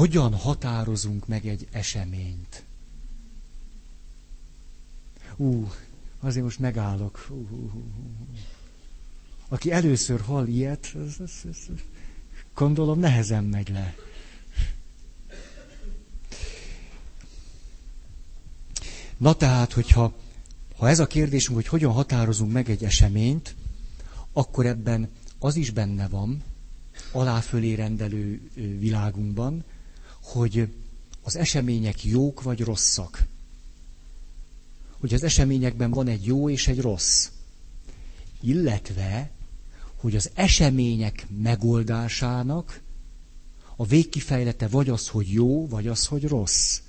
Hogyan 0.00 0.34
határozunk 0.34 1.26
meg 1.26 1.46
egy 1.46 1.68
eseményt? 1.70 2.64
Ú, 5.36 5.70
azért 6.20 6.44
most 6.44 6.58
megállok. 6.58 7.30
Aki 9.48 9.72
először 9.72 10.20
hall 10.20 10.46
ilyet, 10.46 10.94
gondolom 12.54 12.98
nehezen 12.98 13.44
megy 13.44 13.68
le. 13.68 13.94
Na 19.16 19.34
tehát, 19.34 19.72
hogyha 19.72 20.14
ha 20.76 20.88
ez 20.88 20.98
a 20.98 21.06
kérdésünk, 21.06 21.56
hogy 21.56 21.68
hogyan 21.68 21.92
határozunk 21.92 22.52
meg 22.52 22.70
egy 22.70 22.84
eseményt, 22.84 23.54
akkor 24.32 24.66
ebben 24.66 25.08
az 25.38 25.56
is 25.56 25.70
benne 25.70 26.08
van, 26.08 26.42
aláfölé 27.12 27.74
rendelő 27.74 28.50
világunkban, 28.78 29.64
hogy 30.32 30.68
az 31.22 31.36
események 31.36 32.04
jók 32.04 32.42
vagy 32.42 32.60
rosszak. 32.60 33.26
Hogy 35.00 35.14
az 35.14 35.22
eseményekben 35.22 35.90
van 35.90 36.08
egy 36.08 36.26
jó 36.26 36.50
és 36.50 36.68
egy 36.68 36.80
rossz. 36.80 37.28
Illetve, 38.40 39.30
hogy 39.94 40.16
az 40.16 40.30
események 40.34 41.26
megoldásának 41.42 42.80
a 43.76 43.86
végkifejlete 43.86 44.68
vagy 44.68 44.88
az, 44.88 45.08
hogy 45.08 45.32
jó, 45.32 45.68
vagy 45.68 45.86
az, 45.86 46.06
hogy 46.06 46.28
rossz. 46.28 46.80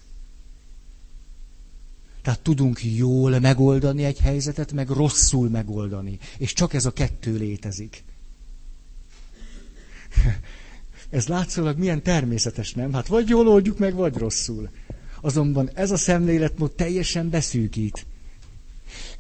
Tehát 2.21 2.39
tudunk 2.39 2.83
jól 2.83 3.39
megoldani 3.39 4.03
egy 4.03 4.19
helyzetet, 4.19 4.71
meg 4.71 4.89
rosszul 4.89 5.49
megoldani. 5.49 6.19
És 6.37 6.53
csak 6.53 6.73
ez 6.73 6.85
a 6.85 6.93
kettő 6.93 7.37
létezik. 7.37 8.03
Ez 11.12 11.28
látszólag 11.28 11.78
milyen 11.78 12.03
természetes, 12.03 12.74
nem? 12.74 12.93
Hát 12.93 13.07
vagy 13.07 13.30
jól 13.30 13.47
oldjuk 13.47 13.78
meg, 13.78 13.95
vagy 13.95 14.16
rosszul. 14.16 14.70
Azonban 15.22 15.70
ez 15.74 15.91
a 15.91 15.97
szemléletmód 15.97 16.72
teljesen 16.72 17.30
beszűkít. 17.30 18.05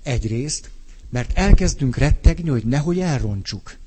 Egyrészt, 0.03 0.69
mert 1.09 1.37
elkezdünk 1.37 1.97
rettegni, 1.97 2.49
hogy 2.49 2.65
nehogy 2.65 2.99
elrontsuk. 2.99 3.77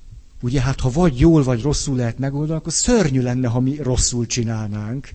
Ugye 0.43 0.61
hát 0.61 0.81
ha 0.81 0.91
vagy 0.91 1.19
jól, 1.19 1.43
vagy 1.43 1.63
rosszul 1.63 1.97
lehet 1.97 2.19
megoldani, 2.19 2.59
akkor 2.59 2.73
szörnyű 2.73 3.21
lenne, 3.21 3.49
ha 3.49 3.61
mi 3.61 3.77
rosszul 3.77 4.27
csinálnánk. 4.27 5.11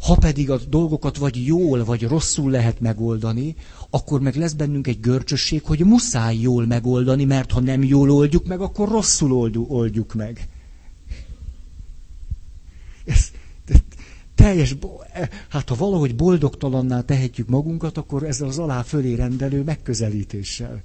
Ha 0.00 0.14
pedig 0.14 0.50
a 0.50 0.58
dolgokat 0.68 1.16
vagy 1.16 1.46
jól, 1.46 1.84
vagy 1.84 2.02
rosszul 2.02 2.50
lehet 2.50 2.80
megoldani, 2.80 3.56
akkor 3.90 4.20
meg 4.20 4.36
lesz 4.36 4.52
bennünk 4.52 4.86
egy 4.86 5.00
görcsösség, 5.00 5.62
hogy 5.64 5.84
muszáj 5.84 6.36
jól 6.36 6.66
megoldani, 6.66 7.24
mert 7.24 7.50
ha 7.50 7.60
nem 7.60 7.82
jól 7.82 8.10
oldjuk 8.10 8.46
meg, 8.46 8.60
akkor 8.60 8.88
rosszul 8.88 9.54
oldjuk 9.68 10.14
meg. 10.14 10.48
Teljes, 14.40 14.76
e, 15.12 15.28
hát 15.48 15.68
ha 15.68 15.74
valahogy 15.74 16.16
boldogtalanná 16.16 17.00
tehetjük 17.00 17.48
magunkat, 17.48 17.96
akkor 17.98 18.22
ezzel 18.22 18.48
az 18.48 18.58
alá 18.58 18.82
fölé 18.82 19.14
rendelő 19.14 19.62
megközelítéssel. 19.62 20.82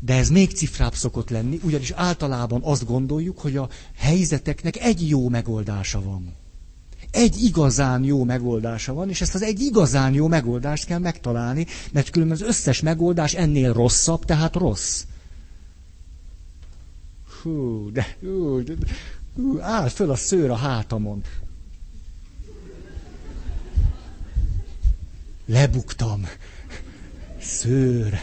De 0.00 0.14
ez 0.14 0.30
még 0.30 0.50
cifrább 0.50 0.94
szokott 0.94 1.30
lenni, 1.30 1.60
ugyanis 1.62 1.90
általában 1.90 2.60
azt 2.64 2.86
gondoljuk, 2.86 3.38
hogy 3.38 3.56
a 3.56 3.68
helyzeteknek 3.96 4.76
egy 4.76 5.08
jó 5.08 5.28
megoldása 5.28 6.02
van. 6.02 6.34
Egy 7.10 7.42
igazán 7.42 8.04
jó 8.04 8.24
megoldása 8.24 8.92
van, 8.94 9.08
és 9.08 9.20
ezt 9.20 9.34
az 9.34 9.42
egy 9.42 9.60
igazán 9.60 10.14
jó 10.14 10.26
megoldást 10.28 10.84
kell 10.84 10.98
megtalálni, 10.98 11.66
mert 11.92 12.10
különben 12.10 12.36
az 12.36 12.46
összes 12.48 12.80
megoldás 12.80 13.34
ennél 13.34 13.72
rosszabb, 13.72 14.24
tehát 14.24 14.54
rossz. 14.56 15.04
Hú, 17.42 17.90
de, 17.92 18.16
hú, 18.20 18.62
de 18.62 18.74
hú, 19.36 19.58
áll 19.60 19.88
föl 19.88 20.10
a 20.10 20.14
szőr 20.16 20.50
a 20.50 20.54
hátamon. 20.56 21.22
Lebuktam. 25.50 26.26
Szőr. 27.40 28.20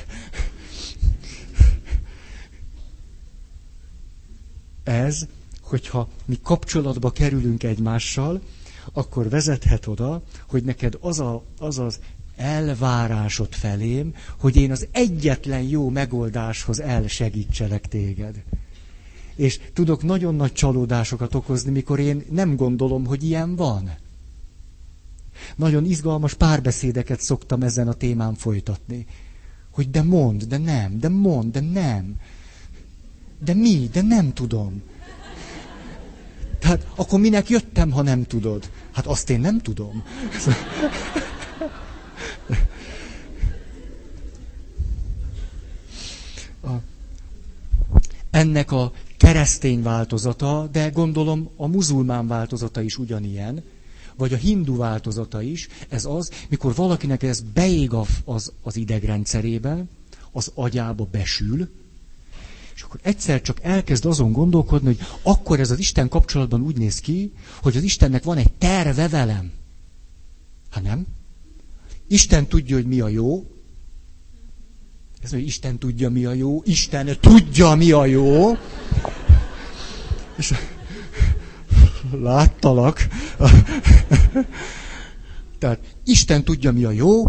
Ez, 4.84 5.25
hogyha 5.61 6.07
mi 6.25 6.39
kapcsolatba 6.43 7.11
kerülünk 7.11 7.63
egymással, 7.63 8.41
akkor 8.93 9.30
vezethet 9.30 9.88
oda, 9.88 10.21
hogy 10.49 10.63
neked 10.63 10.97
az, 11.01 11.19
a, 11.19 11.43
az 11.59 11.80
az 11.80 11.99
elvárásod 12.36 13.53
felém, 13.53 14.15
hogy 14.39 14.55
én 14.55 14.71
az 14.71 14.88
egyetlen 14.91 15.61
jó 15.61 15.89
megoldáshoz 15.89 16.80
elsegítselek 16.82 17.88
téged. 17.88 18.43
És 19.36 19.59
tudok 19.73 20.03
nagyon 20.03 20.36
nagy 20.36 20.53
csalódásokat 20.53 21.36
okozni, 21.36 21.71
mikor 21.71 21.99
én 21.99 22.23
nem 22.30 22.55
gondolom, 22.55 23.05
hogy 23.05 23.23
ilyen 23.23 23.55
van. 23.55 23.91
Nagyon 25.55 25.85
izgalmas 25.85 26.33
párbeszédeket 26.33 27.21
szoktam 27.21 27.61
ezen 27.61 27.88
a 27.88 27.93
témán 27.93 28.33
folytatni. 28.35 29.05
Hogy 29.71 29.89
de 29.89 30.03
mond, 30.03 30.43
de 30.43 30.57
nem, 30.57 30.99
de 30.99 31.09
mond, 31.09 31.51
de 31.51 31.59
nem. 31.59 32.15
De 33.43 33.53
mi, 33.53 33.89
de 33.91 34.01
nem 34.01 34.33
tudom. 34.33 34.81
Tehát 36.59 36.88
akkor 36.95 37.19
minek 37.19 37.49
jöttem, 37.49 37.91
ha 37.91 38.01
nem 38.01 38.23
tudod? 38.23 38.69
Hát 38.91 39.05
azt 39.05 39.29
én 39.29 39.39
nem 39.39 39.59
tudom. 39.59 40.03
A, 46.63 46.69
ennek 48.31 48.71
a 48.71 48.91
keresztény 49.17 49.81
változata, 49.81 50.67
de 50.71 50.89
gondolom 50.89 51.49
a 51.55 51.67
muzulmán 51.67 52.27
változata 52.27 52.81
is 52.81 52.97
ugyanilyen, 52.97 53.63
vagy 54.18 54.34
a 54.34 54.38
hindu 54.38 54.76
változata 54.76 55.41
is, 55.41 55.68
ez 55.89 56.05
az, 56.05 56.32
mikor 56.49 56.76
valakinek 56.76 57.24
ez 57.24 57.41
beég 57.53 57.91
az, 58.26 58.51
az 58.61 58.76
idegrendszerébe, 58.76 59.86
az 60.32 60.51
agyába 60.53 61.07
besül, 61.11 61.70
és 62.76 62.82
akkor 62.82 62.99
egyszer 63.03 63.41
csak 63.41 63.59
elkezd 63.61 64.05
azon 64.05 64.32
gondolkodni, 64.32 64.88
hogy 64.88 64.99
akkor 65.22 65.59
ez 65.59 65.72
az 65.72 65.80
Isten 65.80 66.09
kapcsolatban 66.09 66.61
úgy 66.61 66.78
néz 66.78 66.99
ki, 66.99 67.32
hogy 67.61 67.78
az 67.78 67.84
Istennek 67.84 68.24
van 68.24 68.38
egy 68.38 68.51
terve 68.51 69.07
velem. 69.07 69.51
Hát 70.70 70.84
nem? 70.84 71.05
Isten 72.07 72.47
tudja, 72.47 72.76
hogy 72.76 72.86
mi 72.86 72.99
a 72.99 73.07
jó. 73.07 73.45
Ez, 75.22 75.32
hogy 75.32 75.45
Isten 75.45 75.78
tudja, 75.78 76.09
mi 76.09 76.26
a 76.26 76.34
jó. 76.34 76.61
Isten 76.65 77.18
tudja, 77.20 77.76
mi 77.76 77.91
a 77.91 78.05
jó. 78.05 78.51
És 80.38 80.53
láttalak. 82.11 83.07
Tehát 85.59 85.79
Isten 86.03 86.43
tudja, 86.43 86.71
mi 86.71 86.83
a 86.83 86.91
jó, 86.91 87.23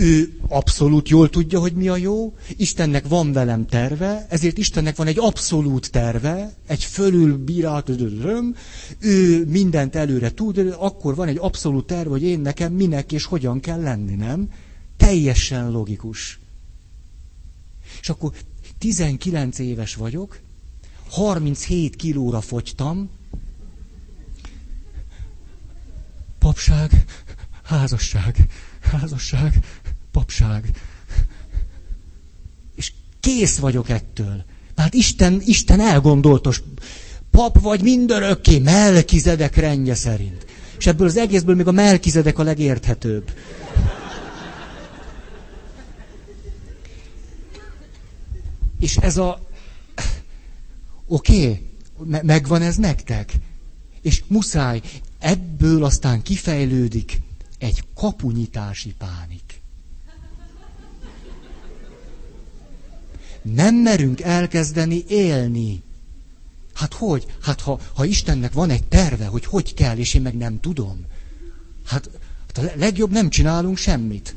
ő 0.00 0.32
abszolút 0.48 1.08
jól 1.08 1.28
tudja, 1.28 1.60
hogy 1.60 1.72
mi 1.72 1.88
a 1.88 1.96
jó, 1.96 2.34
Istennek 2.56 3.08
van 3.08 3.32
velem 3.32 3.66
terve, 3.66 4.26
ezért 4.28 4.58
Istennek 4.58 4.96
van 4.96 5.06
egy 5.06 5.18
abszolút 5.18 5.90
terve, 5.90 6.54
egy 6.66 6.84
fölülbírált, 6.84 7.88
ő 8.98 9.44
mindent 9.44 9.96
előre 9.96 10.30
tud, 10.30 10.74
akkor 10.78 11.14
van 11.14 11.28
egy 11.28 11.38
abszolút 11.40 11.86
terve, 11.86 12.10
hogy 12.10 12.22
én 12.22 12.40
nekem 12.40 12.72
minek 12.72 13.12
és 13.12 13.24
hogyan 13.24 13.60
kell 13.60 13.80
lenni, 13.80 14.14
nem? 14.14 14.48
Teljesen 14.96 15.70
logikus. 15.70 16.38
És 18.00 18.08
akkor 18.08 18.32
19 18.78 19.58
éves 19.58 19.94
vagyok, 19.94 20.40
37 21.10 21.96
kilóra 21.96 22.40
fogytam, 22.40 23.08
papság, 26.40 27.04
házasság, 27.64 28.34
házasság, 28.80 29.54
papság. 30.10 30.70
És 32.74 32.92
kész 33.20 33.58
vagyok 33.58 33.88
ettől. 33.88 34.44
Hát 34.76 34.94
Isten, 34.94 35.42
Isten 35.44 35.80
elgondoltos. 35.80 36.62
Pap 37.30 37.60
vagy 37.60 37.82
mindörökké, 37.82 38.58
Melkizedek 38.58 39.56
rendje 39.56 39.94
szerint. 39.94 40.46
És 40.78 40.86
ebből 40.86 41.06
az 41.06 41.16
egészből 41.16 41.54
még 41.54 41.66
a 41.66 41.70
Melkizedek 41.72 42.38
a 42.38 42.42
legérthetőbb. 42.42 43.30
És 48.80 48.96
ez 48.96 49.16
a... 49.16 49.38
Oké, 51.06 51.42
okay, 51.42 51.68
me- 52.04 52.22
megvan 52.22 52.62
ez 52.62 52.76
nektek. 52.76 53.32
És 54.02 54.22
muszáj, 54.26 54.80
ebből 55.20 55.84
aztán 55.84 56.22
kifejlődik 56.22 57.20
egy 57.58 57.84
kapunyitási 57.94 58.94
pánik. 58.98 59.60
Nem 63.42 63.74
merünk 63.74 64.20
elkezdeni 64.20 65.04
élni. 65.08 65.82
Hát 66.74 66.94
hogy? 66.94 67.26
Hát 67.42 67.60
ha, 67.60 67.80
ha 67.94 68.04
Istennek 68.04 68.52
van 68.52 68.70
egy 68.70 68.84
terve, 68.84 69.26
hogy 69.26 69.44
hogy 69.44 69.74
kell, 69.74 69.96
és 69.96 70.14
én 70.14 70.22
meg 70.22 70.36
nem 70.36 70.60
tudom. 70.60 71.06
Hát, 71.86 72.10
hát 72.54 72.64
a 72.64 72.72
legjobb 72.78 73.10
nem 73.10 73.28
csinálunk 73.28 73.76
semmit. 73.76 74.34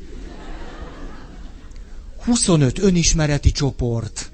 25 2.24 2.78
önismereti 2.78 3.52
csoport, 3.52 4.30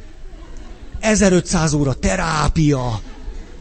1500 1.00 1.72
óra 1.72 1.94
terápia, 1.94 3.02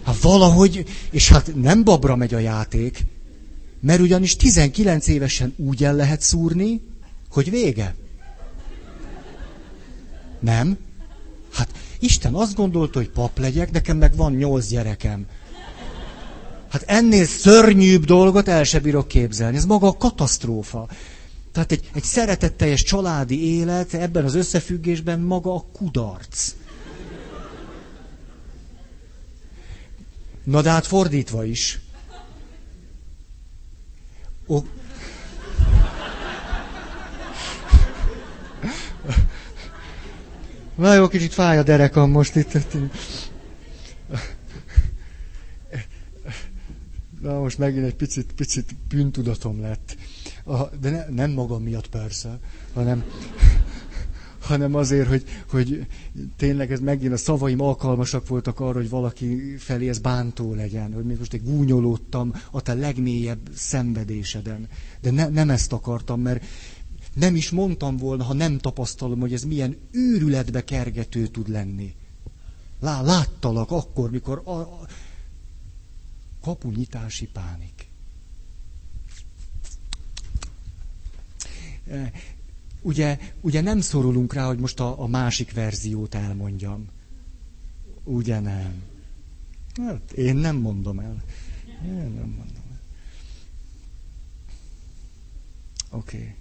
hát 0.03 0.21
valahogy, 0.21 0.85
és 1.11 1.29
hát 1.29 1.55
nem 1.55 1.83
babra 1.83 2.15
megy 2.15 2.33
a 2.33 2.39
játék, 2.39 3.05
mert 3.79 3.99
ugyanis 3.99 4.35
19 4.35 5.07
évesen 5.07 5.53
úgy 5.57 5.83
el 5.83 5.95
lehet 5.95 6.21
szúrni, 6.21 6.81
hogy 7.29 7.49
vége. 7.49 7.95
Nem? 10.39 10.77
Hát 11.53 11.69
Isten 11.99 12.33
azt 12.33 12.55
gondolta, 12.55 12.99
hogy 12.99 13.09
pap 13.09 13.39
legyek, 13.39 13.71
nekem 13.71 13.97
meg 13.97 14.15
van 14.15 14.33
nyolc 14.33 14.67
gyerekem. 14.67 15.25
Hát 16.69 16.83
ennél 16.87 17.25
szörnyűbb 17.25 18.05
dolgot 18.05 18.47
el 18.47 18.63
se 18.63 18.79
bírok 18.79 19.07
képzelni. 19.07 19.57
Ez 19.57 19.65
maga 19.65 19.87
a 19.87 19.97
katasztrófa. 19.97 20.87
Tehát 21.51 21.71
egy, 21.71 21.89
egy 21.93 22.03
szeretetteljes 22.03 22.83
családi 22.83 23.57
élet 23.57 23.93
ebben 23.93 24.25
az 24.25 24.35
összefüggésben 24.35 25.19
maga 25.19 25.55
a 25.55 25.65
kudarc. 25.73 26.53
Na 30.43 30.61
de 30.61 30.69
hát 30.69 30.85
fordítva 30.85 31.43
is. 31.45 31.79
O... 34.47 34.59
Na 40.75 40.93
jó, 40.93 41.07
kicsit 41.07 41.33
fáj 41.33 41.57
a 41.57 41.63
derekam 41.63 42.11
most 42.11 42.35
itt. 42.35 42.57
Na 47.21 47.39
most 47.39 47.57
megint 47.57 47.85
egy 47.85 47.95
picit, 47.95 48.33
picit 48.33 48.75
bűntudatom 48.87 49.61
lett. 49.61 49.95
De 50.79 50.89
ne, 50.89 51.05
nem 51.09 51.31
magam 51.31 51.63
miatt 51.63 51.87
persze, 51.89 52.39
hanem 52.73 53.03
hanem 54.49 54.75
azért, 54.75 55.07
hogy, 55.07 55.23
hogy 55.49 55.87
tényleg 56.37 56.71
ez 56.71 56.79
megint 56.79 57.13
a 57.13 57.17
szavaim 57.17 57.61
alkalmasak 57.61 58.27
voltak 58.27 58.59
arra, 58.59 58.77
hogy 58.77 58.89
valaki 58.89 59.55
felé 59.57 59.89
ez 59.89 59.99
bántó 59.99 60.53
legyen, 60.53 60.93
hogy 60.93 61.03
még 61.03 61.17
most 61.17 61.33
egy 61.33 61.43
gúnyolódtam 61.43 62.33
a 62.51 62.61
te 62.61 62.73
legmélyebb 62.73 63.49
szenvedéseden. 63.55 64.67
De 65.01 65.11
ne, 65.11 65.27
nem 65.27 65.49
ezt 65.49 65.73
akartam, 65.73 66.21
mert 66.21 66.43
nem 67.13 67.35
is 67.35 67.49
mondtam 67.49 67.97
volna, 67.97 68.23
ha 68.23 68.33
nem 68.33 68.57
tapasztalom, 68.57 69.19
hogy 69.19 69.33
ez 69.33 69.43
milyen 69.43 69.77
őrületbe 69.91 70.63
kergető 70.63 71.27
tud 71.27 71.49
lenni. 71.49 71.95
Lá, 72.79 73.01
láttalak 73.01 73.71
akkor, 73.71 74.11
mikor 74.11 74.41
a, 74.45 74.51
a 74.51 74.87
kapunyitási 76.41 77.27
pánik. 77.27 77.87
Ugye, 82.81 83.17
ugye 83.41 83.61
nem 83.61 83.81
szorulunk 83.81 84.33
rá, 84.33 84.45
hogy 84.45 84.59
most 84.59 84.79
a, 84.79 85.01
a 85.01 85.07
másik 85.07 85.53
verziót 85.53 86.15
elmondjam. 86.15 86.87
Ugye 88.03 88.39
nem. 88.39 88.83
Hát 89.85 90.11
én 90.11 90.35
nem 90.35 90.55
mondom 90.55 90.99
el. 90.99 91.23
Én 91.85 91.93
nem 91.93 92.33
mondom 92.37 92.63
el. 92.71 92.79
Oké. 95.89 96.17
Okay. 96.17 96.33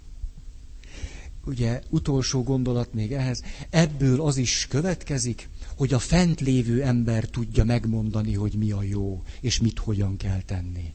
Ugye 1.44 1.82
utolsó 1.88 2.42
gondolat 2.42 2.94
még 2.94 3.12
ehhez. 3.12 3.42
Ebből 3.70 4.20
az 4.20 4.36
is 4.36 4.66
következik, 4.68 5.48
hogy 5.76 5.92
a 5.92 5.98
fent 5.98 6.40
lévő 6.40 6.82
ember 6.82 7.24
tudja 7.24 7.64
megmondani, 7.64 8.34
hogy 8.34 8.54
mi 8.54 8.70
a 8.70 8.82
jó, 8.82 9.22
és 9.40 9.60
mit 9.60 9.78
hogyan 9.78 10.16
kell 10.16 10.42
tenni. 10.42 10.92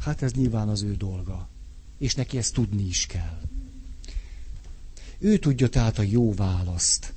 Hát 0.00 0.22
ez 0.22 0.32
nyilván 0.32 0.68
az 0.68 0.82
ő 0.82 0.94
dolga. 0.94 1.48
És 1.98 2.14
neki 2.14 2.38
ezt 2.38 2.54
tudni 2.54 2.82
is 2.82 3.06
kell. 3.06 3.40
Ő 5.18 5.36
tudja 5.36 5.68
tehát 5.68 5.98
a 5.98 6.02
jó 6.02 6.34
választ. 6.34 7.12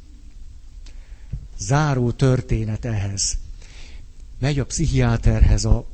Záró 1.58 2.12
történet 2.12 2.86
ehhez. 2.86 3.38
Megy 4.40 4.60
a 4.60 4.66
pszichiáterhez 4.66 5.66
a 5.66 5.88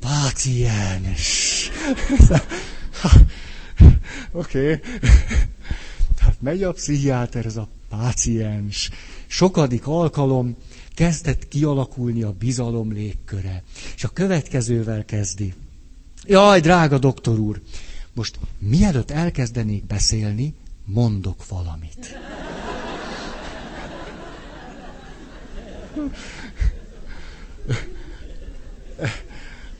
páciens. 0.00 1.70
Oké. 4.32 4.80
Tehát 6.16 6.40
megy 6.40 6.62
a 6.62 6.72
pszichiáter, 6.72 7.46
ez 7.46 7.56
a 7.56 7.68
páciens. 7.88 8.90
Sokadik 9.26 9.86
alkalom 9.86 10.56
kezdett 10.94 11.48
kialakulni 11.48 12.22
a 12.22 12.32
bizalom 12.32 12.92
légköre. 12.92 13.62
És 13.96 14.04
a 14.04 14.08
következővel 14.08 15.04
kezdi. 15.04 15.54
Jaj, 16.26 16.60
drága 16.60 16.98
doktor 16.98 17.38
úr, 17.38 17.60
most 18.12 18.38
mielőtt 18.58 19.10
elkezdenék 19.10 19.86
beszélni, 19.86 20.54
mondok 20.84 21.48
valamit. 21.48 22.18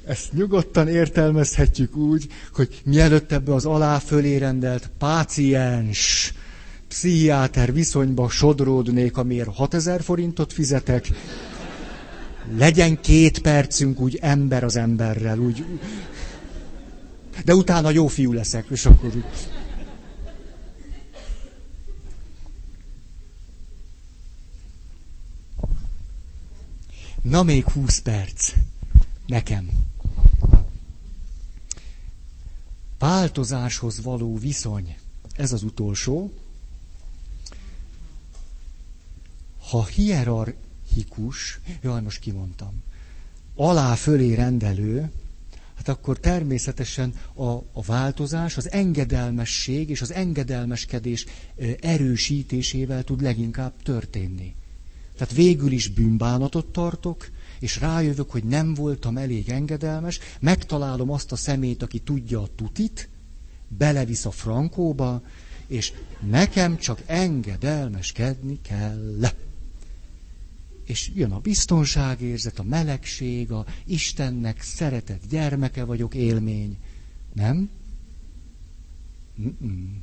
Ezt 0.06 0.32
nyugodtan 0.32 0.88
értelmezhetjük 0.88 1.96
úgy, 1.96 2.26
hogy 2.52 2.80
mielőtt 2.84 3.32
ebbe 3.32 3.54
az 3.54 3.64
alá 3.64 3.98
fölé 3.98 4.36
rendelt 4.36 4.90
páciens, 4.98 6.32
pszichiáter 6.88 7.72
viszonyba 7.72 8.28
sodródnék, 8.28 9.16
amiért 9.16 9.54
6000 9.54 10.02
forintot 10.02 10.52
fizetek, 10.52 11.08
legyen 12.56 13.00
két 13.00 13.38
percünk 13.38 14.00
úgy 14.00 14.18
ember 14.20 14.64
az 14.64 14.76
emberrel, 14.76 15.38
úgy. 15.38 15.64
De 17.44 17.54
utána 17.54 17.90
jó 17.90 18.06
fiú 18.06 18.32
leszek, 18.32 18.66
és 18.70 18.86
akkor. 18.86 19.24
Na 27.22 27.42
még 27.42 27.64
húsz 27.64 27.98
perc. 27.98 28.52
Nekem. 29.26 29.70
Változáshoz 32.98 34.02
való 34.02 34.38
viszony. 34.38 34.96
Ez 35.36 35.52
az 35.52 35.62
utolsó. 35.62 36.32
Ha 39.68 39.84
hierarchikus, 39.84 41.60
jaj, 41.82 42.02
most 42.02 42.18
kimondtam, 42.18 42.82
alá 43.54 43.94
fölé 43.94 44.34
rendelő, 44.34 45.10
hát 45.76 45.88
akkor 45.88 46.18
természetesen 46.18 47.14
a, 47.34 47.48
a 47.52 47.82
változás, 47.86 48.56
az 48.56 48.70
engedelmesség 48.70 49.90
és 49.90 50.00
az 50.00 50.12
engedelmeskedés 50.12 51.26
erősítésével 51.80 53.04
tud 53.04 53.22
leginkább 53.22 53.72
történni. 53.82 54.54
Tehát 55.16 55.34
végül 55.34 55.72
is 55.72 55.88
bűnbánatot 55.88 56.66
tartok, 56.66 57.30
és 57.58 57.80
rájövök, 57.80 58.30
hogy 58.30 58.44
nem 58.44 58.74
voltam 58.74 59.16
elég 59.16 59.48
engedelmes, 59.48 60.18
megtalálom 60.40 61.10
azt 61.10 61.32
a 61.32 61.36
szemét, 61.36 61.82
aki 61.82 61.98
tudja 61.98 62.42
a 62.42 62.48
tutit, 62.56 63.08
belevisz 63.68 64.24
a 64.24 64.30
frankóba, 64.30 65.22
és 65.66 65.92
nekem 66.20 66.78
csak 66.78 67.02
engedelmeskedni 67.06 68.60
kell. 68.62 69.18
És 70.84 71.10
jön 71.14 71.32
a 71.32 71.38
biztonságérzet, 71.38 72.58
a 72.58 72.62
melegség, 72.62 73.52
a 73.52 73.66
Istennek 73.84 74.62
szeretett 74.62 75.22
gyermeke 75.28 75.84
vagyok 75.84 76.14
élmény. 76.14 76.76
Nem? 77.32 77.70
Mm-mm. 79.40 80.02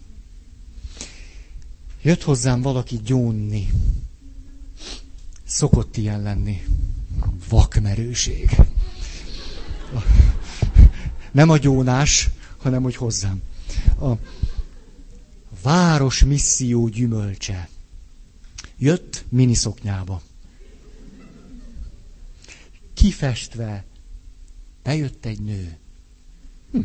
Jött 2.01 2.23
hozzám 2.23 2.61
valaki 2.61 2.99
gyónni. 3.03 3.69
Szokott 5.43 5.97
ilyen 5.97 6.21
lenni 6.21 6.63
vakmerőség. 7.49 8.55
Nem 11.31 11.49
a 11.49 11.57
gyónás, 11.57 12.29
hanem 12.57 12.83
hogy 12.83 12.95
hozzám. 12.95 13.41
A 13.99 14.11
város 15.61 16.23
misszió 16.23 16.87
gyümölcse. 16.87 17.69
Jött 18.77 19.25
miniszoknyába. 19.29 20.21
Kifestve 23.01 23.83
bejött 24.83 25.25
egy 25.25 25.41
nő. 25.41 25.77
Hm. 26.71 26.79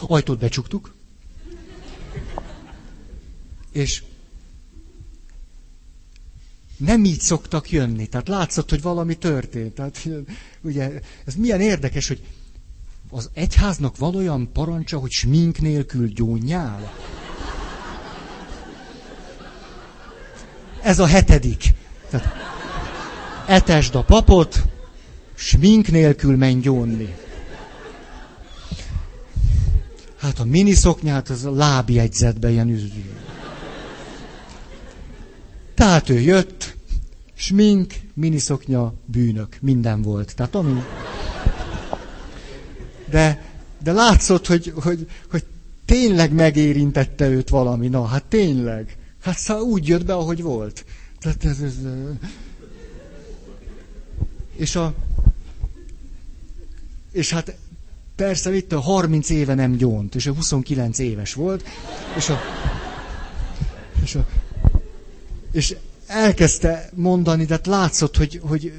Ajtót 0.00 0.38
becsuktuk, 0.38 0.94
és 3.72 4.02
nem 6.76 7.04
így 7.04 7.20
szoktak 7.20 7.70
jönni. 7.70 8.06
Tehát 8.06 8.28
látszott, 8.28 8.70
hogy 8.70 8.82
valami 8.82 9.18
történt. 9.18 9.74
Tehát 9.74 10.08
ugye 10.60 11.00
ez 11.24 11.34
milyen 11.34 11.60
érdekes, 11.60 12.08
hogy 12.08 12.22
az 13.10 13.30
egyháznak 13.32 13.96
van 13.96 14.14
olyan 14.14 14.52
parancsa, 14.52 14.98
hogy 14.98 15.10
smink 15.10 15.60
nélkül 15.60 16.08
gyónjál. 16.08 16.92
Ez 20.82 20.98
a 20.98 21.06
hetedik. 21.06 21.74
Tehát 22.10 22.55
etesd 23.46 23.94
a 23.94 24.02
papot, 24.02 24.62
smink 25.34 25.88
nélkül 25.88 26.36
menj 26.36 26.60
gyónni. 26.60 27.14
Hát 30.16 30.38
a 30.38 30.44
miniszoknyát 30.44 31.28
az 31.28 31.44
a 31.44 31.50
lábjegyzetbe 31.50 32.50
ilyen 32.50 32.68
üzül. 32.68 33.04
Tehát 35.74 36.08
ő 36.08 36.20
jött, 36.20 36.76
smink, 37.34 37.94
miniszoknya, 38.14 38.94
bűnök, 39.04 39.56
minden 39.60 40.02
volt. 40.02 40.34
Tehát 40.34 40.54
ami... 40.54 40.82
De, 43.10 43.44
de 43.82 43.92
látszott, 43.92 44.46
hogy, 44.46 44.72
hogy, 44.82 45.06
hogy 45.30 45.44
tényleg 45.84 46.32
megérintette 46.32 47.28
őt 47.28 47.48
valami. 47.48 47.88
Na, 47.88 48.04
hát 48.04 48.24
tényleg. 48.24 48.96
Hát 49.22 49.38
szóval 49.38 49.62
úgy 49.62 49.88
jött 49.88 50.04
be, 50.04 50.14
ahogy 50.14 50.42
volt. 50.42 50.84
Tehát 51.20 51.44
ez, 51.44 51.60
ez, 51.60 51.74
és 54.56 54.76
a... 54.76 54.94
És 57.12 57.32
hát 57.32 57.56
persze 58.16 58.56
itt 58.56 58.72
a 58.72 58.80
30 58.80 59.30
éve 59.30 59.54
nem 59.54 59.76
gyónt, 59.76 60.14
és 60.14 60.26
a 60.26 60.34
29 60.34 60.98
éves 60.98 61.34
volt, 61.34 61.64
és 62.16 62.28
a... 62.28 62.40
És 64.02 64.14
a 64.14 64.26
és 65.56 65.76
elkezdte 66.06 66.90
mondani, 66.94 67.44
de 67.44 67.54
hát 67.54 67.66
látszott, 67.66 68.16
hogy, 68.16 68.40
hogy 68.42 68.72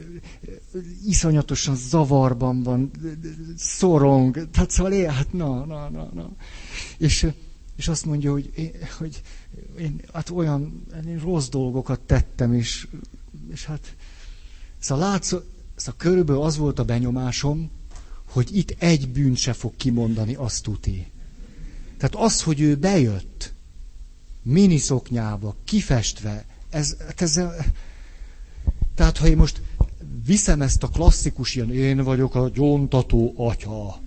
iszonyatosan 1.06 1.76
zavarban 1.76 2.64
van, 2.64 2.92
szorong, 3.58 4.50
tehát 4.52 4.70
szóval 4.70 4.92
él, 4.92 5.10
hát 5.10 5.34
na, 5.34 5.66
na, 5.66 5.90
na, 5.90 6.10
na. 6.14 6.32
És, 6.98 7.28
és 7.76 7.88
azt 7.88 8.06
mondja, 8.06 8.32
hogy, 8.32 8.52
én, 8.56 8.72
hogy 8.98 9.22
én 9.80 10.02
hát 10.14 10.30
olyan 10.30 10.86
én 11.08 11.20
rossz 11.20 11.48
dolgokat 11.48 12.00
tettem, 12.00 12.54
és, 12.54 12.88
és 13.52 13.66
hát 13.66 13.96
szóval 14.80 15.10
látszott, 15.10 15.57
szóval 15.78 15.96
körülbelül 15.98 16.42
az 16.42 16.58
volt 16.58 16.80
a 16.80 16.84
benyomásom, 16.84 17.70
hogy 18.30 18.58
itt 18.58 18.76
egy 18.80 19.10
bűn 19.10 19.36
se 19.36 19.54
fog 19.54 19.76
kimondani, 19.76 20.34
azt 20.34 20.64
tuti. 20.64 21.08
Tehát 21.98 22.16
az, 22.16 22.42
hogy 22.42 22.62
ő 22.62 22.76
bejött, 22.76 23.54
miniszoknyába, 24.42 25.56
kifestve, 25.64 26.46
ez, 26.70 26.96
hát 27.00 27.22
ez, 27.22 27.40
tehát 28.96 29.18
ha 29.18 29.28
én 29.28 29.38
most 29.38 29.62
viszem 30.26 30.62
ezt 30.62 30.84
a 30.84 30.88
klasszikus 30.88 31.56
ilyen, 31.56 31.74
én 31.74 32.04
vagyok 32.04 32.36
a 32.36 32.50
gyóntató 32.50 33.34
atya. 33.38 34.02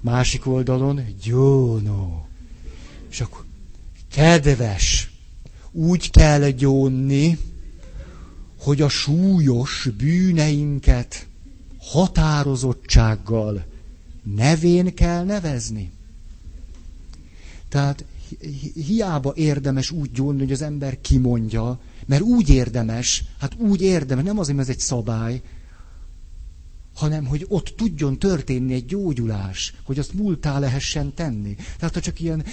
Másik 0.00 0.46
oldalon, 0.46 1.00
gyónó. 1.22 2.28
És 3.10 3.20
akkor, 3.20 3.44
kedves, 4.10 5.10
úgy 5.72 6.10
kell 6.10 6.50
gyónni, 6.50 7.38
hogy 8.58 8.80
a 8.80 8.88
súlyos 8.88 9.88
bűneinket 9.96 11.26
határozottsággal 11.78 13.64
nevén 14.22 14.94
kell 14.94 15.24
nevezni. 15.24 15.90
Tehát 17.68 18.04
hiába 18.74 19.32
érdemes 19.34 19.90
úgy 19.90 20.10
gyónni, 20.10 20.38
hogy 20.38 20.52
az 20.52 20.62
ember 20.62 21.00
kimondja, 21.00 21.78
mert 22.06 22.22
úgy 22.22 22.48
érdemes, 22.48 23.24
hát 23.38 23.54
úgy 23.58 23.82
érdemes, 23.82 24.24
nem 24.24 24.38
azért, 24.38 24.56
mert 24.56 24.68
ez 24.68 24.74
egy 24.74 24.80
szabály, 24.80 25.42
hanem 26.94 27.26
hogy 27.26 27.44
ott 27.48 27.74
tudjon 27.76 28.18
történni 28.18 28.74
egy 28.74 28.86
gyógyulás, 28.86 29.74
hogy 29.84 29.98
azt 29.98 30.12
múltá 30.12 30.58
lehessen 30.58 31.14
tenni. 31.14 31.56
Tehát 31.78 31.94
ha 31.94 32.00
csak 32.00 32.20
ilyen 32.20 32.44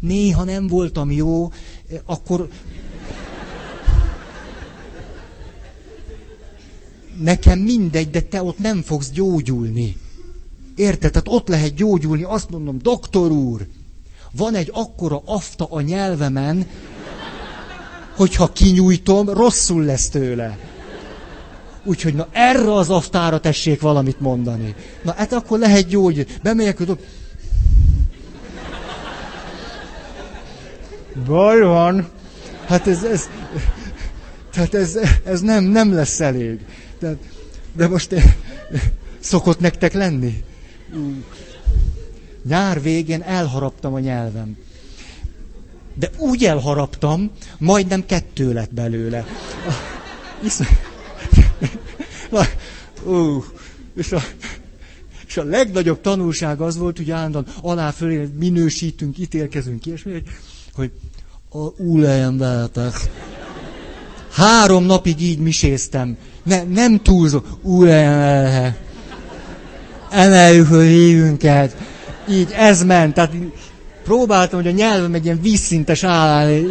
néha 0.00 0.44
nem 0.44 0.66
voltam 0.66 1.10
jó, 1.10 1.52
akkor 2.04 2.50
nekem 7.22 7.58
mindegy, 7.58 8.10
de 8.10 8.20
te 8.20 8.42
ott 8.42 8.58
nem 8.58 8.82
fogsz 8.82 9.10
gyógyulni. 9.10 9.96
Érted? 10.76 11.10
Tehát 11.10 11.28
ott 11.28 11.48
lehet 11.48 11.74
gyógyulni, 11.74 12.22
azt 12.22 12.50
mondom, 12.50 12.78
doktor 12.82 13.30
úr, 13.30 13.66
van 14.32 14.54
egy 14.54 14.70
akkora 14.72 15.22
afta 15.24 15.66
a 15.70 15.80
nyelvemen, 15.80 16.66
hogyha 18.16 18.52
kinyújtom, 18.52 19.28
rosszul 19.28 19.84
lesz 19.84 20.08
tőle. 20.08 20.58
Úgyhogy 21.84 22.14
na 22.14 22.28
erre 22.32 22.74
az 22.74 22.90
aftára 22.90 23.40
tessék 23.40 23.80
valamit 23.80 24.20
mondani. 24.20 24.74
Na 25.02 25.12
hát 25.16 25.32
akkor 25.32 25.58
lehet 25.58 25.86
gyógyulni. 25.86 26.30
Bemegyek, 26.42 26.78
hogy 26.78 26.98
Baj 31.26 31.60
van. 31.60 32.08
Hát 32.66 32.86
ez, 32.86 33.02
ez, 33.02 33.28
tehát 34.52 34.74
ez, 34.74 34.98
ez 35.24 35.40
nem, 35.40 35.64
nem 35.64 35.94
lesz 35.94 36.20
elég. 36.20 36.60
De, 37.00 37.16
de 37.72 37.88
most 37.88 38.14
szokott 39.20 39.60
nektek 39.60 39.92
lenni? 39.92 40.44
Nyár 42.44 42.82
végén 42.82 43.22
elharaptam 43.22 43.94
a 43.94 43.98
nyelvem. 43.98 44.56
De 45.94 46.10
úgy 46.18 46.44
elharaptam, 46.44 47.30
majdnem 47.58 48.06
kettő 48.06 48.52
lett 48.52 48.74
belőle. 48.74 49.24
Uh, 53.04 53.44
és, 53.94 54.12
a, 54.12 54.20
és 55.26 55.36
a 55.36 55.44
legnagyobb 55.44 56.00
tanulság 56.00 56.60
az 56.60 56.76
volt, 56.76 56.96
hogy 56.96 57.10
állandóan 57.10 57.46
alá 57.60 57.90
fölé 57.90 58.28
minősítünk, 58.38 59.18
ítélkezünk, 59.18 59.86
ilyesmi, 59.86 60.12
hogy, 60.12 60.24
hogy 60.74 60.90
a 61.48 61.82
úlejem 61.82 62.38
veletek. 62.38 62.92
Három 64.32 64.84
napig 64.84 65.20
így 65.20 65.38
miséztem. 65.38 66.16
Ne, 66.42 66.62
nem 66.62 67.02
túlzó. 67.02 67.40
Úlejem 67.62 68.74
Emeljük 70.10 70.70
a 70.70 70.80
hívünket. 70.80 71.76
Így 72.28 72.52
ez 72.52 72.84
ment. 72.84 73.14
Tehát 73.14 73.32
próbáltam, 74.04 74.62
hogy 74.62 74.68
a 74.72 74.74
nyelvem 74.74 75.14
egy 75.14 75.24
ilyen 75.24 75.40
vízszintes 75.40 76.04
állani. 76.04 76.64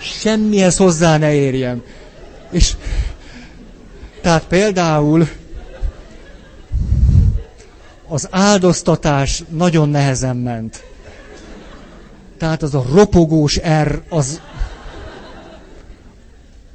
Semmihez 0.00 0.76
hozzá 0.76 1.18
ne 1.18 1.34
érjem. 1.34 1.82
És 2.50 2.74
tehát 4.20 4.44
például 4.44 5.28
az 8.08 8.28
áldoztatás 8.30 9.42
nagyon 9.48 9.88
nehezen 9.88 10.36
ment. 10.36 10.84
Tehát 12.38 12.62
az 12.62 12.74
a 12.74 12.84
ropogós 12.94 13.60
R, 13.82 14.02
az 14.08 14.40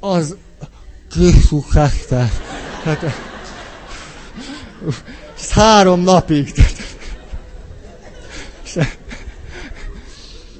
az 0.00 0.36
kiszukázta. 1.10 2.30
Tehát, 2.82 3.02
ez 5.38 5.50
három 5.50 6.00
napig. 6.00 6.52
És, 8.64 8.78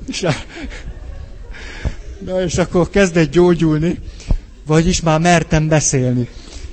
és, 0.07 0.27
na 2.19 2.43
és 2.43 2.59
akkor 2.59 2.91
kezdett 2.91 3.31
gyógyulni, 3.31 3.99
vagyis 4.67 5.01
már 5.01 5.21
mertem 5.21 5.69
beszélni. 5.69 6.29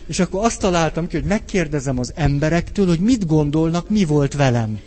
És 0.07 0.20
akkor 0.20 0.45
azt 0.45 0.59
találtam 0.59 1.07
ki, 1.07 1.16
hogy 1.16 1.26
megkérdezem 1.26 1.99
az 1.99 2.11
emberektől, 2.16 2.88
hogy 2.88 2.99
mit 2.99 3.28
gondolnak, 3.28 3.89
mi 3.89 4.05
volt 4.05 4.34
velem. 4.34 4.80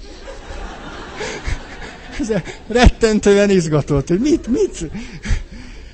Ez 2.21 2.29
rettentően 2.67 3.51
izgatott, 3.51 4.09
hogy 4.09 4.21
mit, 4.21 4.47
mit. 4.47 4.91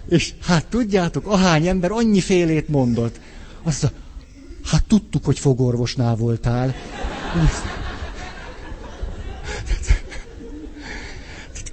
És 0.09 0.35
hát 0.43 0.67
tudjátok, 0.67 1.27
ahány 1.27 1.67
ember 1.67 1.91
annyi 1.91 2.21
félét 2.21 2.69
mondott. 2.69 3.21
Azt 3.63 3.83
mondja, 3.83 4.01
hát 4.65 4.85
tudtuk, 4.85 5.25
hogy 5.25 5.39
fogorvosnál 5.39 6.17
voltál. 6.17 6.75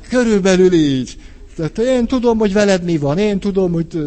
Körülbelül 0.10 0.74
így. 0.74 1.18
Tehát 1.56 1.78
én 1.78 2.08
tudom, 2.08 2.38
hogy 2.38 2.54
veled 2.54 2.84
mi 2.84 2.98
van, 2.98 3.18
én 3.18 3.40
tudom, 3.40 3.72
hogy 3.72 3.98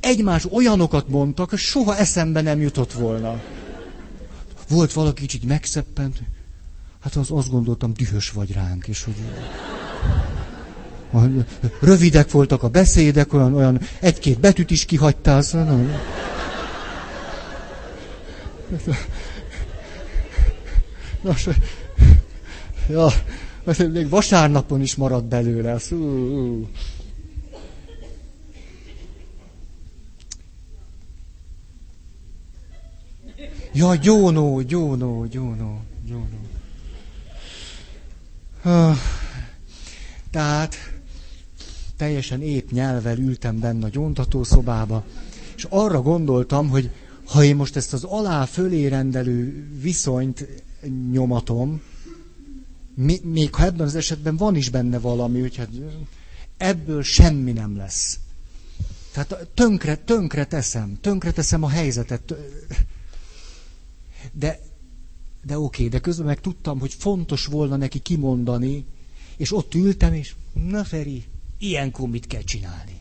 egymás 0.00 0.46
olyanokat 0.50 1.08
mondtak, 1.08 1.50
hogy 1.50 1.58
soha 1.58 1.96
eszembe 1.96 2.40
nem 2.40 2.60
jutott 2.60 2.92
volna. 2.92 3.40
Volt 4.68 4.92
valaki 4.92 5.22
így 5.22 5.44
megszeppent, 5.44 6.22
hát 7.00 7.14
az 7.16 7.30
azt 7.30 7.50
gondoltam, 7.50 7.92
dühös 7.92 8.30
vagy 8.30 8.52
ránk, 8.52 8.88
és 8.88 9.04
hogy... 9.04 9.14
Rövidek 11.80 12.30
voltak 12.30 12.62
a 12.62 12.68
beszédek, 12.68 13.32
olyan, 13.32 13.54
olyan 13.54 13.80
egy-két 14.00 14.40
betűt 14.40 14.70
is 14.70 14.84
kihagytál, 14.84 15.42
szóval. 15.42 16.00
Nos, 21.22 21.48
ja, 22.88 23.08
még 23.92 24.08
vasárnapon 24.08 24.80
is 24.80 24.94
maradt 24.94 25.24
belőle. 25.24 25.72
Az, 25.72 25.92
ú. 25.92 26.68
Ja, 33.72 33.94
gyónó, 33.94 34.60
gyónó, 34.60 35.26
gyónó, 35.26 35.80
gyónó. 36.06 36.48
Tehát 40.30 40.89
teljesen 42.00 42.42
épp 42.42 42.70
nyelvel 42.70 43.18
ültem 43.18 43.58
benne 43.58 43.84
a 43.84 43.88
gyóntatószobába, 43.88 45.04
és 45.56 45.66
arra 45.68 46.02
gondoltam, 46.02 46.68
hogy 46.68 46.90
ha 47.26 47.44
én 47.44 47.56
most 47.56 47.76
ezt 47.76 47.92
az 47.92 48.04
alá-fölé 48.04 48.86
rendelő 48.86 49.68
viszonyt 49.80 50.46
nyomatom, 51.10 51.82
még 53.22 53.54
ha 53.54 53.64
ebben 53.64 53.86
az 53.86 53.94
esetben 53.94 54.36
van 54.36 54.56
is 54.56 54.68
benne 54.68 54.98
valami, 54.98 55.40
hogy 55.40 55.56
hát 55.56 55.68
ebből 56.56 57.02
semmi 57.02 57.52
nem 57.52 57.76
lesz. 57.76 58.18
Tehát 59.12 59.48
tönkre, 59.54 59.96
tönkre 59.96 60.44
teszem, 60.44 60.98
tönkre 61.00 61.30
teszem 61.30 61.62
a 61.62 61.68
helyzetet. 61.68 62.34
De, 64.32 64.60
de 65.44 65.58
oké, 65.58 65.88
de 65.88 65.98
közben 65.98 66.26
meg 66.26 66.40
tudtam, 66.40 66.78
hogy 66.78 66.94
fontos 66.94 67.46
volna 67.46 67.76
neki 67.76 67.98
kimondani, 67.98 68.84
és 69.36 69.52
ott 69.52 69.74
ültem, 69.74 70.12
és 70.12 70.34
na 70.52 70.84
Feri, 70.84 71.24
ilyenkor 71.60 72.08
mit 72.08 72.26
kell 72.26 72.42
csinálni? 72.42 73.00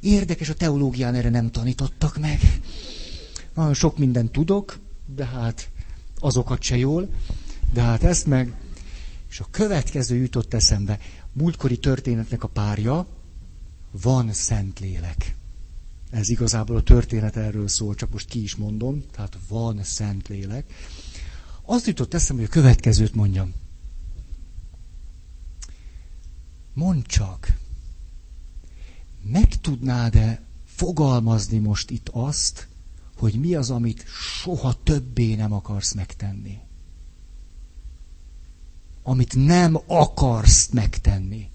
Érdekes, 0.00 0.48
a 0.48 0.54
teológián 0.54 1.14
erre 1.14 1.28
nem 1.28 1.50
tanítottak 1.50 2.18
meg. 2.18 2.40
Nagyon 3.54 3.74
sok 3.74 3.98
mindent 3.98 4.32
tudok, 4.32 4.78
de 5.14 5.26
hát 5.26 5.70
azokat 6.18 6.62
se 6.62 6.76
jól, 6.76 7.08
de 7.72 7.82
hát 7.82 8.02
ezt 8.02 8.26
meg. 8.26 8.54
És 9.30 9.40
a 9.40 9.46
következő 9.50 10.16
jutott 10.16 10.54
eszembe. 10.54 10.98
Múltkori 11.32 11.78
történetnek 11.78 12.42
a 12.42 12.48
párja, 12.48 13.06
van 13.90 14.32
Szentlélek. 14.32 15.36
Ez 16.10 16.28
igazából 16.28 16.76
a 16.76 16.82
történet 16.82 17.36
erről 17.36 17.68
szól, 17.68 17.94
csak 17.94 18.10
most 18.12 18.28
ki 18.28 18.42
is 18.42 18.54
mondom, 18.56 19.04
tehát 19.12 19.38
van 19.48 19.82
Szentlélek. 19.82 20.72
Azt 21.62 21.86
jutott 21.86 22.14
eszembe, 22.14 22.42
hogy 22.42 22.50
a 22.50 22.60
következőt 22.60 23.14
mondjam. 23.14 23.52
Mondd 26.74 27.02
csak, 27.06 27.56
meg 29.24 29.60
tudnád-e 29.60 30.42
fogalmazni 30.64 31.58
most 31.58 31.90
itt 31.90 32.08
azt, 32.12 32.68
hogy 33.16 33.34
mi 33.34 33.54
az, 33.54 33.70
amit 33.70 34.04
soha 34.42 34.74
többé 34.82 35.34
nem 35.34 35.52
akarsz 35.52 35.92
megtenni? 35.92 36.58
Amit 39.02 39.34
nem 39.36 39.80
akarsz 39.86 40.68
megtenni. 40.68 41.48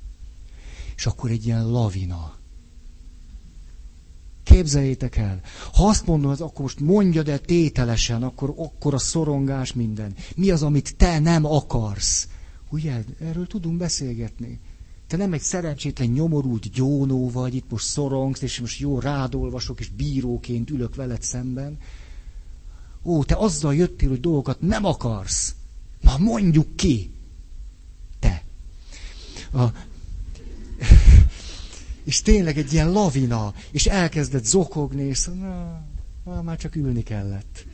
És 0.96 1.06
akkor 1.06 1.32
egy 1.32 1.46
ilyen 1.46 1.70
lavina. 1.72 2.38
Képzeljétek 4.44 5.16
el, 5.16 5.42
ha 5.74 5.88
azt 5.88 6.06
mondom, 6.06 6.32
az 6.32 6.42
akkor 6.42 6.62
most 6.62 6.80
mondjad 6.80 7.30
el 7.30 7.40
tételesen, 7.40 8.24
akkor, 8.24 8.54
akkor 8.58 8.94
a 8.94 8.98
szorongás 8.98 9.74
minden. 9.74 10.16
Mi 10.36 10.50
az, 10.50 10.64
amit 10.64 10.96
te 10.96 11.20
nem 11.20 11.46
akarsz? 11.46 12.28
Ugye, 12.70 13.04
erről 13.20 13.48
tudunk 13.48 13.78
beszélgetni. 13.78 14.60
Te 15.10 15.18
nem 15.18 15.34
egy 15.34 15.42
szerencsétlen 15.42 16.08
nyomorult 16.08 16.72
gyónó 16.72 17.30
vagy, 17.30 17.56
itt 17.56 17.70
most 17.70 17.86
szorongsz, 17.86 18.42
és 18.42 18.60
most 18.60 18.80
jó 18.80 19.00
rádolvasok, 19.00 19.80
és 19.80 19.90
bíróként 19.90 20.70
ülök 20.70 20.96
veled 20.96 21.22
szemben. 21.22 21.78
Ó, 23.04 23.24
te 23.24 23.36
azzal 23.36 23.76
jöttél, 23.76 24.10
hogy 24.10 24.20
dolgokat 24.20 24.62
nem 24.62 24.86
akarsz. 24.86 25.56
Na, 26.02 26.18
mondjuk 26.18 26.76
ki. 26.76 27.12
Te. 28.20 28.44
A... 29.54 29.64
És 32.04 32.22
tényleg 32.22 32.58
egy 32.58 32.74
ilyen 32.74 32.92
lavina, 32.92 33.54
és 33.72 33.86
elkezdett 33.86 34.46
zokogni, 34.46 35.04
és 35.04 35.26
na, 35.26 35.82
na, 36.24 36.42
már 36.42 36.58
csak 36.58 36.76
ülni 36.76 37.04
kellett. 37.04 37.66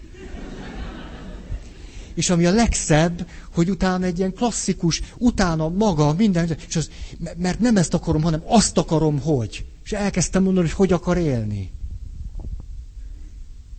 És 2.16 2.30
ami 2.30 2.46
a 2.46 2.52
legszebb, 2.52 3.28
hogy 3.54 3.70
utána 3.70 4.06
egy 4.06 4.18
ilyen 4.18 4.34
klasszikus, 4.34 5.02
utána 5.18 5.70
maga, 5.70 6.14
minden, 6.14 6.58
és 6.68 6.76
az, 6.76 6.90
mert 7.38 7.60
nem 7.60 7.78
ezt 7.78 7.94
akarom, 7.94 8.22
hanem 8.22 8.42
azt 8.46 8.78
akarom, 8.78 9.20
hogy. 9.20 9.66
És 9.84 9.92
elkezdtem 9.92 10.44
mondani, 10.44 10.68
hogy 10.68 10.76
hogy 10.76 10.94
akar 10.94 11.18
élni. 11.18 11.72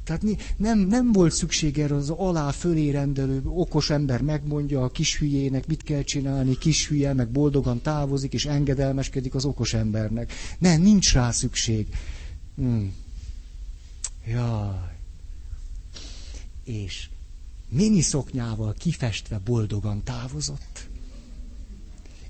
Tehát 0.06 0.22
nem, 0.56 0.78
nem 0.78 1.12
volt 1.12 1.32
szükség 1.32 1.78
erre 1.78 1.94
az 1.94 2.10
alá 2.10 2.50
fölé 2.50 2.90
rendelő 2.90 3.40
okos 3.44 3.90
ember 3.90 4.22
megmondja 4.22 4.82
a 4.82 4.88
kis 4.88 5.18
hülyének, 5.18 5.66
mit 5.66 5.82
kell 5.82 6.02
csinálni, 6.02 6.58
kis 6.58 6.88
hülye, 6.88 7.12
meg 7.12 7.28
boldogan 7.28 7.82
távozik, 7.82 8.32
és 8.32 8.46
engedelmeskedik 8.46 9.34
az 9.34 9.44
okos 9.44 9.74
embernek. 9.74 10.32
Nem, 10.58 10.82
nincs 10.82 11.12
rá 11.12 11.30
szükség. 11.30 11.86
Hmm. 12.56 12.94
Jaj. 14.26 14.96
És 16.64 17.08
miniszoknyával 17.68 18.74
kifestve 18.78 19.38
boldogan 19.38 20.02
távozott. 20.04 20.88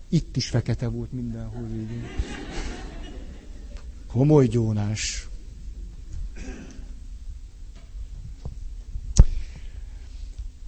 Itt 0.08 0.36
is 0.36 0.48
fekete 0.48 0.88
volt 0.88 1.12
mindenhol. 1.12 1.68
Így. 1.68 1.88
Homoly 4.06 4.46
gyónás. 4.46 5.28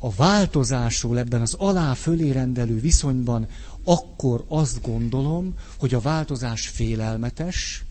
A 0.00 0.10
változásról 0.10 1.18
ebben 1.18 1.40
az 1.40 1.54
alá-fölé 1.54 2.30
rendelő 2.30 2.80
viszonyban 2.80 3.46
akkor 3.84 4.44
azt 4.48 4.82
gondolom, 4.82 5.54
hogy 5.78 5.94
a 5.94 6.00
változás 6.00 6.68
félelmetes, 6.68 7.84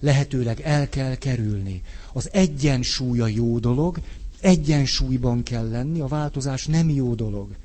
lehetőleg 0.00 0.60
el 0.60 0.88
kell 0.88 1.14
kerülni. 1.14 1.82
Az 2.12 2.28
egyensúly 2.32 3.20
a 3.20 3.26
jó 3.26 3.58
dolog, 3.58 4.00
egyensúlyban 4.42 5.42
kell 5.42 5.68
lenni, 5.68 6.00
a 6.00 6.06
változás 6.06 6.66
nem 6.66 6.88
jó 6.88 7.14
dolog. 7.14 7.56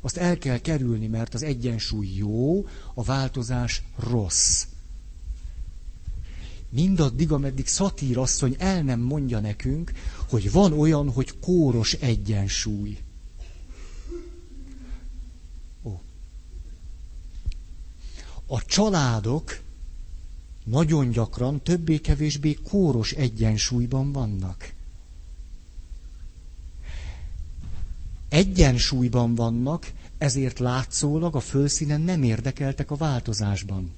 Azt 0.00 0.16
el 0.16 0.38
kell 0.38 0.58
kerülni, 0.58 1.06
mert 1.06 1.34
az 1.34 1.42
egyensúly 1.42 2.08
jó, 2.14 2.66
a 2.94 3.02
változás 3.02 3.82
rossz. 3.96 4.66
Mindaddig, 6.68 7.32
ameddig 7.32 7.66
szatír 7.66 8.18
asszony 8.18 8.54
el 8.58 8.82
nem 8.82 9.00
mondja 9.00 9.40
nekünk, 9.40 9.92
hogy 10.28 10.52
van 10.52 10.72
olyan, 10.72 11.10
hogy 11.12 11.38
kóros 11.38 11.92
egyensúly. 11.92 12.98
Ó. 15.82 16.00
A 18.46 18.64
családok 18.64 19.60
nagyon 20.64 21.10
gyakran 21.10 21.62
többé-kevésbé 21.62 22.54
kóros 22.54 23.12
egyensúlyban 23.12 24.12
vannak. 24.12 24.74
Egyensúlyban 28.28 29.34
vannak, 29.34 29.92
ezért 30.18 30.58
látszólag 30.58 31.36
a 31.36 31.40
fölszínen 31.40 32.00
nem 32.00 32.22
érdekeltek 32.22 32.90
a 32.90 32.96
változásban. 32.96 33.94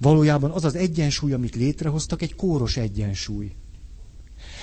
Valójában 0.00 0.50
az 0.50 0.64
az 0.64 0.74
egyensúly, 0.74 1.32
amit 1.32 1.54
létrehoztak, 1.54 2.22
egy 2.22 2.34
kóros 2.34 2.76
egyensúly. 2.76 3.52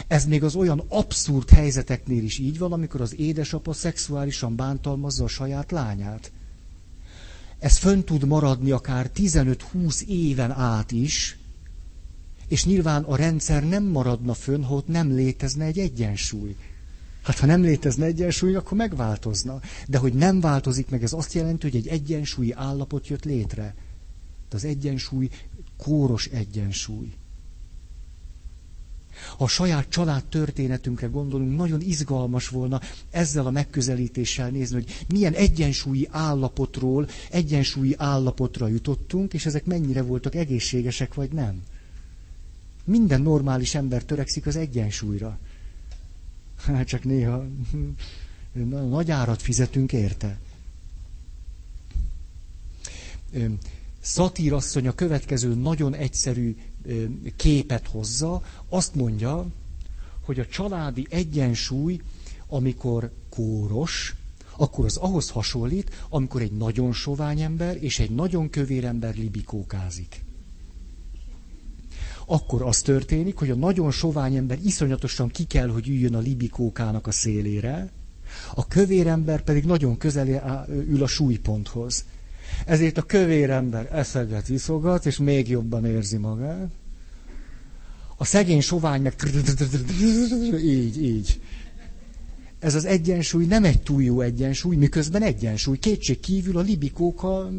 Ez 0.07 0.25
még 0.25 0.43
az 0.43 0.55
olyan 0.55 0.83
abszurd 0.87 1.49
helyzeteknél 1.49 2.23
is 2.23 2.37
így 2.37 2.57
van, 2.57 2.71
amikor 2.71 3.01
az 3.01 3.19
édesapa 3.19 3.73
szexuálisan 3.73 4.55
bántalmazza 4.55 5.23
a 5.23 5.27
saját 5.27 5.71
lányát. 5.71 6.31
Ez 7.59 7.77
fönn 7.77 8.01
tud 8.01 8.25
maradni 8.25 8.71
akár 8.71 9.11
15-20 9.15 10.01
éven 10.05 10.51
át 10.51 10.91
is, 10.91 11.37
és 12.47 12.65
nyilván 12.65 13.03
a 13.03 13.15
rendszer 13.15 13.67
nem 13.67 13.83
maradna 13.83 14.33
fönn, 14.33 14.63
ha 14.63 14.75
ott 14.75 14.87
nem 14.87 15.11
létezne 15.11 15.65
egy 15.65 15.79
egyensúly. 15.79 16.55
Hát 17.23 17.39
ha 17.39 17.45
nem 17.45 17.61
létezne 17.61 18.05
egyensúly, 18.05 18.55
akkor 18.55 18.77
megváltozna. 18.77 19.59
De 19.87 19.97
hogy 19.97 20.13
nem 20.13 20.39
változik 20.39 20.89
meg, 20.89 21.03
ez 21.03 21.13
azt 21.13 21.33
jelenti, 21.33 21.69
hogy 21.69 21.75
egy 21.75 21.87
egyensúlyi 21.87 22.51
állapot 22.51 23.07
jött 23.07 23.23
létre. 23.25 23.75
De 24.49 24.55
az 24.55 24.63
egyensúly 24.63 25.29
kóros 25.77 26.25
egyensúly. 26.25 27.13
Ha 29.37 29.43
a 29.43 29.47
saját 29.47 29.89
család 29.89 30.23
történetünkre 30.23 31.07
gondolunk, 31.07 31.57
nagyon 31.57 31.81
izgalmas 31.81 32.47
volna 32.47 32.81
ezzel 33.11 33.45
a 33.45 33.51
megközelítéssel 33.51 34.49
nézni, 34.49 34.75
hogy 34.75 35.05
milyen 35.07 35.33
egyensúlyi 35.33 36.07
állapotról, 36.11 37.07
egyensúlyi 37.31 37.95
állapotra 37.97 38.67
jutottunk, 38.67 39.33
és 39.33 39.45
ezek 39.45 39.65
mennyire 39.65 40.01
voltak 40.01 40.35
egészségesek, 40.35 41.13
vagy 41.13 41.31
nem. 41.31 41.63
Minden 42.85 43.21
normális 43.21 43.75
ember 43.75 44.03
törekszik 44.03 44.45
az 44.45 44.55
egyensúlyra. 44.55 45.39
Hát 46.75 46.87
csak 46.87 47.03
néha 47.03 47.45
nagy 48.89 49.11
árat 49.11 49.41
fizetünk 49.41 49.93
érte. 49.93 50.39
Szatírasszony 54.01 54.87
a 54.87 54.91
következő 54.95 55.53
nagyon 55.53 55.93
egyszerű 55.95 56.55
képet 57.35 57.87
hozza, 57.87 58.41
azt 58.69 58.95
mondja, 58.95 59.45
hogy 60.25 60.39
a 60.39 60.45
családi 60.47 61.07
egyensúly, 61.09 62.01
amikor 62.47 63.11
kóros, 63.29 64.15
akkor 64.57 64.85
az 64.85 64.97
ahhoz 64.97 65.29
hasonlít, 65.29 66.05
amikor 66.09 66.41
egy 66.41 66.51
nagyon 66.51 66.93
sovány 66.93 67.41
ember 67.41 67.83
és 67.83 67.99
egy 67.99 68.11
nagyon 68.11 68.49
kövér 68.49 68.85
ember 68.85 69.15
libikókázik. 69.15 70.23
Akkor 72.25 72.61
az 72.61 72.81
történik, 72.81 73.35
hogy 73.37 73.49
a 73.49 73.55
nagyon 73.55 73.91
sovány 73.91 74.35
ember 74.35 74.57
iszonyatosan 74.63 75.27
ki 75.27 75.43
kell, 75.43 75.67
hogy 75.67 75.87
üljön 75.87 76.15
a 76.15 76.19
libikókának 76.19 77.07
a 77.07 77.11
szélére, 77.11 77.91
a 78.55 78.67
kövér 78.67 79.07
ember 79.07 79.41
pedig 79.43 79.63
nagyon 79.65 79.97
közel 79.97 80.65
ül 80.89 81.03
a 81.03 81.07
súlyponthoz. 81.07 82.05
Ezért 82.65 82.97
a 82.97 83.01
kövér 83.01 83.49
ember 83.49 83.89
eszeget, 83.91 84.47
viszogat, 84.47 85.05
és 85.05 85.17
még 85.17 85.49
jobban 85.49 85.85
érzi 85.85 86.17
magát. 86.17 86.71
A 88.17 88.25
szegény 88.25 88.61
sovány 88.61 89.01
meg 89.01 89.15
így, 90.63 91.03
így. 91.03 91.41
Ez 92.59 92.75
az 92.75 92.85
egyensúly 92.85 93.45
nem 93.45 93.63
egy 93.63 93.81
túl 93.81 94.03
jó 94.03 94.21
egyensúly, 94.21 94.75
miközben 94.75 95.21
egyensúly. 95.21 95.77
Kétség 95.77 96.19
kívül 96.19 96.57
a 96.57 96.61
libikóka... 96.61 97.49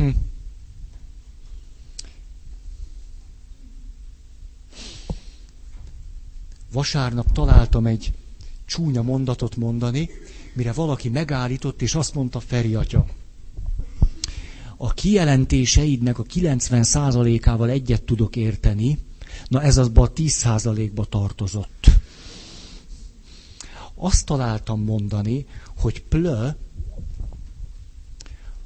Hm. 0.00 0.08
Vasárnap 6.72 7.32
találtam 7.32 7.86
egy 7.86 8.12
csúnya 8.66 9.02
mondatot 9.02 9.56
mondani, 9.56 10.08
mire 10.52 10.72
valaki 10.72 11.08
megállított, 11.08 11.82
és 11.82 11.94
azt 11.94 12.14
mondta 12.14 12.40
Feri 12.40 12.74
atya. 12.74 13.06
A 14.76 14.92
kijelentéseidnek 14.94 16.18
a 16.18 16.22
90%-ával 16.22 17.68
egyet 17.70 18.02
tudok 18.02 18.36
érteni, 18.36 18.98
na 19.48 19.62
ez 19.62 19.76
azban 19.76 20.06
a 20.06 20.12
10%-ba 20.12 21.04
tartozott. 21.04 21.86
Azt 23.94 24.26
találtam 24.26 24.80
mondani, 24.82 25.46
hogy 25.76 26.02
plö, 26.02 26.48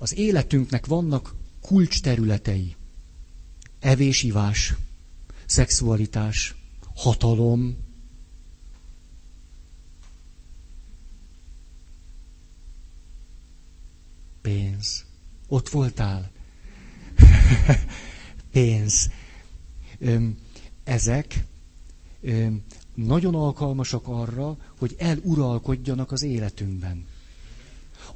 az 0.04 0.16
életünknek 0.16 0.86
vannak 0.86 1.34
kulcsterületei. 1.60 2.76
Evés-ivás, 3.80 4.74
szexualitás, 5.46 6.54
hatalom, 6.94 7.76
Pénz. 14.40 15.04
Ott 15.48 15.68
voltál? 15.68 16.30
Pénz. 18.52 19.10
Ezek 20.84 21.44
nagyon 22.94 23.34
alkalmasak 23.34 24.08
arra, 24.08 24.56
hogy 24.78 24.94
eluralkodjanak 24.98 26.12
az 26.12 26.22
életünkben. 26.22 27.06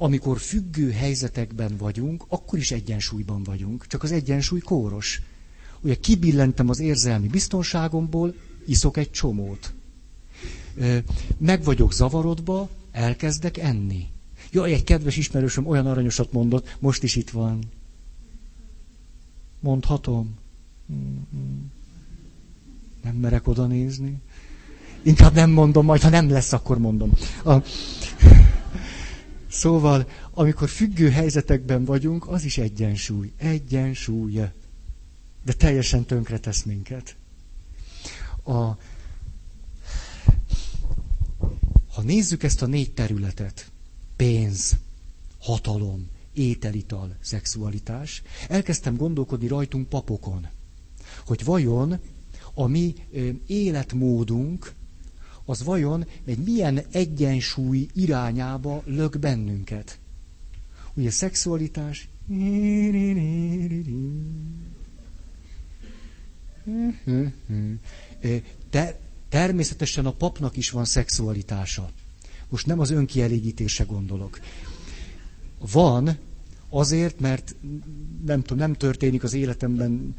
Amikor 0.00 0.38
függő 0.38 0.90
helyzetekben 0.90 1.76
vagyunk, 1.76 2.24
akkor 2.28 2.58
is 2.58 2.70
egyensúlyban 2.70 3.42
vagyunk, 3.42 3.86
csak 3.86 4.02
az 4.02 4.12
egyensúly 4.12 4.60
kóros. 4.60 5.22
Ugye 5.80 5.94
kibillentem 5.94 6.68
az 6.68 6.78
érzelmi 6.80 7.26
biztonságomból, 7.26 8.34
iszok 8.66 8.96
egy 8.96 9.10
csomót. 9.10 9.72
Meg 11.38 11.64
vagyok 11.64 11.92
zavarodva, 11.92 12.68
elkezdek 12.92 13.56
enni. 13.56 14.06
Jaj, 14.52 14.72
egy 14.72 14.84
kedves 14.84 15.16
ismerősöm 15.16 15.66
olyan 15.66 15.86
aranyosat 15.86 16.32
mondott, 16.32 16.76
most 16.78 17.02
is 17.02 17.16
itt 17.16 17.30
van. 17.30 17.58
Mondhatom? 19.60 20.34
Nem 23.02 23.14
merek 23.14 23.48
oda 23.48 23.66
nézni. 23.66 24.20
Inkább 25.02 25.34
nem 25.34 25.50
mondom, 25.50 25.84
majd 25.84 26.00
ha 26.00 26.08
nem 26.08 26.30
lesz, 26.30 26.52
akkor 26.52 26.78
mondom. 26.78 27.10
A... 27.44 27.54
Szóval, 29.50 30.08
amikor 30.30 30.68
függő 30.68 31.10
helyzetekben 31.10 31.84
vagyunk, 31.84 32.28
az 32.28 32.44
is 32.44 32.58
egyensúly. 32.58 33.32
Egyensúly. 33.36 34.40
De 35.44 35.52
teljesen 35.52 36.04
tönkretesz 36.04 36.62
minket. 36.62 37.16
A, 38.42 38.76
ha 41.92 42.02
nézzük 42.02 42.42
ezt 42.42 42.62
a 42.62 42.66
négy 42.66 42.92
területet, 42.92 43.70
pénz, 44.16 44.76
hatalom, 45.38 46.08
ételital, 46.32 47.16
szexualitás, 47.20 48.22
elkezdtem 48.48 48.96
gondolkodni 48.96 49.46
rajtunk 49.46 49.88
papokon, 49.88 50.46
hogy 51.26 51.44
vajon 51.44 51.98
a 52.54 52.66
mi 52.66 52.94
életmódunk 53.46 54.74
az 55.48 55.62
vajon 55.64 56.06
egy 56.24 56.38
milyen 56.38 56.80
egyensúly 56.92 57.88
irányába 57.94 58.82
lök 58.84 59.18
bennünket. 59.18 59.98
Ugye 60.94 61.10
szexualitás. 61.10 62.08
Te, 68.70 68.98
természetesen 69.28 70.06
a 70.06 70.12
papnak 70.12 70.56
is 70.56 70.70
van 70.70 70.84
szexualitása. 70.84 71.90
Most 72.48 72.66
nem 72.66 72.80
az 72.80 72.90
önkielégítése 72.90 73.84
gondolok. 73.84 74.40
Van, 75.58 76.18
azért, 76.68 77.20
mert 77.20 77.54
nem 78.24 78.42
tudom, 78.42 78.58
nem 78.58 78.74
történik 78.74 79.22
az 79.22 79.32
életemben 79.32 80.14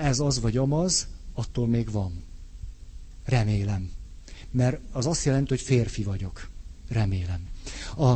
ez 0.00 0.20
az 0.20 0.40
vagy 0.40 0.56
amaz, 0.56 1.08
attól 1.34 1.66
még 1.66 1.90
van. 1.90 2.22
Remélem. 3.24 3.98
Mert 4.50 4.80
az 4.92 5.06
azt 5.06 5.24
jelenti, 5.24 5.48
hogy 5.48 5.60
férfi 5.60 6.02
vagyok. 6.02 6.48
Remélem. 6.88 7.48
A, 7.96 8.14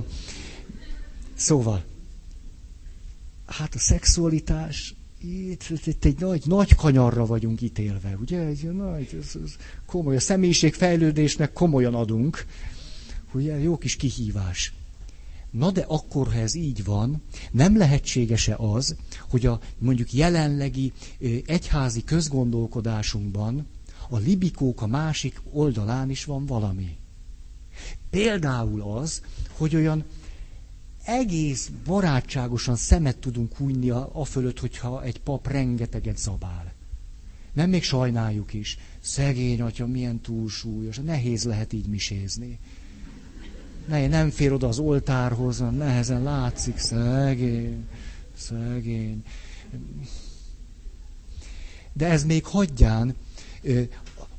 szóval, 1.34 1.84
hát 3.46 3.74
a 3.74 3.78
szexualitás, 3.78 4.94
itt, 5.18 5.86
itt, 5.86 6.04
egy 6.04 6.18
nagy, 6.18 6.42
nagy 6.46 6.74
kanyarra 6.74 7.26
vagyunk 7.26 7.60
ítélve, 7.60 8.16
ugye? 8.20 8.40
Egy 8.40 8.72
nagy, 8.72 9.08
ez, 9.20 9.36
ez 9.44 9.56
komoly, 9.86 10.16
a 10.16 10.20
személyiségfejlődésnek 10.20 11.52
komolyan 11.52 11.94
adunk, 11.94 12.46
ugye? 13.32 13.58
Jó 13.58 13.78
kis 13.78 13.96
kihívás. 13.96 14.72
Na 15.50 15.70
de 15.70 15.80
akkor, 15.80 16.26
ha 16.26 16.38
ez 16.38 16.54
így 16.54 16.84
van, 16.84 17.22
nem 17.50 17.76
lehetséges-e 17.76 18.56
az, 18.56 18.96
hogy 19.28 19.46
a 19.46 19.60
mondjuk 19.78 20.12
jelenlegi 20.12 20.92
egyházi 21.46 22.04
közgondolkodásunkban 22.04 23.66
a 24.14 24.18
libikók 24.18 24.82
a 24.82 24.86
másik 24.86 25.40
oldalán 25.52 26.10
is 26.10 26.24
van 26.24 26.46
valami. 26.46 26.96
Például 28.10 28.82
az, 28.82 29.22
hogy 29.52 29.74
olyan 29.74 30.04
egész 31.04 31.70
barátságosan 31.84 32.76
szemet 32.76 33.18
tudunk 33.18 33.56
hújni 33.56 33.90
a, 33.90 34.10
a 34.12 34.24
fölött, 34.24 34.58
hogyha 34.58 35.02
egy 35.02 35.20
pap 35.20 35.48
rengeteget 35.48 36.18
zabál. 36.18 36.72
Nem 37.52 37.70
még 37.70 37.82
sajnáljuk 37.82 38.52
is. 38.52 38.78
Szegény 39.00 39.60
atya, 39.60 39.86
milyen 39.86 40.20
túlsúlyos, 40.20 40.98
nehéz 40.98 41.44
lehet 41.44 41.72
így 41.72 41.86
misézni. 41.86 42.58
Ne, 43.88 44.06
nem 44.06 44.30
fér 44.30 44.52
oda 44.52 44.68
az 44.68 44.78
oltárhoz, 44.78 45.58
nehezen 45.58 46.22
látszik, 46.22 46.78
szegény, 46.78 47.86
szegény. 48.36 49.22
De 51.92 52.06
ez 52.06 52.24
még 52.24 52.44
hagyján, 52.44 53.14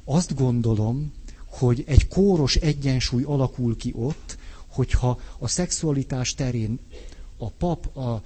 azt 0.06 0.36
gondolom, 0.36 1.12
hogy 1.46 1.84
egy 1.88 2.08
kóros 2.08 2.56
egyensúly 2.56 3.24
alakul 3.24 3.78
ki 3.78 3.94
ott, 3.96 4.38
hogyha 4.68 5.20
a 5.40 5.48
szexualitás 5.48 6.34
terén 6.34 6.80
a 7.38 7.50
pap 7.50 7.98
a, 7.98 8.22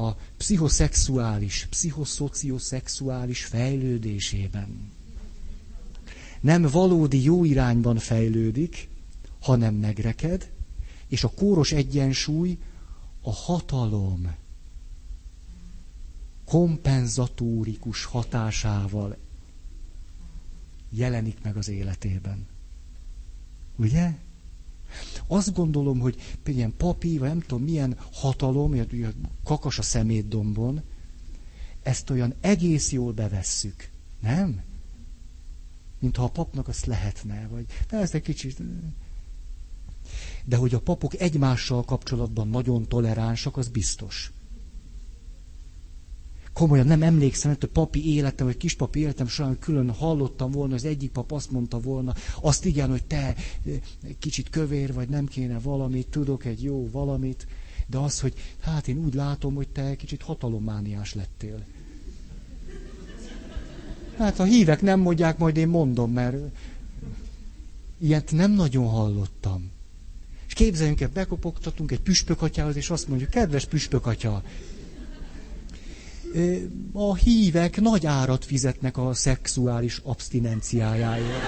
a 0.00 0.16
pszichoszexuális, 0.36 1.66
pszichoszocioszexuális 1.70 3.44
fejlődésében 3.44 4.90
nem 6.40 6.62
valódi 6.62 7.22
jó 7.22 7.44
irányban 7.44 7.96
fejlődik, 7.96 8.88
hanem 9.40 9.74
megreked, 9.74 10.50
és 11.08 11.24
a 11.24 11.28
kóros 11.28 11.72
egyensúly 11.72 12.58
a 13.22 13.32
hatalom 13.32 14.34
kompenzatórikus 16.44 18.04
hatásával 18.04 19.16
jelenik 20.90 21.42
meg 21.42 21.56
az 21.56 21.68
életében. 21.68 22.46
Ugye? 23.76 24.14
Azt 25.26 25.54
gondolom, 25.54 25.98
hogy 25.98 26.38
ilyen 26.44 26.76
papi, 26.76 27.18
vagy 27.18 27.28
nem 27.28 27.40
tudom 27.40 27.62
milyen 27.64 27.96
hatalom, 28.12 28.86
kakas 29.44 29.78
a 29.78 29.82
szemétdombon, 29.82 30.82
ezt 31.82 32.10
olyan 32.10 32.34
egész 32.40 32.92
jól 32.92 33.12
bevesszük. 33.12 33.90
Nem? 34.20 34.62
Mintha 35.98 36.24
a 36.24 36.28
papnak 36.28 36.68
azt 36.68 36.86
lehetne, 36.86 37.46
vagy 37.46 37.66
ez 37.88 38.14
egy 38.14 38.22
kicsit... 38.22 38.62
De 40.44 40.56
hogy 40.56 40.74
a 40.74 40.80
papok 40.80 41.14
egymással 41.14 41.84
kapcsolatban 41.84 42.48
nagyon 42.48 42.88
toleránsak, 42.88 43.56
az 43.56 43.68
biztos 43.68 44.32
komolyan 46.60 46.86
nem 46.86 47.02
emlékszem, 47.02 47.56
hogy 47.58 47.68
papi 47.68 48.14
életem, 48.14 48.46
vagy 48.46 48.56
kispapi 48.56 49.00
életem 49.00 49.28
során 49.28 49.58
külön 49.58 49.90
hallottam 49.90 50.50
volna, 50.50 50.74
az 50.74 50.84
egyik 50.84 51.10
pap 51.10 51.32
azt 51.32 51.50
mondta 51.50 51.80
volna, 51.80 52.14
azt 52.40 52.64
igen, 52.64 52.90
hogy 52.90 53.04
te 53.04 53.16
eh, 53.16 53.34
kicsit 54.18 54.50
kövér 54.50 54.92
vagy, 54.92 55.08
nem 55.08 55.26
kéne 55.26 55.58
valamit, 55.58 56.06
tudok 56.06 56.44
egy 56.44 56.62
jó 56.62 56.90
valamit, 56.90 57.46
de 57.86 57.98
az, 57.98 58.20
hogy 58.20 58.34
hát 58.60 58.88
én 58.88 58.98
úgy 58.98 59.14
látom, 59.14 59.54
hogy 59.54 59.68
te 59.68 59.96
kicsit 59.96 60.22
hatalommániás 60.22 61.14
lettél. 61.14 61.64
Hát 64.16 64.38
a 64.38 64.44
hívek 64.44 64.82
nem 64.82 65.00
mondják, 65.00 65.38
majd 65.38 65.56
én 65.56 65.68
mondom, 65.68 66.12
mert 66.12 66.36
ilyet 67.98 68.32
nem 68.32 68.52
nagyon 68.52 68.86
hallottam. 68.86 69.70
És 70.46 70.52
képzeljünk 70.52 71.00
el, 71.00 71.10
bekopogtatunk 71.12 71.90
egy 71.90 72.00
püspökatyához, 72.00 72.76
és 72.76 72.90
azt 72.90 73.08
mondjuk, 73.08 73.30
kedves 73.30 73.66
püspökatya, 73.66 74.42
a 76.92 77.14
hívek 77.14 77.80
nagy 77.80 78.06
árat 78.06 78.44
fizetnek 78.44 78.96
a 78.96 79.14
szexuális 79.14 80.00
abstinenciájáért. 80.04 81.42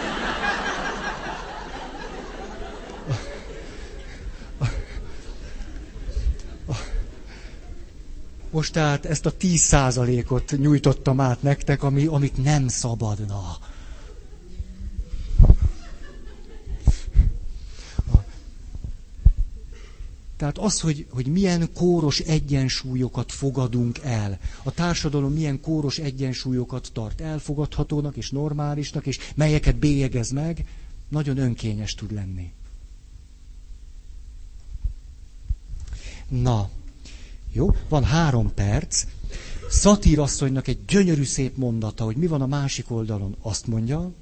Most 8.50 8.72
tehát 8.72 9.04
ezt 9.06 9.26
a 9.26 9.30
tíz 9.30 9.60
százalékot 9.60 10.54
nyújtottam 10.58 11.20
át 11.20 11.42
nektek, 11.42 11.82
ami, 11.82 12.06
amit 12.06 12.42
nem 12.42 12.68
szabadna. 12.68 13.56
Tehát 20.42 20.58
az, 20.58 20.80
hogy, 20.80 21.06
hogy 21.10 21.26
milyen 21.26 21.72
kóros 21.74 22.18
egyensúlyokat 22.18 23.32
fogadunk 23.32 23.98
el. 23.98 24.38
A 24.62 24.70
társadalom 24.70 25.32
milyen 25.32 25.60
kóros 25.60 25.98
egyensúlyokat 25.98 26.90
tart 26.92 27.20
elfogadhatónak 27.20 28.16
és 28.16 28.30
normálisnak, 28.30 29.06
és 29.06 29.18
melyeket 29.34 29.76
bélyegez 29.76 30.30
meg, 30.30 30.64
nagyon 31.08 31.36
önkényes 31.36 31.94
tud 31.94 32.12
lenni. 32.12 32.52
Na, 36.28 36.70
jó, 37.52 37.76
van 37.88 38.04
három 38.04 38.54
perc. 38.54 39.04
Szatír 39.68 40.18
asszonynak 40.18 40.68
egy 40.68 40.84
gyönyörű 40.84 41.24
szép 41.24 41.56
mondata, 41.56 42.04
hogy 42.04 42.16
mi 42.16 42.26
van 42.26 42.42
a 42.42 42.46
másik 42.46 42.90
oldalon. 42.90 43.36
Azt 43.40 43.66
mondja, 43.66 44.12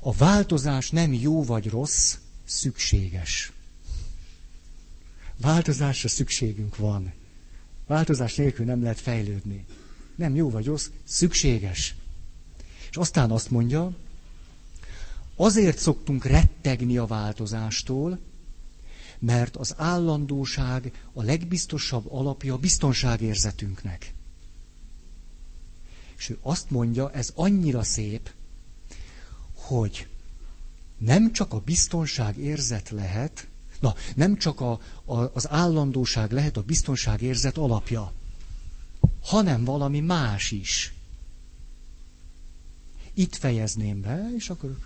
a 0.00 0.12
változás 0.12 0.90
nem 0.90 1.12
jó 1.12 1.44
vagy 1.44 1.68
rossz, 1.68 2.16
szükséges. 2.44 3.52
Változásra 5.40 6.08
szükségünk 6.08 6.76
van. 6.76 7.12
Változás 7.86 8.34
nélkül 8.34 8.64
nem 8.66 8.82
lehet 8.82 9.00
fejlődni. 9.00 9.64
Nem 10.14 10.34
jó 10.34 10.50
vagy 10.50 10.66
rossz, 10.66 10.88
szükséges. 11.04 11.94
És 12.90 12.96
aztán 12.96 13.30
azt 13.30 13.50
mondja, 13.50 13.96
azért 15.36 15.78
szoktunk 15.78 16.24
rettegni 16.24 16.96
a 16.96 17.06
változástól, 17.06 18.18
mert 19.18 19.56
az 19.56 19.74
állandóság 19.76 21.04
a 21.12 21.22
legbiztosabb 21.22 22.12
alapja 22.12 22.54
a 22.54 22.58
biztonságérzetünknek. 22.58 24.14
És 26.16 26.28
ő 26.28 26.38
azt 26.42 26.70
mondja, 26.70 27.10
ez 27.10 27.32
annyira 27.34 27.82
szép, 27.82 28.30
hogy 29.54 30.06
nem 30.98 31.32
csak 31.32 31.52
a 31.52 31.60
biztonság 31.60 32.36
érzet 32.38 32.90
lehet, 32.90 33.47
Na, 33.80 33.94
nem 34.14 34.36
csak 34.36 34.60
a, 34.60 34.80
a, 35.04 35.16
az 35.34 35.48
állandóság 35.50 36.32
lehet 36.32 36.56
a 36.56 36.62
biztonságérzet 36.62 37.56
alapja, 37.58 38.12
hanem 39.22 39.64
valami 39.64 40.00
más 40.00 40.50
is. 40.50 40.92
Itt 43.14 43.36
fejezném 43.36 44.00
be, 44.00 44.30
és 44.36 44.50
akkor... 44.50 44.76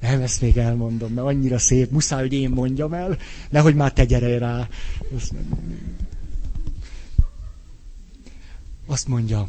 Nem, 0.00 0.20
ezt 0.20 0.40
még 0.40 0.56
elmondom, 0.56 1.12
mert 1.12 1.26
annyira 1.26 1.58
szép, 1.58 1.90
muszáj, 1.90 2.20
hogy 2.20 2.32
én 2.32 2.50
mondjam 2.50 2.92
el, 2.92 3.18
nehogy 3.50 3.74
már 3.74 3.92
te 3.92 4.04
gyere 4.04 4.38
rá. 4.38 4.68
Azt 8.86 9.06
mondja, 9.08 9.48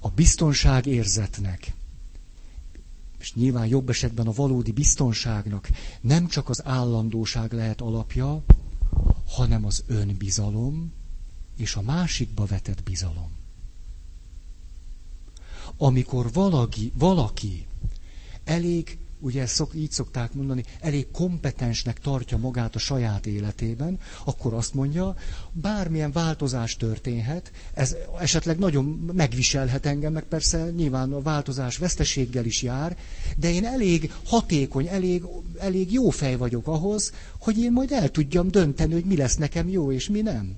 a 0.00 0.08
biztonság 0.08 0.86
érzetnek 0.86 1.72
és 3.22 3.34
nyilván 3.34 3.66
jobb 3.66 3.88
esetben 3.88 4.26
a 4.26 4.32
valódi 4.32 4.72
biztonságnak 4.72 5.68
nem 6.00 6.26
csak 6.26 6.48
az 6.48 6.64
állandóság 6.64 7.52
lehet 7.52 7.80
alapja, 7.80 8.44
hanem 9.26 9.64
az 9.64 9.84
önbizalom 9.86 10.92
és 11.56 11.74
a 11.76 11.82
másikba 11.82 12.44
vetett 12.44 12.82
bizalom. 12.82 13.30
Amikor 15.76 16.32
valaki, 16.32 16.92
valaki 16.94 17.66
elég 18.44 18.98
ugye 19.22 19.46
szok, 19.46 19.74
így 19.74 19.90
szokták 19.90 20.32
mondani, 20.32 20.64
elég 20.80 21.10
kompetensnek 21.10 21.98
tartja 21.98 22.36
magát 22.36 22.74
a 22.74 22.78
saját 22.78 23.26
életében, 23.26 23.98
akkor 24.24 24.54
azt 24.54 24.74
mondja, 24.74 25.16
bármilyen 25.52 26.12
változás 26.12 26.76
történhet, 26.76 27.52
ez 27.74 27.96
esetleg 28.20 28.58
nagyon 28.58 28.84
megviselhet 29.14 29.86
engem, 29.86 30.12
meg 30.12 30.24
persze 30.24 30.70
nyilván 30.70 31.12
a 31.12 31.22
változás 31.22 31.76
veszteséggel 31.76 32.44
is 32.44 32.62
jár, 32.62 32.96
de 33.36 33.52
én 33.52 33.64
elég 33.64 34.12
hatékony, 34.24 34.86
elég, 34.86 35.22
elég 35.58 35.92
jó 35.92 36.10
fej 36.10 36.36
vagyok 36.36 36.66
ahhoz, 36.66 37.12
hogy 37.38 37.58
én 37.58 37.72
majd 37.72 37.92
el 37.92 38.08
tudjam 38.08 38.50
dönteni, 38.50 38.92
hogy 38.92 39.04
mi 39.04 39.16
lesz 39.16 39.36
nekem 39.36 39.68
jó 39.68 39.92
és 39.92 40.08
mi 40.08 40.20
nem. 40.20 40.56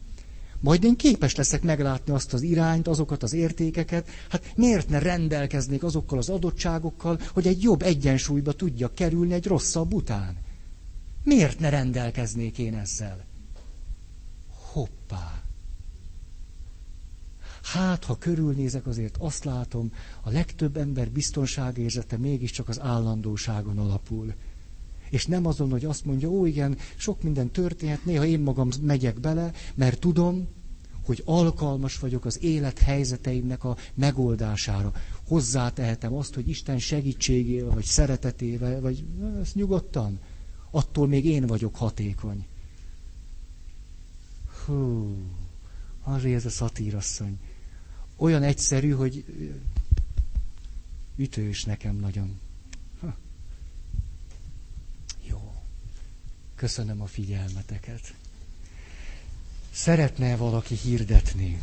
Majd 0.64 0.84
én 0.84 0.96
képes 0.96 1.34
leszek 1.34 1.62
meglátni 1.62 2.12
azt 2.12 2.32
az 2.32 2.42
irányt, 2.42 2.88
azokat 2.88 3.22
az 3.22 3.32
értékeket. 3.32 4.08
Hát 4.28 4.52
miért 4.56 4.88
ne 4.88 4.98
rendelkeznék 4.98 5.82
azokkal 5.84 6.18
az 6.18 6.28
adottságokkal, 6.28 7.20
hogy 7.32 7.46
egy 7.46 7.62
jobb 7.62 7.82
egyensúlyba 7.82 8.52
tudja 8.52 8.92
kerülni 8.94 9.32
egy 9.32 9.46
rosszabb 9.46 9.92
után? 9.92 10.36
Miért 11.24 11.58
ne 11.58 11.68
rendelkeznék 11.68 12.58
én 12.58 12.74
ezzel? 12.74 13.24
Hoppá! 14.72 15.42
Hát, 17.62 18.04
ha 18.04 18.18
körülnézek, 18.18 18.86
azért 18.86 19.16
azt 19.18 19.44
látom, 19.44 19.92
a 20.22 20.30
legtöbb 20.30 20.76
ember 20.76 21.10
biztonságérzete 21.10 22.16
mégiscsak 22.18 22.68
az 22.68 22.80
állandóságon 22.80 23.78
alapul. 23.78 24.34
És 25.14 25.26
nem 25.26 25.46
azon, 25.46 25.70
hogy 25.70 25.84
azt 25.84 26.04
mondja, 26.04 26.28
ó 26.28 26.46
igen, 26.46 26.78
sok 26.96 27.22
minden 27.22 27.50
történhet, 27.50 28.04
néha 28.04 28.24
én 28.24 28.40
magam 28.40 28.68
megyek 28.82 29.20
bele, 29.20 29.52
mert 29.74 29.98
tudom, 30.00 30.48
hogy 31.04 31.22
alkalmas 31.24 31.98
vagyok 31.98 32.24
az 32.24 32.42
élet 32.42 32.78
helyzeteimnek 32.78 33.64
a 33.64 33.76
megoldására. 33.94 34.92
Hozzátehetem 35.26 36.14
azt, 36.14 36.34
hogy 36.34 36.48
Isten 36.48 36.78
segítségével, 36.78 37.70
vagy 37.74 37.84
szeretetével, 37.84 38.80
vagy 38.80 39.04
ezt 39.40 39.54
nyugodtan. 39.54 40.18
Attól 40.70 41.06
még 41.06 41.24
én 41.24 41.46
vagyok 41.46 41.76
hatékony. 41.76 42.46
Hú, 44.64 45.16
azért 46.02 46.34
ez 46.36 46.44
a 46.46 46.50
szatírasszony. 46.50 47.38
Olyan 48.16 48.42
egyszerű, 48.42 48.90
hogy 48.90 49.24
ütős 51.16 51.64
nekem 51.64 51.96
nagyon. 51.96 52.38
Köszönöm 56.64 57.00
a 57.02 57.06
figyelmeteket. 57.06 58.14
Szeretne 59.72 60.36
valaki 60.36 60.74
hirdetni? 60.74 61.62